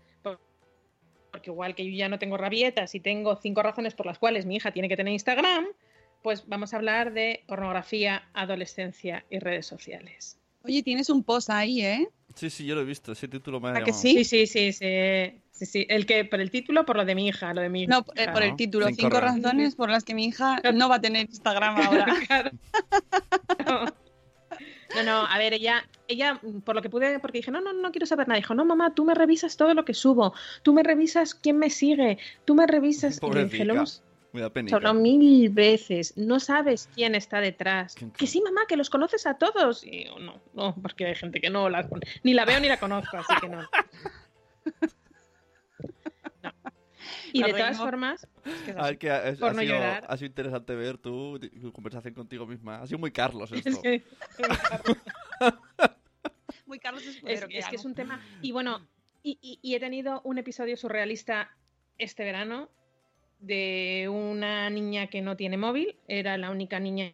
porque 1.37 1.51
igual 1.51 1.75
que 1.75 1.85
yo 1.85 1.95
ya 1.95 2.09
no 2.09 2.17
tengo 2.17 2.35
rabietas 2.35 2.95
y 2.95 2.99
tengo 2.99 3.35
cinco 3.35 3.61
razones 3.61 3.93
por 3.93 4.07
las 4.07 4.17
cuales 4.17 4.47
mi 4.47 4.55
hija 4.55 4.71
tiene 4.71 4.89
que 4.89 4.97
tener 4.97 5.13
Instagram, 5.13 5.67
pues 6.23 6.47
vamos 6.47 6.73
a 6.73 6.77
hablar 6.77 7.13
de 7.13 7.43
pornografía, 7.47 8.27
adolescencia 8.33 9.23
y 9.29 9.37
redes 9.37 9.67
sociales. 9.67 10.39
Oye, 10.63 10.81
tienes 10.81 11.11
un 11.11 11.23
post 11.23 11.51
ahí, 11.51 11.81
¿eh? 11.81 12.09
Sí, 12.33 12.49
sí, 12.49 12.65
yo 12.65 12.73
lo 12.73 12.81
he 12.81 12.85
visto. 12.85 13.11
Ese 13.11 13.27
título 13.27 13.59
me 13.59 13.69
ha 13.69 13.77
¿A 13.77 13.83
que 13.83 13.93
sí? 13.93 14.23
Sí, 14.23 14.23
sí, 14.23 14.47
sí, 14.47 14.73
sí, 14.73 15.41
sí, 15.51 15.65
sí. 15.67 15.85
El 15.89 16.07
que 16.07 16.25
por 16.25 16.41
el 16.41 16.49
título, 16.49 16.85
por 16.87 16.95
lo 16.97 17.05
de 17.05 17.13
mi 17.13 17.27
hija, 17.27 17.53
lo 17.53 17.61
de 17.61 17.69
mi 17.69 17.83
hija. 17.83 17.91
No, 17.91 18.05
eh, 18.15 18.27
por 18.33 18.41
el 18.41 18.55
título. 18.55 18.87
Cinco 18.87 19.01
Cinco, 19.01 19.19
razones. 19.19 19.43
razones 19.43 19.75
por 19.75 19.89
las 19.91 20.03
que 20.03 20.15
mi 20.15 20.25
hija 20.25 20.59
no 20.73 20.89
va 20.89 20.95
a 20.95 21.01
tener 21.01 21.27
Instagram 21.29 21.77
ahora. 21.77 22.05
Claro. 22.27 22.51
No, 23.65 23.85
no, 25.05 25.25
a 25.25 25.37
ver, 25.37 25.53
ella, 25.53 25.87
ella, 26.07 26.39
por 26.65 26.75
lo 26.75 26.81
que 26.81 26.89
pude, 26.89 27.19
porque 27.19 27.39
dije, 27.39 27.51
no, 27.51 27.61
no, 27.61 27.73
no 27.73 27.91
quiero 27.91 28.05
saber 28.05 28.27
nada. 28.27 28.37
Dijo, 28.39 28.53
no, 28.55 28.65
mamá, 28.65 28.93
tú 28.95 29.05
me 29.05 29.13
revisas 29.13 29.57
todo 29.57 29.73
lo 29.73 29.85
que 29.85 29.93
subo, 29.93 30.33
tú 30.63 30.73
me 30.73 30.83
revisas 30.83 31.33
quién 31.35 31.57
me 31.57 31.69
sigue, 31.69 32.17
tú 32.45 32.55
me 32.55 32.67
revisas. 32.67 33.19
Y 33.21 33.29
le 33.31 33.45
dije, 33.45 33.65
lo 33.65 33.73
Pobrecita. 33.73 33.73
hemos 33.73 34.03
Me 34.33 34.41
da 34.41 34.49
penita. 34.49 34.75
hablado 34.77 34.95
mil 34.95 35.49
veces, 35.49 36.13
no 36.17 36.39
sabes 36.39 36.89
quién 36.95 37.15
está 37.15 37.39
detrás. 37.41 37.95
¿Quién- 37.95 38.11
Que 38.11 38.27
sí, 38.27 38.41
mamá, 38.41 38.61
que 38.67 38.77
los 38.77 38.89
conoces 38.89 39.25
a 39.25 39.35
todos. 39.37 39.83
Y 39.83 40.05
yo, 40.05 40.19
no, 40.19 40.39
no, 40.53 40.75
porque 40.81 41.05
hay 41.05 41.15
gente 41.15 41.39
que 41.41 41.49
no 41.49 41.69
la 41.69 41.87
ni 42.23 42.33
la 42.33 42.45
veo 42.45 42.59
ni 42.59 42.67
la 42.67 42.77
conozco, 42.77 43.17
así 43.17 43.33
que 43.41 43.49
no. 43.49 43.61
No. 43.61 43.67
Y 47.33 47.43
de 47.43 47.51
todas 47.51 47.77
formas, 47.77 48.27
es 48.45 48.53
que 48.63 48.71
es 48.71 48.77
A 48.77 48.81
ver, 48.81 48.89
así. 48.89 48.97
que 48.97 49.11
ha, 49.11 49.33
Por 49.35 49.49
ha 49.49 49.53
no 49.53 49.61
sido, 49.61 49.73
llorar. 49.75 50.05
ha 50.07 50.17
sido 50.17 50.27
interesante 50.27 50.75
ver 50.75 50.97
tu, 50.97 51.39
tu 51.39 51.71
conversación 51.73 52.13
contigo 52.13 52.45
misma. 52.47 52.81
Ha 52.81 52.87
sido 52.87 52.99
muy 52.99 53.11
Carlos 53.11 53.51
esto. 53.51 53.81
Que- 53.81 54.03
Muy 56.65 56.79
Carlos 56.79 57.03
Es, 57.03 57.15
Escudero. 57.15 57.47
es 57.49 57.67
que 57.67 57.75
es 57.77 57.85
un 57.85 57.95
tema. 57.95 58.21
Y 58.41 58.51
bueno, 58.51 58.85
y, 59.23 59.37
y- 59.41 59.59
y 59.61 59.75
he 59.75 59.79
tenido 59.79 60.21
un 60.23 60.37
episodio 60.37 60.75
surrealista 60.75 61.55
este 61.97 62.23
verano 62.23 62.69
de 63.39 64.09
una 64.11 64.69
niña 64.69 65.07
que 65.07 65.21
no 65.21 65.37
tiene 65.37 65.57
móvil, 65.57 65.95
era 66.07 66.37
la 66.37 66.49
única 66.49 66.79
niña 66.79 67.13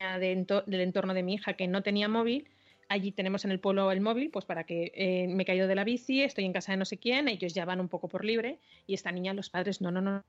de 0.00 0.32
ento- 0.36 0.64
del 0.66 0.80
entorno 0.80 1.12
de 1.14 1.22
mi 1.22 1.34
hija 1.34 1.54
que 1.54 1.66
no 1.68 1.82
tenía 1.82 2.08
móvil. 2.08 2.48
Allí 2.94 3.10
tenemos 3.10 3.44
en 3.44 3.50
el 3.50 3.58
pueblo 3.58 3.90
el 3.90 4.00
móvil, 4.00 4.30
pues 4.30 4.44
para 4.44 4.62
que 4.62 4.92
eh, 4.94 5.26
me 5.26 5.42
he 5.42 5.46
caído 5.46 5.66
de 5.66 5.74
la 5.74 5.82
bici, 5.82 6.22
estoy 6.22 6.44
en 6.44 6.52
casa 6.52 6.70
de 6.70 6.78
no 6.78 6.84
sé 6.84 6.96
quién, 6.96 7.26
ellos 7.26 7.52
ya 7.52 7.64
van 7.64 7.80
un 7.80 7.88
poco 7.88 8.06
por 8.06 8.24
libre 8.24 8.60
y 8.86 8.94
esta 8.94 9.10
niña, 9.10 9.34
los 9.34 9.50
padres, 9.50 9.80
no, 9.80 9.90
no, 9.90 10.00
no, 10.00 10.22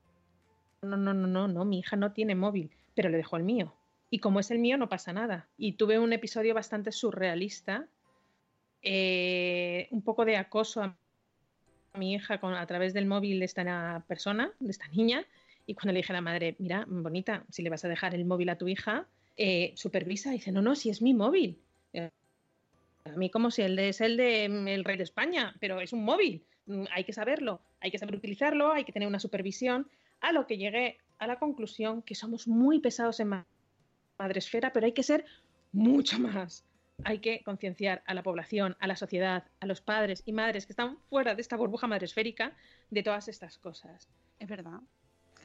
no, 0.82 0.96
no, 0.96 1.14
no, 1.14 1.28
no, 1.28 1.46
no, 1.46 1.64
mi 1.64 1.78
hija 1.78 1.94
no 1.94 2.10
tiene 2.10 2.34
móvil, 2.34 2.72
pero 2.96 3.08
le 3.08 3.18
dejó 3.18 3.36
el 3.36 3.44
mío. 3.44 3.72
Y 4.10 4.18
como 4.18 4.40
es 4.40 4.50
el 4.50 4.58
mío, 4.58 4.78
no 4.78 4.88
pasa 4.88 5.12
nada. 5.12 5.48
Y 5.56 5.74
tuve 5.74 6.00
un 6.00 6.12
episodio 6.12 6.54
bastante 6.54 6.90
surrealista, 6.90 7.86
eh, 8.82 9.86
un 9.92 10.02
poco 10.02 10.24
de 10.24 10.36
acoso 10.36 10.82
a 10.82 10.98
mi 11.94 12.14
hija 12.14 12.40
con, 12.40 12.52
a 12.52 12.66
través 12.66 12.92
del 12.94 13.06
móvil 13.06 13.38
de 13.38 13.44
esta 13.44 14.04
persona, 14.08 14.50
de 14.58 14.72
esta 14.72 14.88
niña, 14.88 15.24
y 15.66 15.74
cuando 15.74 15.92
le 15.92 16.00
dije 16.00 16.12
a 16.12 16.14
la 16.14 16.20
madre, 16.20 16.56
mira, 16.58 16.84
bonita, 16.88 17.44
si 17.48 17.62
le 17.62 17.70
vas 17.70 17.84
a 17.84 17.88
dejar 17.88 18.16
el 18.16 18.24
móvil 18.24 18.48
a 18.48 18.58
tu 18.58 18.66
hija, 18.66 19.06
eh, 19.36 19.72
supervisa, 19.76 20.32
dice, 20.32 20.50
no, 20.50 20.62
no, 20.62 20.74
si 20.74 20.90
es 20.90 21.00
mi 21.00 21.14
móvil. 21.14 21.60
A 23.12 23.16
mí 23.16 23.30
como 23.30 23.50
si 23.50 23.62
el 23.62 23.76
de, 23.76 23.88
es 23.90 24.00
el 24.00 24.16
de 24.16 24.48
mm, 24.48 24.68
el 24.68 24.84
rey 24.84 24.96
de 24.96 25.04
España, 25.04 25.54
pero 25.60 25.80
es 25.80 25.92
un 25.92 26.04
móvil. 26.04 26.44
Mm, 26.66 26.84
Hay 26.92 27.04
que 27.04 27.12
saberlo, 27.12 27.60
hay 27.80 27.90
que 27.90 27.98
saber 27.98 28.14
utilizarlo, 28.16 28.72
hay 28.72 28.84
que 28.84 28.92
tener 28.92 29.08
una 29.08 29.20
supervisión. 29.20 29.88
A 30.20 30.32
lo 30.32 30.46
que 30.46 30.56
llegué 30.58 30.98
a 31.18 31.26
la 31.26 31.38
conclusión 31.38 32.02
que 32.02 32.14
somos 32.14 32.48
muy 32.48 32.80
pesados 32.80 33.20
en 33.20 33.28
ma- 33.28 33.46
madresfera, 34.18 34.72
pero 34.72 34.86
hay 34.86 34.92
que 34.92 35.02
ser 35.02 35.24
mucho 35.72 36.18
más. 36.18 36.64
Hay 37.04 37.18
que 37.18 37.42
concienciar 37.44 38.02
a 38.06 38.14
la 38.14 38.22
población, 38.22 38.74
a 38.80 38.86
la 38.86 38.96
sociedad, 38.96 39.44
a 39.60 39.66
los 39.66 39.80
padres 39.82 40.22
y 40.24 40.32
madres 40.32 40.64
que 40.66 40.72
están 40.72 40.96
fuera 41.10 41.34
de 41.34 41.42
esta 41.42 41.56
burbuja 41.56 41.86
madresférica 41.86 42.56
de 42.90 43.02
todas 43.02 43.28
estas 43.28 43.58
cosas. 43.58 44.08
Es 44.38 44.48
verdad. 44.48 44.80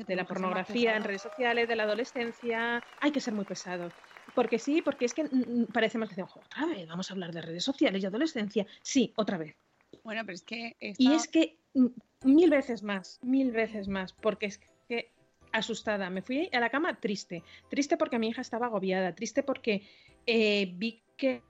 De 0.07 0.15
la 0.15 0.25
pornografía 0.25 0.95
en 0.95 1.03
redes 1.03 1.21
sociales, 1.21 1.67
de 1.67 1.75
la 1.75 1.83
adolescencia. 1.83 2.81
Hay 3.01 3.11
que 3.11 3.19
ser 3.19 3.33
muy 3.33 3.43
pesados. 3.45 3.93
Porque 4.33 4.59
sí, 4.59 4.81
porque 4.81 5.05
es 5.05 5.13
que 5.13 5.23
mm, 5.25 5.65
parecemos 5.73 6.07
que 6.09 6.15
decimos, 6.15 6.35
otra 6.37 6.65
vez, 6.65 6.87
vamos 6.87 7.09
a 7.09 7.13
hablar 7.13 7.31
de 7.33 7.41
redes 7.41 7.63
sociales 7.63 8.01
y 8.01 8.05
adolescencia. 8.05 8.65
Sí, 8.81 9.13
otra 9.17 9.37
vez. 9.37 9.55
Bueno, 10.03 10.21
pero 10.25 10.33
es 10.35 10.43
que. 10.43 10.75
Y 10.79 11.13
es 11.13 11.27
que 11.27 11.57
mm, 11.73 11.87
mil 12.23 12.49
veces 12.49 12.83
más, 12.83 13.19
mil 13.21 13.51
veces 13.51 13.87
más, 13.87 14.13
porque 14.13 14.47
es 14.47 14.59
que 14.87 15.11
asustada, 15.51 16.09
me 16.09 16.21
fui 16.21 16.49
a 16.53 16.59
la 16.59 16.69
cama 16.69 16.99
triste, 16.99 17.43
triste 17.69 17.97
porque 17.97 18.17
mi 18.19 18.29
hija 18.29 18.41
estaba 18.41 18.67
agobiada, 18.67 19.13
triste 19.15 19.43
porque 19.43 19.85
eh, 20.25 20.71
vi 20.77 21.03
que, 21.17 21.41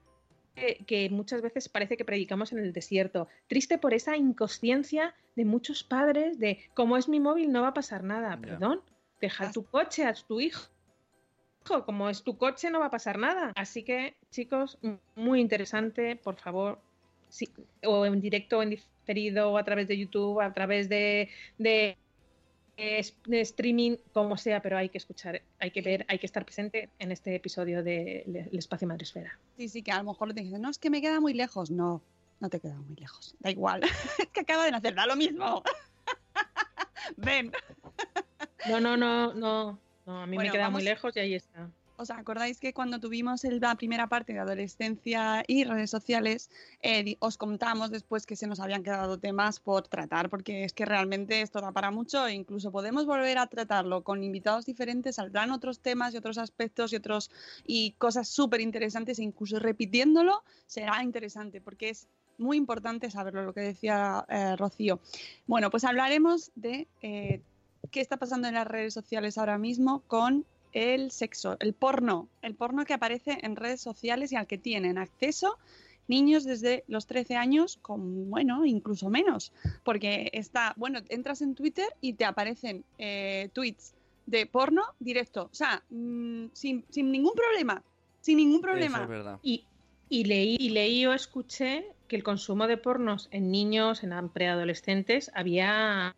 que- 0.56 0.84
que 0.88 1.10
muchas 1.12 1.42
veces 1.44 1.70
parece 1.70 1.98
que 1.98 2.06
predicamos 2.06 2.52
en 2.52 2.60
el 2.60 2.74
desierto, 2.74 3.28
triste 3.48 3.78
por 3.78 3.94
esa 3.94 4.18
inconsciencia 4.18 5.14
de 5.36 5.46
muchos 5.46 5.84
padres 5.84 6.40
de 6.40 6.66
como 6.74 6.98
es 6.98 7.08
mi 7.08 7.20
móvil 7.20 7.52
no 7.52 7.62
va 7.62 7.70
a 7.70 7.74
pasar 7.76 8.04
nada, 8.04 8.32
Ya. 8.32 8.42
perdón, 8.42 8.82
deja 9.20 9.46
As- 9.46 9.54
tu 9.54 9.66
coche 9.66 10.04
a 10.04 10.14
tu 10.14 10.40
hijo. 10.42 10.68
Como 11.64 12.10
es 12.10 12.24
tu 12.24 12.38
coche, 12.38 12.70
no 12.70 12.80
va 12.80 12.88
a 12.88 12.92
pasar 12.92 13.18
nada. 13.20 13.52
Así 13.56 13.84
que, 13.84 14.16
chicos, 14.32 14.78
muy 15.16 15.40
interesante, 15.40 16.16
por 16.16 16.36
favor, 16.36 16.80
sí, 17.30 17.48
o 17.86 18.06
en 18.06 18.20
directo, 18.20 18.58
o 18.60 18.64
en 18.64 18.72
diferido, 18.72 19.52
o 19.52 19.58
a 19.58 19.64
través 19.64 19.88
de 19.88 19.98
YouTube, 19.98 20.42
a 20.42 20.52
través 20.54 20.90
de, 20.90 21.30
de, 21.60 21.98
es- 22.78 23.16
de 23.26 23.42
streaming, 23.42 23.98
como 24.12 24.38
sea, 24.38 24.62
pero 24.62 24.78
hay 24.78 24.90
que 24.90 24.98
escuchar, 24.98 25.42
hay 25.60 25.72
que 25.72 25.82
ver, 25.82 26.06
hay 26.10 26.18
que 26.20 26.26
estar 26.26 26.44
presente 26.46 26.90
en 27.00 27.12
este 27.12 27.36
episodio 27.36 27.84
de 27.84 28.24
Le- 28.28 28.50
El 28.52 28.58
Espacio 28.58 28.88
Madresfera. 28.88 29.38
Sí, 29.58 29.70
sí, 29.70 29.84
que 29.84 29.92
a 29.92 29.98
lo 29.98 30.12
mejor 30.12 30.34
te 30.34 30.42
dicen, 30.42 30.62
no, 30.62 30.70
es 30.70 30.80
que 30.80 30.90
me 30.90 31.00
queda 31.02 31.20
muy 31.20 31.34
lejos. 31.34 31.70
No, 31.70 32.02
no 32.40 32.50
te 32.50 32.60
queda 32.60 32.76
muy 32.76 32.96
lejos. 32.96 33.36
Da 33.40 33.52
igual. 33.52 33.82
es 34.20 34.28
que 34.34 34.40
acaba 34.42 34.66
de 34.66 34.72
nacer, 34.72 34.96
da 34.96 35.06
lo 35.06 35.16
mismo. 35.16 35.62
Ven. 37.18 37.52
No, 38.68 38.80
no, 38.80 38.96
no, 38.98 39.34
no, 39.34 39.80
no, 40.06 40.22
a 40.22 40.28
mí 40.28 40.36
Bueno, 40.36 40.50
me 40.50 40.52
queda 40.54 40.64
vamos- 40.64 40.80
muy 40.82 40.84
lejos 40.84 41.16
y 41.16 41.20
ahí 41.20 41.34
está. 41.36 41.70
¿Os 41.98 42.10
acordáis 42.10 42.60
que 42.60 42.74
cuando 42.74 43.00
tuvimos 43.00 43.44
la 43.44 43.76
primera 43.76 44.08
parte 44.08 44.34
de 44.34 44.40
adolescencia 44.40 45.44
y 45.46 45.66
redes 45.66 45.92
sociales, 45.92 46.50
eh, 46.82 47.16
os 47.20 47.38
contamos 47.38 47.92
después 47.92 48.26
que 48.26 48.36
se 48.36 48.48
nos 48.48 48.60
habían 48.60 48.82
quedado 48.82 49.20
temas 49.20 49.60
por 49.60 49.88
tratar, 49.88 50.28
porque 50.28 50.64
es 50.64 50.74
que 50.74 50.86
realmente 50.86 51.42
esto 51.42 51.62
da 51.62 51.72
para 51.72 51.92
mucho 51.92 52.26
e 52.26 52.34
incluso 52.34 52.72
podemos 52.72 53.06
volver 53.06 53.38
a 53.38 53.46
tratarlo 53.46 54.04
con 54.04 54.24
invitados 54.24 54.66
diferentes, 54.66 55.18
saldrán 55.18 55.52
otros 55.52 55.80
temas 55.80 56.16
y 56.16 56.18
otros 56.18 56.40
aspectos 56.40 56.92
y 56.92 56.96
otros 56.96 57.30
y 57.68 57.92
cosas 58.00 58.28
súper 58.30 58.62
interesantes 58.62 59.20
e 59.20 59.24
incluso 59.24 59.60
repitiéndolo 59.60 60.44
será 60.66 61.04
interesante 61.04 61.62
porque 61.62 61.90
es 61.90 62.08
muy 62.40 62.58
importante 62.58 63.12
saberlo, 63.12 63.44
lo 63.44 63.54
que 63.54 63.62
decía 63.62 64.26
eh, 64.28 64.56
Rocío. 64.56 65.00
Bueno, 65.46 65.70
pues 65.70 65.84
hablaremos 65.84 66.52
de 66.56 66.88
eh, 67.04 67.42
qué 67.90 68.02
está 68.02 68.18
pasando 68.18 68.48
en 68.48 68.54
las 68.54 68.68
redes 68.68 68.94
sociales 68.94 69.38
ahora 69.38 69.58
mismo 69.58 70.04
con 70.08 70.46
el 70.74 71.12
sexo, 71.12 71.58
el 71.60 71.74
porno, 71.74 72.30
el 72.42 72.56
porno 72.56 72.86
que 72.86 72.94
aparece 72.94 73.40
en 73.42 73.56
redes 73.56 73.82
sociales 73.82 74.32
y 74.32 74.36
al 74.36 74.48
que 74.48 74.58
tienen 74.58 74.98
acceso 74.98 75.58
niños 76.08 76.44
desde 76.44 76.84
los 76.88 77.08
13 77.08 77.36
años, 77.38 77.80
con, 77.82 78.30
bueno, 78.30 78.66
incluso 78.66 79.10
menos, 79.10 79.54
porque 79.84 80.30
está, 80.34 80.74
bueno, 80.76 81.00
entras 81.10 81.42
en 81.42 81.56
Twitter 81.56 81.88
y 82.02 82.14
te 82.14 82.26
aparecen 82.26 82.84
eh, 82.98 83.50
tweets 83.54 83.94
de 84.26 84.46
porno 84.46 84.84
directo, 85.00 85.50
o 85.52 85.56
sea, 85.56 85.84
mm, 85.90 86.48
sin, 86.54 86.86
sin 86.90 87.12
ningún 87.12 87.34
problema, 87.34 87.82
sin 88.20 88.38
ningún 88.38 88.58
Eso 88.58 88.62
problema. 88.62 89.04
es 89.04 89.08
verdad. 89.08 89.40
Y, 89.42 89.64
y 90.10 90.26
leí, 90.26 90.58
y 90.60 90.70
leí 90.70 91.06
o 91.06 91.14
escuché 91.14 91.86
que 92.10 92.18
el 92.18 92.24
consumo 92.24 92.68
de 92.68 92.76
pornos 92.76 93.30
en 93.32 93.50
niños, 93.50 94.04
en 94.04 94.30
preadolescentes, 94.30 95.32
había, 95.34 96.14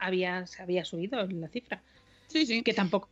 había, 0.00 0.46
se 0.46 0.62
había 0.62 0.84
subido 0.84 1.24
la 1.26 1.48
cifra. 1.48 1.82
Sí, 2.26 2.46
sí. 2.46 2.62
que 2.62 2.74
tampoco 2.74 3.08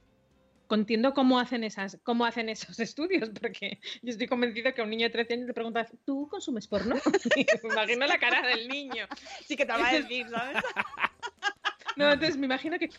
entiendo 0.74 1.14
cómo 1.14 1.39
hacen 1.39 1.64
esas 1.64 1.99
cómo 2.03 2.24
hacen 2.24 2.49
esos 2.49 2.78
estudios 2.80 3.30
porque 3.41 3.78
yo 4.03 4.11
estoy 4.11 4.26
convencido 4.26 4.72
que 4.74 4.80
a 4.80 4.84
un 4.84 4.91
niño 4.91 5.07
de 5.07 5.11
13 5.11 5.34
años 5.34 5.47
le 5.47 5.55
preguntas 5.55 5.93
¿tú 6.05 6.28
consumes 6.28 6.66
porno? 6.66 6.97
me 7.62 7.72
imagino 7.72 8.07
la 8.07 8.18
cara 8.18 8.47
del 8.47 8.68
niño 8.68 9.07
Sí 9.47 9.57
que 9.57 9.64
te 9.64 9.72
va 9.72 9.89
a 9.89 9.93
decir, 9.93 10.28
¿sabes? 10.28 10.62
no 11.97 12.12
entonces 12.12 12.36
me 12.36 12.47
imagino 12.47 12.78
que 12.78 12.91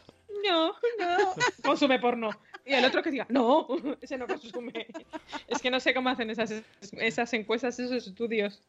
no 0.44 0.74
no 1.00 1.34
consume 1.64 2.00
porno 2.00 2.32
y 2.66 2.74
el 2.74 2.86
otro 2.86 3.02
que 3.02 3.12
diga 3.12 3.26
no 3.30 3.68
ese 4.02 4.18
no 4.18 4.28
consume 4.28 4.88
es 5.48 5.62
que 5.62 5.72
no 5.72 5.80
sé 5.80 5.94
cómo 5.94 6.10
hacen 6.10 6.30
esas 6.30 6.54
esas 6.94 7.34
encuestas 7.34 7.80
esos 7.80 8.08
estudios 8.08 8.62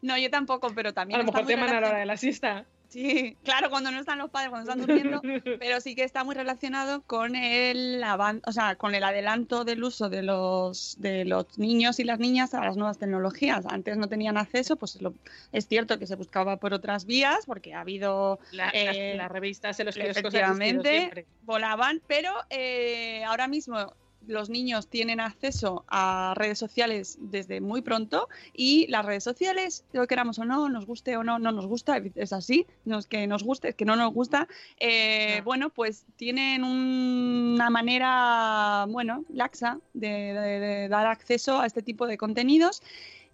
No, 0.00 0.16
yo 0.16 0.30
tampoco, 0.30 0.70
pero 0.74 0.90
a 0.90 0.92
también 0.92 1.18
lo 1.18 1.24
está 1.24 1.38
mejor 1.38 1.46
te 1.46 1.54
llaman 1.54 1.76
a 1.76 1.80
la 1.80 1.88
hora 1.88 1.98
de 1.98 2.06
la 2.06 2.16
siesta 2.16 2.66
Sí, 2.88 3.36
claro, 3.44 3.68
cuando 3.68 3.90
no 3.90 4.00
están 4.00 4.18
los 4.18 4.30
padres, 4.30 4.48
cuando 4.50 4.70
están 4.72 4.86
durmiendo, 4.86 5.20
pero 5.60 5.80
sí 5.82 5.94
que 5.94 6.04
está 6.04 6.24
muy 6.24 6.34
relacionado 6.34 7.02
con 7.02 7.36
el 7.36 8.02
avan- 8.02 8.40
o 8.46 8.52
sea, 8.52 8.76
con 8.76 8.94
el 8.94 9.04
adelanto 9.04 9.64
del 9.64 9.84
uso 9.84 10.08
de 10.08 10.22
los 10.22 10.96
de 10.98 11.26
los 11.26 11.58
niños 11.58 12.00
y 12.00 12.04
las 12.04 12.18
niñas 12.18 12.54
a 12.54 12.64
las 12.64 12.76
nuevas 12.78 12.98
tecnologías. 12.98 13.66
Antes 13.66 13.98
no 13.98 14.08
tenían 14.08 14.38
acceso, 14.38 14.76
pues 14.76 15.00
lo- 15.02 15.12
es 15.52 15.68
cierto 15.68 15.98
que 15.98 16.06
se 16.06 16.16
buscaba 16.16 16.56
por 16.56 16.72
otras 16.72 17.04
vías, 17.04 17.44
porque 17.44 17.74
ha 17.74 17.80
habido 17.80 18.38
La- 18.52 18.70
Eh, 18.70 19.10
las, 19.10 19.16
las 19.24 19.32
revistas 19.32 19.78
en 19.80 19.86
los 19.86 19.96
existido 19.96 20.28
efectivamente 20.28 21.26
volaban, 21.42 22.00
pero 22.06 22.32
eh, 22.48 23.22
ahora 23.24 23.48
mismo 23.48 23.92
los 24.28 24.50
niños 24.50 24.86
tienen 24.86 25.18
acceso 25.20 25.84
a 25.88 26.34
redes 26.36 26.58
sociales 26.58 27.18
desde 27.20 27.60
muy 27.60 27.80
pronto 27.82 28.28
y 28.52 28.86
las 28.88 29.04
redes 29.04 29.24
sociales, 29.24 29.84
lo 29.92 30.06
queramos 30.06 30.38
o 30.38 30.44
no, 30.44 30.68
nos 30.68 30.86
guste 30.86 31.16
o 31.16 31.24
no, 31.24 31.38
no 31.38 31.50
nos 31.50 31.66
gusta, 31.66 31.96
es 32.14 32.32
así, 32.32 32.66
no 32.84 32.98
es 32.98 33.06
que 33.06 33.26
nos 33.26 33.42
guste, 33.42 33.70
es 33.70 33.74
que 33.74 33.84
no 33.84 33.96
nos 33.96 34.12
gusta, 34.14 34.46
eh, 34.78 35.36
No. 35.38 35.44
bueno, 35.44 35.70
pues 35.70 36.04
tienen 36.16 36.62
una 36.62 37.70
manera, 37.70 38.86
bueno, 38.88 39.24
laxa 39.32 39.80
de, 39.94 40.08
de- 40.08 40.60
de 40.60 40.88
dar 40.88 41.06
acceso 41.06 41.58
a 41.60 41.66
este 41.66 41.82
tipo 41.82 42.06
de 42.06 42.18
contenidos 42.18 42.82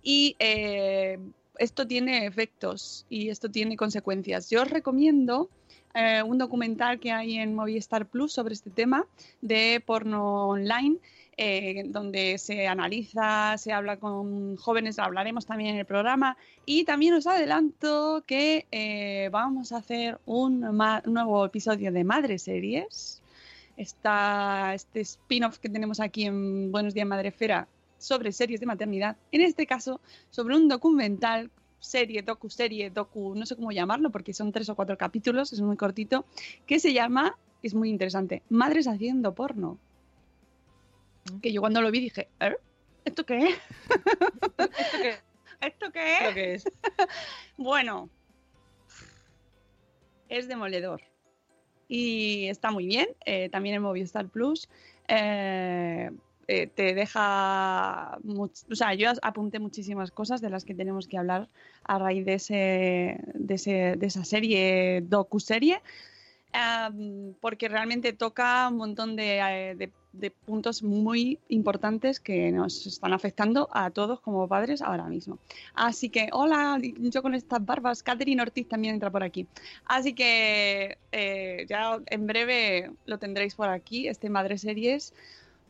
y 0.02 0.36
eh, 0.38 1.18
esto 1.58 1.86
tiene 1.86 2.26
efectos 2.26 3.04
y 3.08 3.28
esto 3.30 3.50
tiene 3.50 3.76
consecuencias. 3.76 4.48
Yo 4.50 4.62
os 4.62 4.70
recomiendo 4.70 5.48
eh, 5.94 6.22
un 6.24 6.38
documental 6.38 6.98
que 6.98 7.12
hay 7.12 7.36
en 7.36 7.54
Movistar 7.54 8.06
Plus 8.06 8.32
sobre 8.32 8.54
este 8.54 8.68
tema 8.68 9.06
de 9.40 9.80
porno 9.84 10.48
online, 10.48 10.96
eh, 11.36 11.84
donde 11.86 12.36
se 12.38 12.66
analiza, 12.66 13.56
se 13.58 13.72
habla 13.72 13.96
con 13.98 14.56
jóvenes, 14.56 14.98
hablaremos 14.98 15.46
también 15.46 15.70
en 15.70 15.76
el 15.76 15.86
programa. 15.86 16.36
Y 16.66 16.84
también 16.84 17.14
os 17.14 17.28
adelanto 17.28 18.24
que 18.26 18.66
eh, 18.72 19.28
vamos 19.30 19.70
a 19.70 19.76
hacer 19.76 20.18
un 20.26 20.60
nuevo 21.04 21.44
episodio 21.44 21.92
de 21.92 22.02
Madre 22.02 22.38
Series. 22.38 23.22
Este 23.76 25.00
spin-off 25.00 25.58
que 25.58 25.68
tenemos 25.68 26.00
aquí 26.00 26.24
en 26.24 26.72
Buenos 26.72 26.94
Días 26.94 27.06
Madrefera 27.06 27.68
sobre 27.98 28.32
series 28.32 28.60
de 28.60 28.66
maternidad. 28.66 29.16
En 29.32 29.40
este 29.40 29.66
caso, 29.66 30.00
sobre 30.30 30.56
un 30.56 30.68
documental 30.68 31.50
serie, 31.84 32.22
docu, 32.22 32.48
serie, 32.50 32.90
docu, 32.90 33.34
no 33.34 33.46
sé 33.46 33.54
cómo 33.56 33.70
llamarlo, 33.72 34.10
porque 34.10 34.32
son 34.34 34.50
tres 34.52 34.68
o 34.68 34.74
cuatro 34.74 34.96
capítulos, 34.98 35.52
es 35.52 35.60
muy 35.60 35.76
cortito, 35.76 36.24
que 36.66 36.78
se 36.80 36.92
llama, 36.92 37.36
es 37.62 37.74
muy 37.74 37.90
interesante, 37.90 38.42
Madres 38.48 38.86
haciendo 38.88 39.34
porno. 39.34 39.78
Que 41.42 41.52
yo 41.52 41.60
cuando 41.60 41.80
lo 41.80 41.90
vi 41.90 42.00
dije, 42.00 42.28
"¿Eh? 42.40 42.56
¿esto 43.04 43.24
qué 43.24 43.48
es? 43.48 43.58
¿Esto 44.58 44.98
qué 45.02 45.14
¿Esto 45.60 45.92
qué 45.92 46.14
es 46.14 46.20
es? 46.20 46.26
lo 46.28 46.34
que 46.34 46.54
es? 46.54 46.64
Bueno, 47.56 48.10
es 50.28 50.48
demoledor. 50.48 51.00
y 51.88 52.46
está 52.48 52.70
muy 52.70 52.86
bien. 52.86 53.08
eh, 53.26 53.48
también 53.50 53.76
en 53.76 53.82
Movistar 53.82 54.28
Plus. 54.28 54.68
Eh, 55.08 56.10
eh, 56.48 56.66
te 56.66 56.94
deja, 56.94 58.18
o 58.26 58.74
sea, 58.74 58.94
yo 58.94 59.10
apunté 59.22 59.58
muchísimas 59.58 60.10
cosas 60.10 60.40
de 60.40 60.50
las 60.50 60.64
que 60.64 60.74
tenemos 60.74 61.06
que 61.08 61.18
hablar 61.18 61.48
a 61.84 61.98
raíz 61.98 62.24
de, 62.24 62.34
ese, 62.34 63.20
de, 63.34 63.54
ese- 63.54 63.94
de 63.96 64.06
esa 64.06 64.24
serie, 64.24 65.02
docu-serie, 65.02 65.80
porque 67.40 67.68
realmente 67.68 68.12
toca 68.12 68.68
un 68.68 68.76
montón 68.76 69.16
de, 69.16 69.38
eh, 69.40 69.90
de 70.12 70.30
puntos 70.30 70.84
muy 70.84 71.40
importantes 71.48 72.20
que 72.20 72.52
nos 72.52 72.86
están 72.86 73.12
afectando 73.12 73.68
a 73.72 73.90
todos 73.90 74.20
como 74.20 74.46
padres 74.46 74.80
ahora 74.80 75.04
mismo. 75.08 75.38
Así 75.74 76.08
que, 76.08 76.28
hola, 76.30 76.78
yo 76.80 77.20
con 77.22 77.34
estas 77.34 77.64
barbas, 77.64 78.04
Catherine 78.04 78.40
Ortiz 78.40 78.68
también 78.68 78.94
entra 78.94 79.10
por 79.10 79.24
aquí. 79.24 79.48
Así 79.86 80.12
que 80.14 80.96
eh, 81.10 81.66
ya 81.68 81.98
en 82.06 82.26
breve 82.28 82.92
lo 83.06 83.18
tendréis 83.18 83.56
por 83.56 83.68
aquí, 83.68 84.06
este 84.06 84.30
Madre 84.30 84.56
Series, 84.56 85.12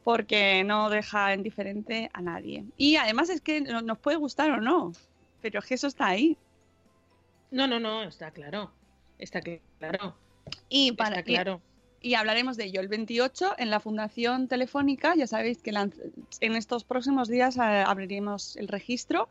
porque 0.05 0.63
no 0.65 0.91
deja 0.91 1.35
indiferente 1.35 2.11
a 2.13 2.21
nadie. 2.21 2.65
Y 2.77 2.97
además 2.97 3.31
es 3.31 3.41
que 3.41 3.61
no- 3.63 3.81
nos 3.83 3.99
puede 3.99 4.17
gustar 4.19 4.51
o 4.53 4.61
no, 4.61 4.93
pero 5.41 5.59
es 5.61 5.65
que 5.67 5.75
eso 5.75 5.87
está 5.89 6.07
ahí. 6.09 6.37
No, 7.51 7.67
no, 7.67 7.81
no, 7.81 8.03
está 8.05 8.31
claro. 8.31 8.71
Está 9.19 9.41
cl- 9.41 9.61
claro. 9.79 10.15
Y, 10.69 10.93
para, 10.93 11.21
Está 11.21 11.23
claro. 11.25 11.61
y, 12.01 12.11
y 12.11 12.15
hablaremos 12.17 12.57
de 12.59 12.65
ello 12.65 12.81
el 12.81 12.89
28 12.89 13.55
en 13.57 13.71
la 13.71 13.81
Fundación 13.81 14.47
Telefónica. 14.49 15.15
Ya 15.17 15.27
sabéis 15.27 15.63
que 15.63 15.71
en 15.71 16.55
estos 16.57 16.85
próximos 16.85 17.29
días 17.29 17.57
eh, 17.57 17.61
abriremos 17.63 18.57
el 18.57 18.69
registro 18.69 19.29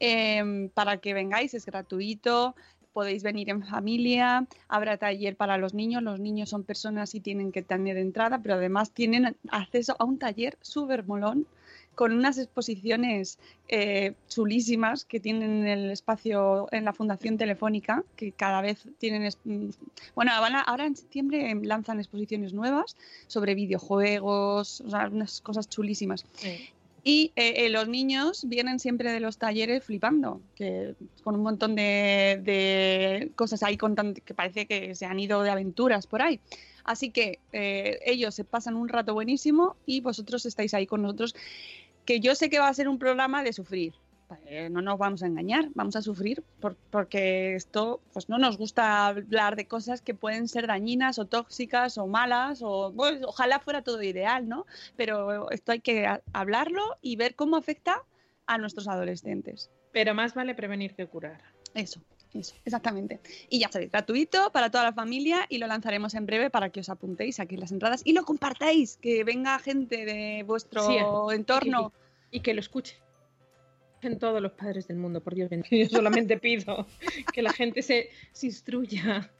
eh, 0.00 0.68
para 0.74 0.96
que 0.96 1.14
vengáis, 1.14 1.54
es 1.54 1.66
gratuito. 1.66 2.56
Podéis 2.96 3.22
venir 3.22 3.50
en 3.50 3.62
familia, 3.62 4.46
habrá 4.68 4.96
taller 4.96 5.36
para 5.36 5.58
los 5.58 5.74
niños. 5.74 6.02
Los 6.02 6.18
niños 6.18 6.48
son 6.48 6.64
personas 6.64 7.14
y 7.14 7.20
tienen 7.20 7.52
que 7.52 7.60
tener 7.60 7.98
entrada, 7.98 8.38
pero 8.42 8.54
además 8.54 8.90
tienen 8.90 9.36
acceso 9.50 9.94
a 9.98 10.04
un 10.04 10.18
taller 10.18 10.56
súper 10.62 11.04
molón 11.04 11.46
con 11.94 12.12
unas 12.12 12.38
exposiciones 12.38 13.38
eh, 13.68 14.14
chulísimas 14.28 15.04
que 15.04 15.20
tienen 15.20 15.66
en 15.66 15.66
el 15.66 15.90
espacio 15.90 16.68
en 16.70 16.86
la 16.86 16.94
Fundación 16.94 17.36
Telefónica, 17.36 18.02
que 18.16 18.32
cada 18.32 18.62
vez 18.62 18.86
tienen... 18.96 19.30
mm, 19.44 19.68
Bueno, 20.14 20.32
ahora 20.32 20.86
en 20.86 20.96
septiembre 20.96 21.50
em, 21.50 21.62
lanzan 21.64 21.98
exposiciones 21.98 22.54
nuevas 22.54 22.96
sobre 23.26 23.54
videojuegos, 23.54 24.80
unas 24.80 25.42
cosas 25.42 25.68
chulísimas. 25.68 26.24
Sí. 26.36 26.70
Y 27.08 27.32
eh, 27.36 27.64
eh, 27.64 27.70
los 27.70 27.86
niños 27.86 28.48
vienen 28.48 28.80
siempre 28.80 29.12
de 29.12 29.20
los 29.20 29.38
talleres 29.38 29.84
flipando, 29.84 30.40
que 30.56 30.96
con 31.22 31.36
un 31.36 31.42
montón 31.44 31.76
de, 31.76 33.30
cosas 33.36 33.62
ahí 33.62 33.76
contando 33.76 34.20
que 34.24 34.34
parece 34.34 34.66
que 34.66 34.92
se 34.96 35.06
han 35.06 35.20
ido 35.20 35.40
de 35.44 35.50
aventuras 35.50 36.08
por 36.08 36.20
ahí. 36.20 36.40
Así 36.82 37.10
que 37.10 37.38
eh, 37.52 38.00
ellos 38.04 38.34
se 38.34 38.42
pasan 38.42 38.74
un 38.74 38.88
rato 38.88 39.14
buenísimo 39.14 39.76
y 39.86 40.00
vosotros 40.00 40.46
estáis 40.46 40.74
ahí 40.74 40.88
con 40.88 41.02
nosotros, 41.02 41.36
que 42.04 42.18
yo 42.18 42.34
sé 42.34 42.50
que 42.50 42.58
va 42.58 42.66
a 42.66 42.74
ser 42.74 42.88
un 42.88 42.98
programa 42.98 43.44
de 43.44 43.52
sufrir. 43.52 43.94
Eh, 44.46 44.68
no 44.70 44.82
nos 44.82 44.98
vamos 44.98 45.22
a 45.22 45.26
engañar, 45.26 45.68
vamos 45.74 45.94
a 45.94 46.02
sufrir 46.02 46.42
por- 46.60 46.76
porque 46.90 47.54
esto, 47.54 48.00
pues 48.12 48.28
no 48.28 48.38
nos 48.38 48.58
gusta 48.58 49.06
hablar 49.06 49.54
de 49.54 49.66
cosas 49.66 50.02
que 50.02 50.14
pueden 50.14 50.48
ser 50.48 50.66
dañinas 50.66 51.18
o 51.18 51.26
tóxicas 51.26 51.96
o 51.96 52.06
malas 52.08 52.60
o 52.62 52.92
pues, 52.94 53.20
ojalá 53.24 53.60
fuera 53.60 53.82
todo 53.82 54.02
ideal, 54.02 54.48
¿no? 54.48 54.66
Pero 54.96 55.50
esto 55.50 55.72
hay 55.72 55.80
que 55.80 56.08
hablarlo 56.32 56.82
y 57.02 57.16
ver 57.16 57.34
cómo 57.36 57.56
afecta 57.56 58.02
a 58.46 58.58
nuestros 58.58 58.88
adolescentes. 58.88 59.70
Pero 59.92 60.14
más 60.14 60.34
vale 60.34 60.54
prevenir 60.54 60.94
que 60.94 61.06
curar. 61.06 61.40
Eso, 61.74 62.00
eso, 62.34 62.54
exactamente. 62.64 63.20
Y 63.48 63.60
ya 63.60 63.70
sabéis, 63.70 63.90
gratuito 63.92 64.50
para 64.50 64.70
toda 64.70 64.84
la 64.84 64.92
familia 64.92 65.46
y 65.48 65.58
lo 65.58 65.66
lanzaremos 65.66 66.14
en 66.14 66.26
breve 66.26 66.50
para 66.50 66.70
que 66.70 66.80
os 66.80 66.88
apuntéis 66.88 67.38
aquí 67.38 67.56
las 67.56 67.70
entradas 67.70 68.02
y 68.04 68.12
lo 68.12 68.24
compartáis, 68.24 68.96
que 68.96 69.22
venga 69.24 69.58
gente 69.60 70.04
de 70.04 70.42
vuestro 70.44 70.82
Sí, 70.86 70.96
entorno. 71.34 71.92
Y 72.30 72.40
que 72.40 72.54
lo 72.54 72.60
todos 74.14 74.40
los 74.40 74.52
padres 74.52 74.86
del 74.88 74.96
mundo, 74.96 75.20
por 75.20 75.34
Dios 75.34 75.50
bendito. 75.50 75.74
Yo 75.76 75.88
solamente 75.88 76.38
pido 76.38 76.86
que 77.32 77.42
la 77.42 77.52
gente 77.52 77.82
se, 77.82 78.10
se 78.32 78.46
instruya. 78.46 79.30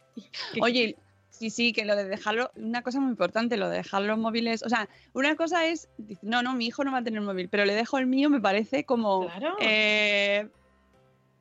que- 0.53 0.61
Oye, 0.61 0.97
sí, 1.31 1.51
sí, 1.51 1.73
que 1.73 1.85
lo 1.85 1.95
de 1.97 2.05
dejarlo, 2.07 2.51
una 2.57 2.83
cosa 2.83 2.99
muy 3.01 3.11
importante, 3.11 3.57
lo 3.57 3.69
de 3.69 3.77
dejar 3.79 4.03
los 4.03 4.19
móviles, 4.19 4.63
o 4.63 4.69
sea, 4.69 4.89
una 5.13 5.37
cosa 5.37 5.67
es, 5.67 5.89
no, 6.23 6.43
no, 6.43 6.55
mi 6.55 6.67
hijo 6.67 6.83
no 6.85 6.93
va 6.93 6.99
a 6.99 7.05
tener 7.05 7.21
móvil, 7.21 7.49
pero 7.49 7.65
le 7.65 7.75
dejo 7.75 7.99
el 7.99 8.07
mío, 8.07 8.29
me 8.31 8.41
parece 8.41 8.85
como... 8.85 9.27
Claro. 9.27 9.57
eh, 9.61 10.49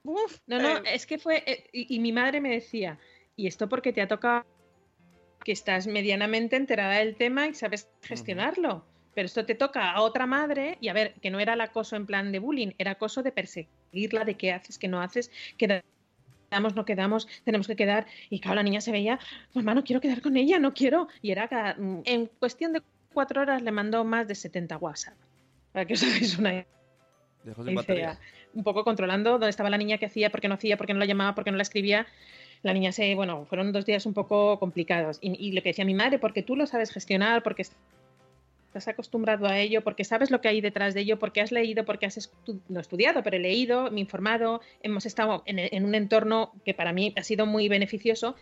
uf, 0.03 0.37
No, 0.47 0.59
no, 0.59 0.77
eh, 0.77 0.81
es 0.93 1.05
que 1.05 1.17
fue. 1.17 1.43
eh, 1.45 1.69
y, 1.73 1.95
y 1.95 1.99
mi 1.99 2.11
madre 2.11 2.41
me 2.41 2.49
decía, 2.51 2.99
¿y 3.35 3.47
esto 3.47 3.67
porque 3.69 3.91
te 3.93 4.01
ha 4.01 4.07
tocado 4.07 4.45
que 5.43 5.51
estás 5.51 5.85
medianamente 5.87 6.55
enterada 6.55 6.95
del 6.95 7.15
tema 7.15 7.47
y 7.47 7.53
sabes 7.53 7.87
gestionarlo? 8.01 8.83
Pero 9.15 9.25
esto 9.25 9.45
te 9.45 9.55
toca 9.55 9.91
a 9.91 10.01
otra 10.01 10.25
madre, 10.27 10.77
y 10.81 10.89
a 10.89 10.93
ver, 10.93 11.13
que 11.21 11.31
no 11.31 11.39
era 11.39 11.53
el 11.53 11.61
acoso 11.61 11.95
en 11.95 12.05
plan 12.05 12.31
de 12.31 12.39
bullying, 12.39 12.71
era 12.77 12.91
acoso 12.91 13.23
de 13.23 13.31
perseguirla, 13.31 14.25
de 14.25 14.35
qué 14.35 14.51
haces, 14.51 14.77
qué 14.77 14.87
no 14.87 15.01
haces, 15.01 15.31
quedamos, 15.57 16.75
no 16.75 16.85
quedamos, 16.85 17.27
tenemos 17.43 17.65
que 17.67 17.75
quedar. 17.75 18.05
Y 18.29 18.39
claro, 18.39 18.55
la 18.55 18.63
niña 18.63 18.81
se 18.81 18.91
veía, 18.91 19.17
mamá, 19.53 19.73
no 19.73 19.83
quiero 19.83 20.01
quedar 20.01 20.21
con 20.21 20.35
ella, 20.37 20.59
no 20.59 20.73
quiero. 20.73 21.07
Y 21.21 21.31
era 21.31 21.47
cada- 21.47 21.75
mm, 21.75 22.01
en 22.05 22.27
cuestión 22.39 22.73
de 22.73 22.81
cuatro 23.13 23.41
horas 23.41 23.61
le 23.61 23.71
mandó 23.71 24.03
más 24.03 24.27
de 24.27 24.35
70 24.35 24.77
WhatsApp. 24.77 25.15
Para 25.71 25.85
que 25.85 25.93
os 25.93 26.01
hagáis 26.27 26.37
una 26.37 26.65
batería. 27.75 28.19
un 28.53 28.63
poco 28.63 28.83
controlando 28.83 29.31
dónde 29.31 29.49
estaba 29.49 29.69
la 29.69 29.77
niña, 29.77 29.97
qué 29.97 30.07
hacía, 30.07 30.29
por 30.29 30.41
qué 30.41 30.47
no 30.47 30.55
hacía, 30.55 30.77
por 30.77 30.87
qué 30.87 30.93
no 30.93 30.99
la 30.99 31.05
llamaba, 31.05 31.35
por 31.35 31.43
qué 31.43 31.51
no 31.51 31.57
la 31.57 31.63
escribía. 31.63 32.05
La 32.63 32.73
niña 32.73 32.91
se, 32.91 33.13
bueno, 33.15 33.45
fueron 33.45 33.71
dos 33.71 33.85
días 33.85 34.05
un 34.05 34.13
poco 34.13 34.57
complicados. 34.59 35.19
Y, 35.21 35.35
y 35.45 35.51
lo 35.51 35.61
que 35.61 35.69
decía 35.69 35.85
mi 35.85 35.93
madre, 35.93 36.19
porque 36.19 36.41
tú 36.41 36.55
lo 36.55 36.65
sabes 36.67 36.91
gestionar, 36.91 37.43
porque 37.43 37.65
estás 38.77 38.89
acostumbrado 38.89 39.47
a 39.47 39.57
ello, 39.57 39.83
porque 39.83 40.03
sabes 40.03 40.31
lo 40.31 40.41
que 40.41 40.49
hay 40.49 40.59
detrás 40.59 40.93
de 40.93 41.01
ello, 41.01 41.17
porque 41.17 41.39
has 41.39 41.53
leído, 41.53 41.85
porque 41.85 42.05
has 42.05 42.17
estu- 42.17 42.59
no 42.67 42.81
estudiado, 42.81 43.23
pero 43.23 43.37
he 43.37 43.39
leído, 43.39 43.89
me 43.89 43.97
he 43.97 44.01
informado, 44.01 44.59
hemos 44.83 45.05
estado 45.05 45.43
en, 45.45 45.85
un 45.85 45.95
entorno 45.95 46.51
que 46.65 46.73
para 46.73 46.91
mí 46.91 47.13
ha 47.15 47.23
sido 47.23 47.45
muy 47.45 47.69
beneficioso. 47.69 48.35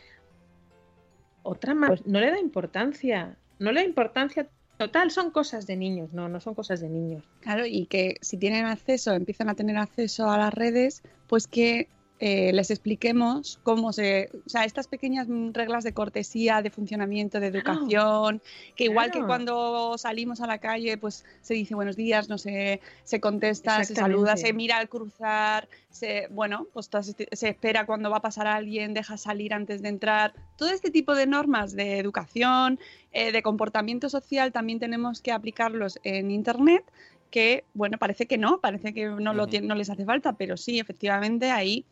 Otra 1.43 1.75
más, 1.75 2.05
no 2.07 2.19
le 2.19 2.31
da 2.31 2.39
importancia, 2.39 3.38
no 3.59 3.71
le 3.71 3.81
da 3.81 3.86
importancia 3.86 4.49
total, 4.77 5.11
son 5.11 5.29
cosas 5.29 5.67
de 5.67 5.75
niños, 5.75 6.13
no, 6.13 6.27
no 6.29 6.39
son 6.39 6.55
cosas 6.55 6.81
de 6.81 6.89
niños. 6.89 7.23
Claro, 7.41 7.65
y 7.67 7.86
que 7.86 8.15
si 8.21 8.38
tienen 8.38 8.65
acceso, 8.65 9.13
empiezan 9.13 9.49
a 9.49 9.55
tener 9.55 9.77
acceso 9.77 10.31
a 10.31 10.38
las 10.39 10.53
redes, 10.53 11.03
pues 11.27 11.45
que 11.45 11.89
eh, 12.26 12.53
les 12.53 12.71
expliquemos 12.71 13.59
cómo 13.63 13.91
se, 13.91 14.30
o 14.45 14.49
sea, 14.49 14.63
estas 14.63 14.88
pequeñas 14.88 15.28
reglas 15.51 15.84
de 15.84 15.91
cortesía, 15.93 16.61
de 16.61 16.69
funcionamiento, 16.69 17.41
de 17.41 17.51
Claro. 17.51 17.57
educación, 17.82 18.41
que 18.78 18.86
igual 18.86 19.11
que 19.11 19.19
cuando 19.26 19.97
salimos 19.97 20.39
a 20.39 20.47
la 20.47 20.59
calle, 20.59 20.97
pues 20.97 21.26
se 21.41 21.53
dice 21.53 21.76
buenos 21.76 21.97
días, 21.97 22.30
no 22.30 22.38
sé, 22.38 22.80
se 23.03 23.19
contesta, 23.19 23.84
se 23.84 23.93
saluda, 23.93 24.38
se 24.38 24.53
mira 24.53 24.78
al 24.78 24.88
cruzar, 24.88 25.67
se, 25.89 26.28
bueno, 26.30 26.65
pues 26.71 26.89
se 27.34 27.49
espera 27.49 27.86
cuando 27.86 28.09
va 28.09 28.17
a 28.17 28.21
pasar 28.21 28.47
alguien, 28.47 28.93
deja 28.93 29.17
salir 29.17 29.53
antes 29.53 29.82
de 29.82 29.89
entrar. 29.89 30.34
Todo 30.57 30.69
este 30.69 30.91
tipo 30.91 31.15
de 31.15 31.28
normas 31.28 31.76
de 31.76 31.97
educación, 31.97 32.80
eh, 33.11 33.34
de 33.34 33.41
comportamiento 33.43 34.07
social, 34.09 34.53
también 34.53 34.80
tenemos 34.80 35.19
que 35.21 35.34
aplicarlos 35.34 35.99
en 36.03 36.32
Internet 36.32 36.86
que, 37.32 37.65
bueno, 37.74 37.97
parece 37.97 38.28
que 38.28 38.38
no, 38.38 38.61
parece 38.61 38.93
que 38.93 39.07
no, 39.07 39.34
lo 39.34 39.43
Ujú. 39.43 39.51
tien- 39.51 39.63
no 39.67 39.76
les 39.76 39.89
hace 39.89 40.05
falta, 40.05 40.38
pero 40.38 40.55
sí, 40.55 40.80
efectivamente, 40.80 41.51
ahí 41.51 41.84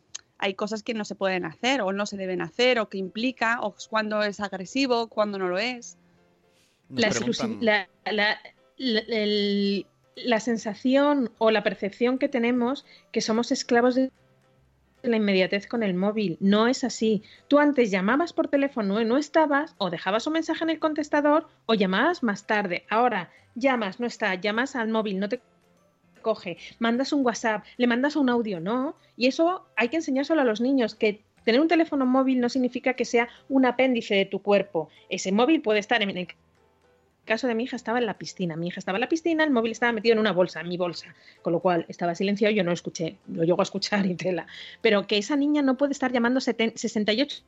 hay 0.42 0.54
cosas 0.54 0.82
que 0.82 0.92
no 0.92 1.04
se 1.04 1.14
pueden 1.14 1.44
hacer 1.44 1.80
o 1.82 1.92
no 1.92 2.04
se 2.04 2.16
deben 2.16 2.42
hacer 2.42 2.78
o 2.80 2.88
que 2.88 2.98
implica 2.98 3.60
o 3.62 3.74
cuando 3.88 4.22
es 4.22 4.40
agresivo, 4.40 5.06
cuando 5.08 5.38
no 5.38 5.48
lo 5.48 5.58
es. 5.58 5.96
La, 6.90 7.08
preguntan- 7.10 7.52
exclusi- 7.52 7.58
la, 7.60 7.88
la- 8.10 8.38
la- 8.76 9.00
el- 9.08 9.86
la 10.16 10.40
sensación 10.40 11.30
o 11.38 11.50
la 11.50 11.62
percepción 11.62 12.18
que 12.18 12.28
tenemos 12.28 12.84
que 13.12 13.20
somos 13.20 13.52
esclavos 13.52 13.94
de 13.94 14.10
la 15.04 15.16
inmediatez 15.16 15.66
con 15.66 15.82
el 15.82 15.94
móvil. 15.94 16.36
No 16.40 16.66
es 16.66 16.84
así. 16.84 17.22
Tú 17.48 17.58
antes 17.60 17.90
llamabas 17.90 18.32
por 18.32 18.48
teléfono 18.48 19.00
y 19.00 19.04
no 19.04 19.16
estabas, 19.18 19.74
o 19.78 19.90
dejabas 19.90 20.26
un 20.26 20.34
mensaje 20.34 20.64
en 20.64 20.70
el 20.70 20.78
contestador, 20.80 21.48
o 21.66 21.74
llamabas 21.74 22.22
más 22.22 22.46
tarde. 22.46 22.84
Ahora, 22.90 23.30
llamas, 23.54 24.00
no 24.00 24.06
está, 24.06 24.34
llamas 24.34 24.76
al 24.76 24.88
móvil, 24.88 25.18
no 25.20 25.28
te 25.28 25.40
coge, 26.22 26.56
mandas 26.78 27.12
un 27.12 27.24
WhatsApp, 27.24 27.64
le 27.76 27.86
mandas 27.86 28.16
un 28.16 28.28
audio, 28.30 28.60
no. 28.60 28.96
Y 29.16 29.26
eso 29.26 29.66
hay 29.76 29.88
que 29.88 29.96
enseñárselo 29.96 30.40
a 30.40 30.44
los 30.44 30.60
niños, 30.60 30.94
que 30.94 31.20
tener 31.44 31.60
un 31.60 31.68
teléfono 31.68 32.06
móvil 32.06 32.40
no 32.40 32.48
significa 32.48 32.94
que 32.94 33.04
sea 33.04 33.28
un 33.48 33.66
apéndice 33.66 34.14
de 34.14 34.24
tu 34.24 34.40
cuerpo. 34.40 34.88
Ese 35.08 35.32
móvil 35.32 35.60
puede 35.60 35.80
estar 35.80 36.02
en 36.02 36.16
el 36.16 36.28
caso 37.24 37.46
de 37.46 37.54
mi 37.54 37.64
hija 37.64 37.76
estaba 37.76 37.98
en 37.98 38.06
la 38.06 38.18
piscina. 38.18 38.56
Mi 38.56 38.68
hija 38.68 38.80
estaba 38.80 38.96
en 38.96 39.00
la 39.02 39.08
piscina, 39.08 39.44
el 39.44 39.50
móvil 39.50 39.72
estaba 39.72 39.92
metido 39.92 40.14
en 40.14 40.18
una 40.18 40.32
bolsa, 40.32 40.60
en 40.60 40.68
mi 40.68 40.76
bolsa. 40.76 41.14
Con 41.42 41.52
lo 41.52 41.60
cual 41.60 41.86
estaba 41.88 42.14
silenciado, 42.14 42.52
yo 42.54 42.64
no 42.64 42.72
escuché, 42.72 43.16
lo 43.28 43.44
llego 43.44 43.60
a 43.60 43.62
escuchar 43.62 44.06
y 44.06 44.14
tela. 44.14 44.46
Pero 44.80 45.06
que 45.06 45.18
esa 45.18 45.36
niña 45.36 45.62
no 45.62 45.76
puede 45.76 45.92
estar 45.92 46.12
llamando 46.12 46.40
seten- 46.40 46.76
68 46.76 47.42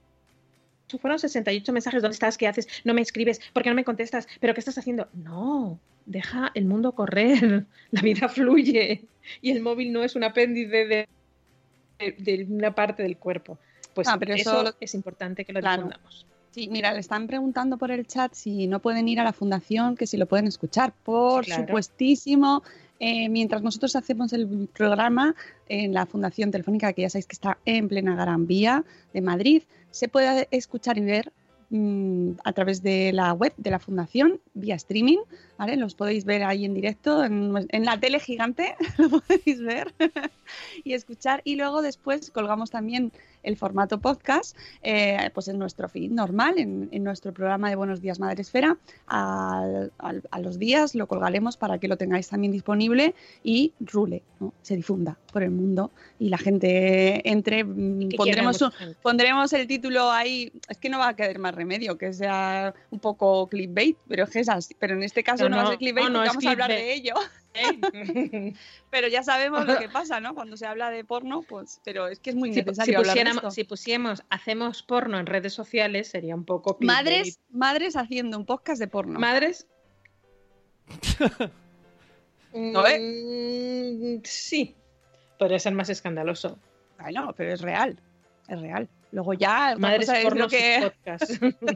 fueron 1.01 1.19
68 1.19 1.73
mensajes, 1.73 2.03
¿dónde 2.03 2.15
estás? 2.15 2.39
¿Qué 2.39 2.47
haces? 2.47 2.69
No 2.85 2.95
me 2.95 3.01
escribes, 3.01 3.41
¿por 3.53 3.63
qué 3.63 3.71
no 3.71 3.75
me 3.77 3.85
contestas? 3.85 4.27
¿Pero 4.41 4.55
qué 4.55 4.61
estás 4.61 4.79
haciendo? 4.79 5.09
No, 5.13 5.81
deja 6.07 6.51
el 6.55 6.67
mundo 6.67 6.93
correr, 6.93 7.67
la 7.91 8.03
vida 8.03 8.29
fluye 8.29 9.07
y 9.41 9.51
el 9.51 9.61
móvil 9.63 9.93
no 9.93 10.03
es 10.05 10.15
un 10.17 10.25
apéndice 10.25 10.87
de, 10.87 11.09
de- 11.99 12.13
de 12.19 12.47
una 12.49 12.75
parte 12.75 13.03
del 13.03 13.17
cuerpo. 13.19 13.59
Pues 13.95 14.09
Ah, 14.09 14.17
pero 14.19 14.35
eso, 14.35 14.63
eso- 14.63 14.77
es 14.81 14.95
importante 14.95 15.45
que 15.45 15.53
lo 15.53 15.61
claro. 15.61 15.85
difundamos. 15.85 16.27
Sí, 16.51 16.69
mira, 16.69 16.93
le 16.93 17.01
están 17.01 17.27
preguntando 17.27 17.79
por 17.79 17.91
el 17.91 18.07
chat 18.07 18.33
si 18.35 18.69
no 18.69 18.79
pueden 18.81 19.09
ir 19.09 19.19
a 19.19 19.25
la 19.25 19.33
fundación, 19.33 19.97
que 19.97 20.07
si 20.07 20.17
lo 20.17 20.27
pueden 20.27 20.47
escuchar. 20.47 20.93
Por 21.03 21.45
Claro. 21.45 21.63
supuestísimo, 21.65 22.63
eh, 23.07 23.29
mientras 23.29 23.61
nosotros 23.61 23.97
hacemos 23.97 24.33
el 24.33 24.67
programa 24.73 25.35
en 25.69 25.93
la 25.93 26.07
Fundación 26.07 26.51
Telefónica, 26.51 26.95
que 26.95 27.03
ya 27.03 27.11
sabéis 27.11 27.27
que 27.27 27.35
está 27.35 27.59
en 27.67 27.87
plena 27.87 28.15
Gran 28.15 28.47
Vía 28.47 28.83
de 29.13 29.21
Madrid, 29.21 29.63
se 29.91 30.09
puede 30.09 30.49
escuchar 30.51 30.97
y 30.97 31.03
ver 31.03 31.31
mm, 31.69 32.31
a 32.43 32.53
través 32.55 32.83
de 32.83 33.13
la 33.13 33.35
web 33.35 33.53
de 33.59 33.71
la 33.71 33.79
Fundación, 33.79 34.41
vía 34.55 34.77
streaming. 34.77 35.19
Los 35.77 35.95
podéis 35.95 36.25
ver 36.25 36.45
ahí 36.45 36.65
en 36.65 36.73
directo, 36.73 37.23
en, 37.23 37.67
en 37.69 37.85
la 37.85 38.01
tele 38.01 38.21
gigante, 38.21 38.75
lo 38.97 39.11
podéis 39.11 39.61
ver 39.61 39.93
y 40.83 40.95
escuchar. 40.95 41.43
Y 41.45 41.57
luego 41.57 41.83
después 41.83 42.31
colgamos 42.31 42.71
también 42.71 43.13
el 43.45 43.57
formato 43.57 44.01
podcast, 44.01 44.57
eh, 44.83 45.31
pues 45.35 45.49
en 45.49 45.59
nuestro 45.59 45.89
feed 45.89 46.11
normal, 46.11 46.59
en, 46.59 46.89
en 46.93 47.05
nuestro 47.05 47.33
programa 47.33 47.71
de 47.71 47.77
Buenos 47.77 48.01
Días 48.01 48.19
Madre 48.19 48.43
Esfera. 48.43 48.77
Al- 49.07 49.93
al- 49.99 50.23
a 50.31 50.39
los 50.41 50.59
días 50.59 50.95
lo 50.95 51.07
colgaremos 51.07 51.57
para 51.57 51.79
que 51.79 51.89
lo 51.89 51.97
tengáis 51.97 52.29
también 52.29 52.53
disponible 52.53 53.15
y 53.43 53.73
rule, 53.81 54.23
¿no? 54.41 54.53
se 54.63 54.77
difunda 54.77 55.17
por 55.33 55.43
el 55.43 55.51
mundo 55.51 55.91
y 56.19 56.29
la 56.29 56.39
gente 56.39 57.29
entre. 57.29 57.65
mm, 57.65 58.09
Pondremos, 58.17 58.61
un- 58.63 58.71
gente. 58.73 58.97
pondremos 59.03 59.53
el 59.53 59.67
título 59.67 60.11
ahí. 60.11 60.53
Es 60.69 60.79
que 60.79 60.89
no 60.89 60.99
va 60.99 61.09
a 61.09 61.17
quedar 61.17 61.39
más 61.39 61.55
remedio 61.55 61.97
que 61.99 62.13
sea 62.13 62.75
un 62.91 62.99
poco 62.99 63.47
clickbait, 63.49 63.97
pero 64.09 64.25
es 64.33 64.49
así. 64.49 64.75
Pero 64.79 64.95
en 64.95 65.03
este 65.03 65.23
caso 65.23 65.45
No, 65.45 65.51
no, 65.51 65.57
va 65.57 65.63
a 65.63 65.67
ser 65.69 65.79
clickbait 65.79 66.07
no, 66.09 66.21
no 66.21 66.27
vamos 66.27 66.45
a 66.47 66.51
hablar 66.51 66.71
de 66.71 66.95
ello. 66.95 67.15
¿Eh? 67.55 68.53
Pero 68.91 69.09
ya 69.09 69.23
sabemos 69.23 69.65
lo 69.67 69.79
que 69.79 69.89
pasa, 69.89 70.21
¿no? 70.21 70.35
Cuando 70.35 70.57
se 70.57 70.67
habla 70.67 70.91
de 70.91 71.05
porno, 71.05 71.43
pues. 71.43 71.81
Pero 71.85 72.09
es 72.09 72.19
que 72.21 72.31
es 72.31 72.37
muy 72.37 72.53
si, 72.53 72.61
necesario 72.61 72.93
si 72.93 72.95
hablar 72.97 73.05
de 73.05 73.11
pusiéramos, 73.13 73.37
esto. 73.45 73.51
si 73.53 73.65
pusiéramos 73.65 74.25
hacemos 74.29 74.83
porno 74.83 75.19
en 75.19 75.27
redes 75.27 75.53
sociales 75.53 76.09
sería 76.09 76.35
un 76.35 76.45
poco. 76.45 76.77
Madres, 76.81 77.41
madres 77.51 77.97
haciendo 77.97 78.37
un 78.37 78.45
podcast 78.47 78.81
de 78.81 78.89
porno. 78.89 79.19
madres 79.19 79.67
¿No 82.53 82.83
ve? 82.83 84.19
Mm, 84.19 84.23
sí 84.25 84.77
podría 85.39 85.59
ser 85.59 85.75
más 85.75 85.89
escandaloso 85.89 86.59
Bueno, 86.99 87.33
pero 87.37 87.53
es 87.53 87.61
real. 87.61 87.99
Es 88.49 88.61
real. 88.61 88.89
Luego 89.15 89.33
ya 89.33 89.77
madres 89.79 90.07
cosa 90.07 90.21
es 90.21 90.35
lo 90.35 90.49
que... 90.49 90.93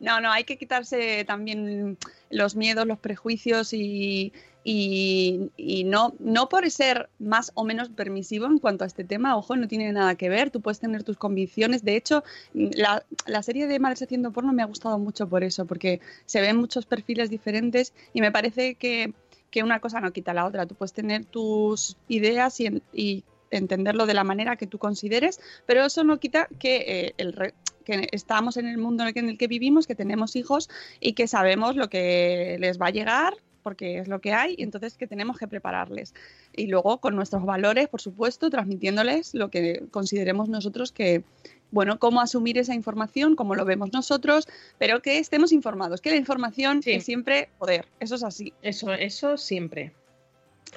No, 0.00 0.20
no, 0.20 0.30
hay 0.30 0.44
que 0.44 0.56
quitarse 0.56 1.24
también 1.24 1.98
los 2.30 2.54
miedos, 2.54 2.86
los 2.86 3.00
prejuicios 3.00 3.72
y, 3.72 4.32
y, 4.62 5.50
y 5.56 5.82
no, 5.82 6.14
no 6.20 6.48
por 6.48 6.70
ser 6.70 7.08
más 7.18 7.50
o 7.54 7.64
menos 7.64 7.88
permisivo 7.88 8.46
en 8.46 8.58
cuanto 8.58 8.84
a 8.84 8.86
este 8.86 9.02
tema, 9.02 9.36
ojo, 9.36 9.56
no 9.56 9.66
tiene 9.66 9.92
nada 9.92 10.14
que 10.14 10.28
ver, 10.28 10.50
tú 10.50 10.60
puedes 10.60 10.78
tener 10.78 11.02
tus 11.02 11.16
convicciones. 11.16 11.84
De 11.84 11.96
hecho, 11.96 12.22
la, 12.54 13.04
la 13.26 13.42
serie 13.42 13.66
de 13.66 13.80
Madres 13.80 14.02
haciendo 14.02 14.30
porno 14.30 14.52
me 14.52 14.62
ha 14.62 14.66
gustado 14.66 14.96
mucho 14.98 15.28
por 15.28 15.42
eso, 15.42 15.66
porque 15.66 16.00
se 16.24 16.40
ven 16.40 16.56
muchos 16.56 16.86
perfiles 16.86 17.28
diferentes 17.28 17.92
y 18.12 18.20
me 18.20 18.30
parece 18.30 18.76
que, 18.76 19.12
que 19.50 19.64
una 19.64 19.80
cosa 19.80 20.00
no 20.00 20.12
quita 20.12 20.34
la 20.34 20.46
otra. 20.46 20.66
Tú 20.66 20.76
puedes 20.76 20.92
tener 20.92 21.24
tus 21.24 21.96
ideas 22.06 22.60
y, 22.60 22.80
y 22.92 23.24
entenderlo 23.50 24.06
de 24.06 24.14
la 24.14 24.24
manera 24.24 24.56
que 24.56 24.66
tú 24.66 24.78
consideres, 24.78 25.40
pero 25.66 25.84
eso 25.84 26.04
no 26.04 26.18
quita 26.20 26.48
que 26.58 26.76
eh, 26.86 27.14
el 27.18 27.32
re- 27.32 27.54
que 27.84 28.08
estamos 28.12 28.56
en 28.58 28.66
el 28.66 28.76
mundo 28.78 29.02
en 29.02 29.08
el 29.08 29.14
que, 29.14 29.20
en 29.20 29.28
el 29.30 29.38
que 29.38 29.46
vivimos, 29.48 29.86
que 29.86 29.94
tenemos 29.94 30.36
hijos 30.36 30.68
y 31.00 31.14
que 31.14 31.26
sabemos 31.26 31.74
lo 31.76 31.88
que 31.88 32.56
les 32.60 32.78
va 32.80 32.86
a 32.88 32.90
llegar 32.90 33.34
porque 33.62 33.98
es 33.98 34.08
lo 34.08 34.20
que 34.20 34.32
hay, 34.32 34.54
y 34.56 34.62
entonces 34.62 34.96
que 34.96 35.06
tenemos 35.06 35.36
que 35.36 35.46
prepararles. 35.46 36.14
Y 36.56 36.68
luego 36.68 36.98
con 37.00 37.14
nuestros 37.16 37.44
valores, 37.44 37.88
por 37.88 38.00
supuesto, 38.00 38.48
transmitiéndoles 38.48 39.34
lo 39.34 39.50
que 39.50 39.84
consideremos 39.90 40.48
nosotros 40.48 40.90
que, 40.90 41.22
bueno, 41.70 41.98
cómo 41.98 42.22
asumir 42.22 42.56
esa 42.56 42.74
información, 42.74 43.36
cómo 43.36 43.54
lo 43.54 43.66
vemos 43.66 43.92
nosotros, 43.92 44.48
pero 44.78 45.02
que 45.02 45.18
estemos 45.18 45.52
informados, 45.52 46.00
que 46.00 46.08
la 46.10 46.16
información 46.16 46.82
Sí. 46.82 46.92
es 46.92 47.04
siempre 47.04 47.50
poder, 47.58 47.86
eso 48.00 48.14
es 48.14 48.22
así. 48.22 48.54
eso 48.62 48.92
eso 48.94 49.36
siempre 49.36 49.92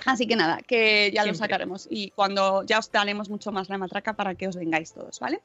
Así 0.06 0.28
que 0.28 0.36
nada, 0.36 0.60
que 0.66 1.12
ya 1.14 1.26
lo 1.26 1.34
sacaremos. 1.34 1.88
Y 1.90 2.12
cuando 2.12 2.64
ya 2.64 2.80
os 2.80 2.92
daremos 2.92 3.30
mucho 3.30 3.52
más 3.52 3.70
la 3.70 3.78
matraca 3.78 4.16
para 4.16 4.36
que 4.36 4.48
os 4.48 4.56
vengáis 4.56 4.94
todos, 4.94 5.20
¿vale? 5.20 5.42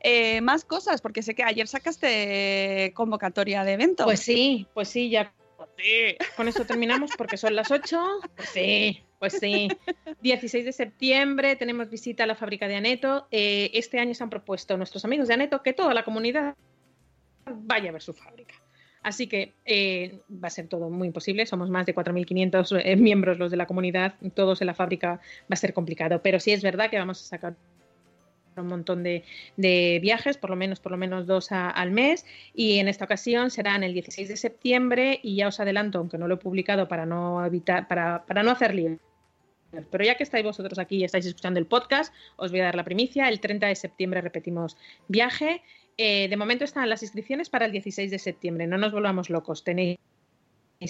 Eh, 0.00 0.40
más 0.40 0.64
cosas, 0.64 1.00
porque 1.00 1.22
sé 1.22 1.34
que 1.34 1.42
ayer 1.42 1.66
sacaste 1.68 2.92
convocatoria 2.94 3.64
de 3.64 3.72
evento. 3.72 4.04
pues 4.04 4.20
sí 4.20 4.66
pues 4.74 4.88
sí 4.88 5.10
ya. 5.10 5.32
Con 6.36 6.48
esto 6.48 6.66
terminamos 6.66 7.12
porque 7.16 7.36
son 7.36 7.54
las 7.54 7.70
8 7.70 8.20
pues 8.36 8.48
sí 8.50 9.02
pues 9.20 9.34
sí. 9.34 9.68
16 10.22 10.64
de 10.64 10.72
septiembre 10.72 11.54
tenemos 11.54 11.90
visita 11.90 12.24
a 12.24 12.26
la 12.26 12.34
fábrica 12.34 12.66
de 12.66 12.76
Aneto. 12.76 13.28
Eh, 13.30 13.70
este 13.74 14.00
año 14.00 14.14
se 14.14 14.24
han 14.24 14.30
propuesto 14.30 14.76
nuestros 14.76 15.04
amigos 15.04 15.28
de 15.28 15.34
Aneto 15.34 15.62
que 15.62 15.74
toda 15.74 15.94
la 15.94 16.04
comunidad 16.04 16.56
vaya 17.44 17.90
a 17.90 17.92
ver 17.92 18.02
su 18.02 18.14
fábrica 18.14 18.54
Así 19.02 19.26
que 19.26 19.54
eh, 19.64 20.20
va 20.30 20.48
a 20.48 20.50
ser 20.50 20.68
todo 20.68 20.90
muy 20.90 21.08
imposible. 21.08 21.46
Somos 21.46 21.70
más 21.70 21.86
de 21.86 21.94
4.500 21.94 22.82
eh, 22.84 22.96
miembros 22.96 23.38
los 23.38 23.50
de 23.50 23.56
la 23.56 23.66
comunidad. 23.66 24.14
Todos 24.34 24.60
en 24.60 24.66
la 24.66 24.74
fábrica 24.74 25.14
va 25.14 25.20
a 25.50 25.56
ser 25.56 25.72
complicado. 25.72 26.20
Pero 26.22 26.38
sí 26.38 26.52
es 26.52 26.62
verdad 26.62 26.90
que 26.90 26.98
vamos 26.98 27.20
a 27.22 27.24
sacar 27.24 27.54
un 28.56 28.66
montón 28.66 29.02
de, 29.02 29.24
viajes, 30.02 30.36
por 30.36 30.50
lo 30.50 30.56
menos, 30.56 30.80
por 30.80 30.92
lo 30.92 30.98
menos 30.98 31.26
dos 31.26 31.50
a- 31.50 31.70
al 31.70 31.92
mes. 31.92 32.26
Y 32.54 32.78
en 32.78 32.88
esta 32.88 33.06
ocasión 33.06 33.50
serán 33.50 33.84
el 33.84 33.94
16 33.94 34.28
de 34.28 34.36
septiembre. 34.36 35.18
Y 35.22 35.36
ya 35.36 35.48
os 35.48 35.60
adelanto, 35.60 35.98
aunque 35.98 36.18
no 36.18 36.28
lo 36.28 36.34
he 36.34 36.38
publicado 36.38 36.86
para 36.86 37.06
no 37.06 37.44
evitar, 37.46 37.88
para, 37.88 38.26
para 38.26 38.42
no 38.42 38.50
hacer 38.50 38.74
lío. 38.74 38.98
Pero 39.90 40.04
ya 40.04 40.16
que 40.16 40.24
estáis 40.24 40.44
vosotros 40.44 40.78
aquí 40.78 40.96
y 40.96 41.04
estáis 41.04 41.24
escuchando 41.26 41.60
el 41.60 41.66
podcast, 41.66 42.12
os 42.36 42.50
voy 42.50 42.60
a 42.60 42.64
dar 42.64 42.74
la 42.74 42.84
primicia. 42.84 43.28
El 43.28 43.40
30 43.40 43.68
de 43.68 43.76
septiembre 43.76 44.20
repetimos 44.20 44.76
viaje. 45.08 45.62
Eh, 45.96 46.28
de 46.28 46.36
momento 46.36 46.64
están 46.64 46.88
las 46.88 47.02
inscripciones 47.02 47.50
para 47.50 47.66
el 47.66 47.72
16 47.72 48.10
de 48.10 48.18
septiembre. 48.18 48.66
No 48.66 48.78
nos 48.78 48.92
volvamos 48.92 49.30
locos. 49.30 49.64
Tenéis 49.64 49.98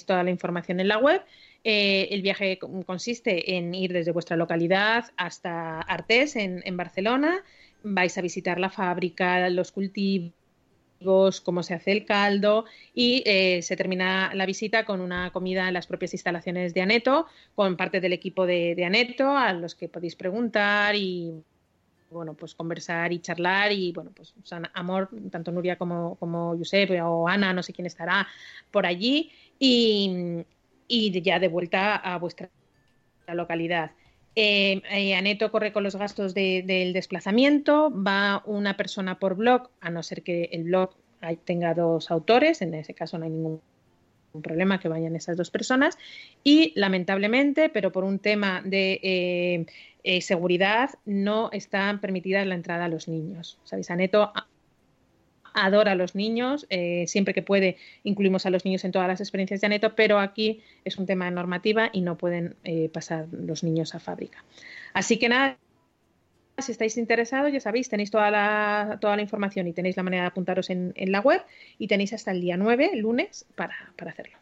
toda 0.06 0.22
la 0.22 0.30
información 0.30 0.78
en 0.80 0.88
la 0.88 0.98
web. 0.98 1.22
Eh, 1.64 2.08
el 2.12 2.22
viaje 2.22 2.58
con- 2.58 2.82
consiste 2.82 3.56
en 3.56 3.74
ir 3.74 3.92
desde 3.92 4.12
vuestra 4.12 4.36
localidad 4.36 5.06
hasta 5.16 5.80
Artés, 5.80 6.36
en, 6.36 6.62
en 6.64 6.76
Barcelona. 6.76 7.42
Vais 7.82 8.16
a 8.16 8.20
visitar 8.22 8.60
la 8.60 8.70
fábrica, 8.70 9.48
los 9.50 9.72
cultivos, 9.72 11.40
cómo 11.42 11.62
se 11.62 11.74
hace 11.74 11.92
el 11.92 12.04
caldo 12.04 12.66
y 12.94 13.22
eh, 13.26 13.62
se 13.62 13.74
termina 13.76 14.32
la 14.34 14.44
visita 14.46 14.84
con 14.84 15.00
una 15.00 15.32
comida 15.32 15.66
en 15.66 15.74
las 15.74 15.86
propias 15.86 16.12
instalaciones 16.12 16.72
de 16.74 16.82
Aneto, 16.82 17.26
con 17.54 17.76
parte 17.76 18.00
del 18.00 18.12
equipo 18.12 18.46
de, 18.46 18.74
de 18.74 18.84
Aneto, 18.84 19.36
a 19.36 19.52
los 19.54 19.74
que 19.74 19.88
podéis 19.88 20.14
preguntar 20.14 20.94
y 20.94 21.32
bueno, 22.10 22.34
pues 22.34 22.54
conversar 22.54 23.12
y 23.12 23.20
charlar 23.20 23.72
y 23.72 23.92
bueno, 23.92 24.10
pues 24.14 24.34
son 24.42 24.64
amor, 24.74 25.08
tanto 25.30 25.52
Nuria 25.52 25.76
como, 25.76 26.16
como 26.16 26.56
Josep 26.56 26.90
o 27.04 27.28
Ana, 27.28 27.52
no 27.52 27.62
sé 27.62 27.72
quién 27.72 27.86
estará 27.86 28.26
por 28.70 28.86
allí 28.86 29.30
y, 29.58 30.44
y 30.88 31.20
ya 31.22 31.38
de 31.38 31.48
vuelta 31.48 31.96
a 31.96 32.18
vuestra 32.18 32.50
localidad. 33.28 33.92
Eh, 34.34 34.82
eh, 34.90 35.14
Aneto 35.14 35.50
corre 35.50 35.72
con 35.72 35.82
los 35.82 35.96
gastos 35.96 36.34
de- 36.34 36.62
del 36.66 36.92
desplazamiento, 36.92 37.90
va 37.92 38.42
una 38.46 38.76
persona 38.76 39.18
por 39.18 39.36
blog, 39.36 39.70
a 39.80 39.90
no 39.90 40.02
ser 40.02 40.22
que 40.22 40.44
el 40.52 40.64
blog 40.64 40.94
tenga 41.44 41.74
dos 41.74 42.10
autores, 42.10 42.62
en 42.62 42.74
ese 42.74 42.94
caso 42.94 43.18
no 43.18 43.24
hay 43.26 43.30
ningún 43.30 43.60
problema 44.42 44.78
que 44.78 44.88
vayan 44.88 45.16
esas 45.16 45.36
dos 45.36 45.50
personas 45.50 45.98
y 46.44 46.72
lamentablemente, 46.76 47.68
pero 47.68 47.90
por 47.90 48.04
un 48.04 48.20
tema 48.20 48.62
de 48.64 49.00
eh, 49.02 49.66
eh, 50.04 50.20
seguridad, 50.20 50.90
no 51.04 51.50
está 51.52 51.98
permitida 52.00 52.44
la 52.44 52.54
entrada 52.54 52.86
a 52.86 52.88
los 52.88 53.08
niños. 53.08 53.58
¿Sabéis? 53.64 53.90
Aneto 53.90 54.32
adora 55.54 55.92
a 55.92 55.94
los 55.94 56.14
niños, 56.14 56.66
eh, 56.70 57.04
siempre 57.06 57.34
que 57.34 57.42
puede 57.42 57.76
incluimos 58.04 58.46
a 58.46 58.50
los 58.50 58.64
niños 58.64 58.84
en 58.84 58.92
todas 58.92 59.08
las 59.08 59.20
experiencias 59.20 59.60
de 59.60 59.66
Aneto, 59.66 59.94
pero 59.94 60.18
aquí 60.18 60.62
es 60.84 60.96
un 60.98 61.06
tema 61.06 61.26
de 61.26 61.32
normativa 61.32 61.90
y 61.92 62.02
no 62.02 62.16
pueden 62.16 62.56
eh, 62.64 62.88
pasar 62.88 63.26
los 63.32 63.62
niños 63.64 63.94
a 63.94 64.00
fábrica. 64.00 64.44
Así 64.92 65.18
que 65.18 65.28
nada, 65.28 65.58
si 66.58 66.72
estáis 66.72 66.96
interesados, 66.96 67.52
ya 67.52 67.60
sabéis, 67.60 67.88
tenéis 67.88 68.10
toda 68.10 68.30
la, 68.30 68.98
toda 69.00 69.16
la 69.16 69.22
información 69.22 69.66
y 69.66 69.72
tenéis 69.72 69.96
la 69.96 70.02
manera 70.02 70.24
de 70.24 70.28
apuntaros 70.28 70.70
en, 70.70 70.92
en 70.96 71.12
la 71.12 71.20
web 71.20 71.42
y 71.78 71.88
tenéis 71.88 72.12
hasta 72.12 72.32
el 72.32 72.40
día 72.40 72.56
9, 72.56 72.92
lunes, 72.96 73.46
para, 73.54 73.74
para 73.96 74.12
hacerlo. 74.12 74.36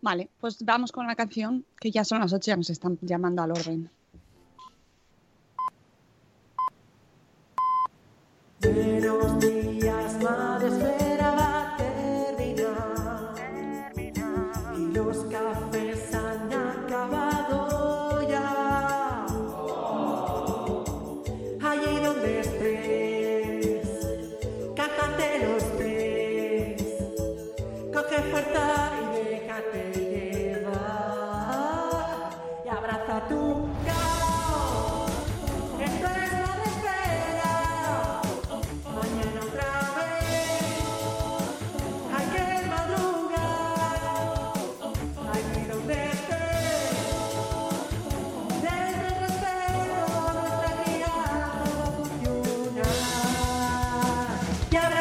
Vale, 0.00 0.28
pues 0.40 0.62
vamos 0.64 0.92
con 0.92 1.06
la 1.06 1.16
canción, 1.16 1.64
que 1.80 1.90
ya 1.90 2.04
son 2.04 2.20
las 2.20 2.32
8 2.32 2.50
ya 2.50 2.56
nos 2.56 2.70
están 2.70 2.98
llamando 3.00 3.42
al 3.42 3.52
orden. 3.52 3.90
Buenos 8.64 9.40
días, 9.40 10.22
madre 10.22 11.03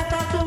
Santa 0.10 0.18
tu 0.32 0.43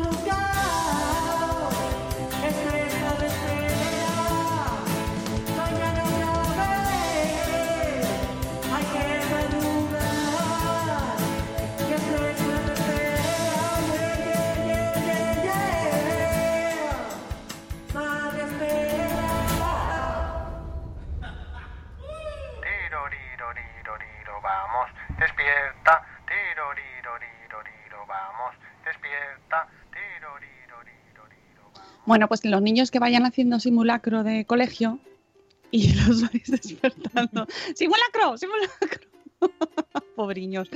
Bueno, 32.07 32.29
pues 32.29 32.45
los 32.45 32.61
niños 32.61 32.89
que 32.89 32.99
vayan 32.99 33.25
haciendo 33.25 33.59
simulacro 33.59 34.23
de 34.23 34.45
colegio 34.45 34.97
y 35.71 35.91
los 36.07 36.21
vais 36.21 36.49
despertando. 36.49 37.45
¡Simulacro! 37.75 38.37
¡Simulacro! 38.37 39.07
Pobriños. 40.15 40.69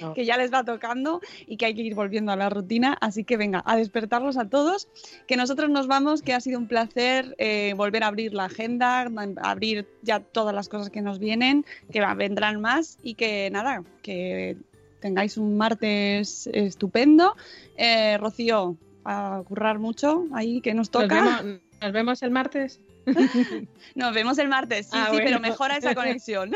No. 0.00 0.14
que 0.14 0.24
ya 0.24 0.36
les 0.36 0.54
va 0.54 0.62
tocando 0.64 1.20
y 1.44 1.56
que 1.56 1.66
hay 1.66 1.74
que 1.74 1.82
ir 1.82 1.96
volviendo 1.96 2.30
a 2.30 2.36
la 2.36 2.48
rutina. 2.48 2.96
Así 3.00 3.24
que 3.24 3.36
venga, 3.36 3.64
a 3.66 3.76
despertarlos 3.76 4.36
a 4.38 4.48
todos, 4.48 4.86
que 5.26 5.36
nosotros 5.36 5.68
nos 5.70 5.88
vamos, 5.88 6.22
que 6.22 6.34
ha 6.34 6.40
sido 6.40 6.60
un 6.60 6.68
placer 6.68 7.34
eh, 7.38 7.74
volver 7.76 8.04
a 8.04 8.06
abrir 8.06 8.32
la 8.32 8.44
agenda, 8.44 9.10
abrir 9.42 9.88
ya 10.02 10.20
todas 10.20 10.54
las 10.54 10.68
cosas 10.68 10.90
que 10.90 11.02
nos 11.02 11.18
vienen, 11.18 11.66
que 11.90 12.00
vendrán 12.14 12.60
más 12.60 12.96
y 13.02 13.14
que 13.14 13.50
nada, 13.50 13.82
que 14.02 14.56
tengáis 15.00 15.36
un 15.36 15.56
martes 15.56 16.48
estupendo. 16.52 17.34
Eh, 17.76 18.16
Rocío, 18.18 18.76
a 19.10 19.42
currar 19.44 19.78
mucho 19.78 20.24
ahí, 20.34 20.60
que 20.60 20.74
nos 20.74 20.92
Nos 20.92 21.02
toca. 21.02 21.14
vemos, 21.42 21.60
nos 21.80 21.92
vemos 21.92 22.22
el 22.22 22.30
martes. 22.30 22.80
Nos 23.94 24.14
vemos 24.14 24.38
el 24.38 24.48
martes, 24.48 24.86
sí, 24.86 24.92
Ah, 24.94 25.08
sí, 25.10 25.18
pero 25.24 25.40
mejora 25.40 25.76
esa 25.78 25.94
conexión. 25.94 26.52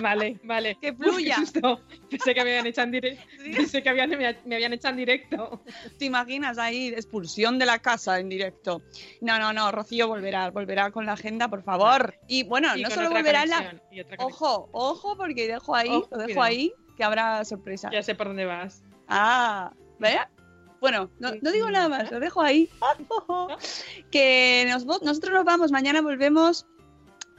Vale, 0.00 0.38
vale. 0.44 0.76
Que 0.80 0.92
fluya. 0.92 1.36
Pensé 2.10 2.34
que 2.34 2.44
me 2.44 2.50
habían 2.50 2.66
echado 2.66 2.86
en 2.86 2.92
directo. 2.92 3.22
Sí. 3.42 3.50
Pensé 3.52 3.82
que 3.82 3.88
habían- 3.88 4.10
me, 4.10 4.36
me 4.44 4.54
habían 4.54 4.72
echado 4.72 4.92
en 4.92 4.96
directo. 4.98 5.62
¿Te 5.98 6.04
imaginas 6.06 6.58
ahí 6.58 6.88
expulsión 6.88 7.58
de 7.58 7.66
la 7.66 7.78
casa 7.80 8.18
en 8.20 8.28
directo? 8.28 8.82
No, 9.20 9.38
no, 9.38 9.52
no, 9.52 9.70
Rocío 9.72 10.08
volverá, 10.08 10.50
volverá 10.50 10.90
con 10.90 11.06
la 11.06 11.12
agenda, 11.12 11.48
por 11.48 11.62
favor. 11.62 12.14
Y 12.28 12.44
bueno, 12.44 12.76
Y 12.76 12.82
no 12.82 12.90
solo 12.90 13.10
volverá 13.10 13.42
en 13.44 13.50
la... 13.50 13.80
Ojo, 14.18 14.68
ojo, 14.72 15.16
porque 15.16 15.46
dejo 15.48 15.74
ahí, 15.74 15.88
lo 15.88 16.00
dejo 16.18 16.24
cuidado. 16.26 16.42
ahí, 16.42 16.72
que 16.96 17.04
habrá 17.04 17.44
sorpresa. 17.44 17.90
Ya 17.92 18.02
sé 18.02 18.14
por 18.14 18.28
dónde 18.28 18.44
vas. 18.44 18.82
Ah, 19.08 19.72
¿ve? 19.98 20.18
Bueno, 20.80 21.10
no, 21.18 21.30
no 21.40 21.52
digo 21.52 21.70
nada 21.70 21.88
más, 21.88 22.10
lo 22.10 22.20
dejo 22.20 22.42
ahí. 22.42 22.68
Que 24.10 24.66
nos, 24.68 24.84
nosotros 24.84 25.32
nos 25.32 25.44
vamos, 25.44 25.72
mañana 25.72 26.00
volvemos 26.00 26.66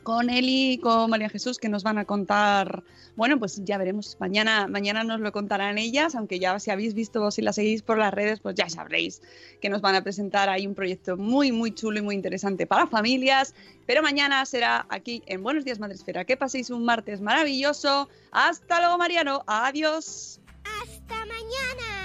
con 0.07 0.29
Eli 0.29 0.71
y 0.71 0.77
con 0.77 1.09
María 1.09 1.27
Jesús, 1.27 1.57
que 1.57 1.67
nos 1.67 1.83
van 1.83 1.97
a 1.97 2.05
contar. 2.05 2.81
Bueno, 3.17 3.37
pues 3.39 3.61
ya 3.65 3.77
veremos. 3.77 4.15
Mañana, 4.21 4.65
mañana 4.65 5.03
nos 5.03 5.19
lo 5.19 5.33
contarán 5.33 5.77
ellas, 5.77 6.15
aunque 6.15 6.39
ya 6.39 6.57
si 6.59 6.71
habéis 6.71 6.93
visto, 6.93 7.29
si 7.29 7.41
las 7.41 7.55
seguís 7.55 7.81
por 7.81 7.97
las 7.97 8.13
redes, 8.13 8.39
pues 8.39 8.55
ya 8.55 8.69
sabréis 8.69 9.21
que 9.59 9.67
nos 9.67 9.81
van 9.81 9.95
a 9.95 10.03
presentar 10.03 10.47
ahí 10.47 10.65
un 10.65 10.75
proyecto 10.75 11.17
muy, 11.17 11.51
muy 11.51 11.71
chulo 11.71 11.99
y 11.99 12.01
muy 12.01 12.15
interesante 12.15 12.65
para 12.65 12.87
familias. 12.87 13.53
Pero 13.85 14.01
mañana 14.01 14.45
será 14.45 14.85
aquí 14.87 15.23
en 15.25 15.43
Buenos 15.43 15.65
Días 15.65 15.77
Madresfera. 15.77 16.23
Que 16.23 16.37
paséis 16.37 16.69
un 16.69 16.85
martes 16.85 17.19
maravilloso. 17.19 18.07
Hasta 18.31 18.79
luego, 18.79 18.97
Mariano. 18.97 19.43
Adiós. 19.45 20.39
¡Hasta 20.63 21.15
mañana! 21.25 21.96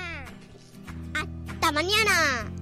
¡Hasta 1.73 1.83
mañana! 1.83 2.62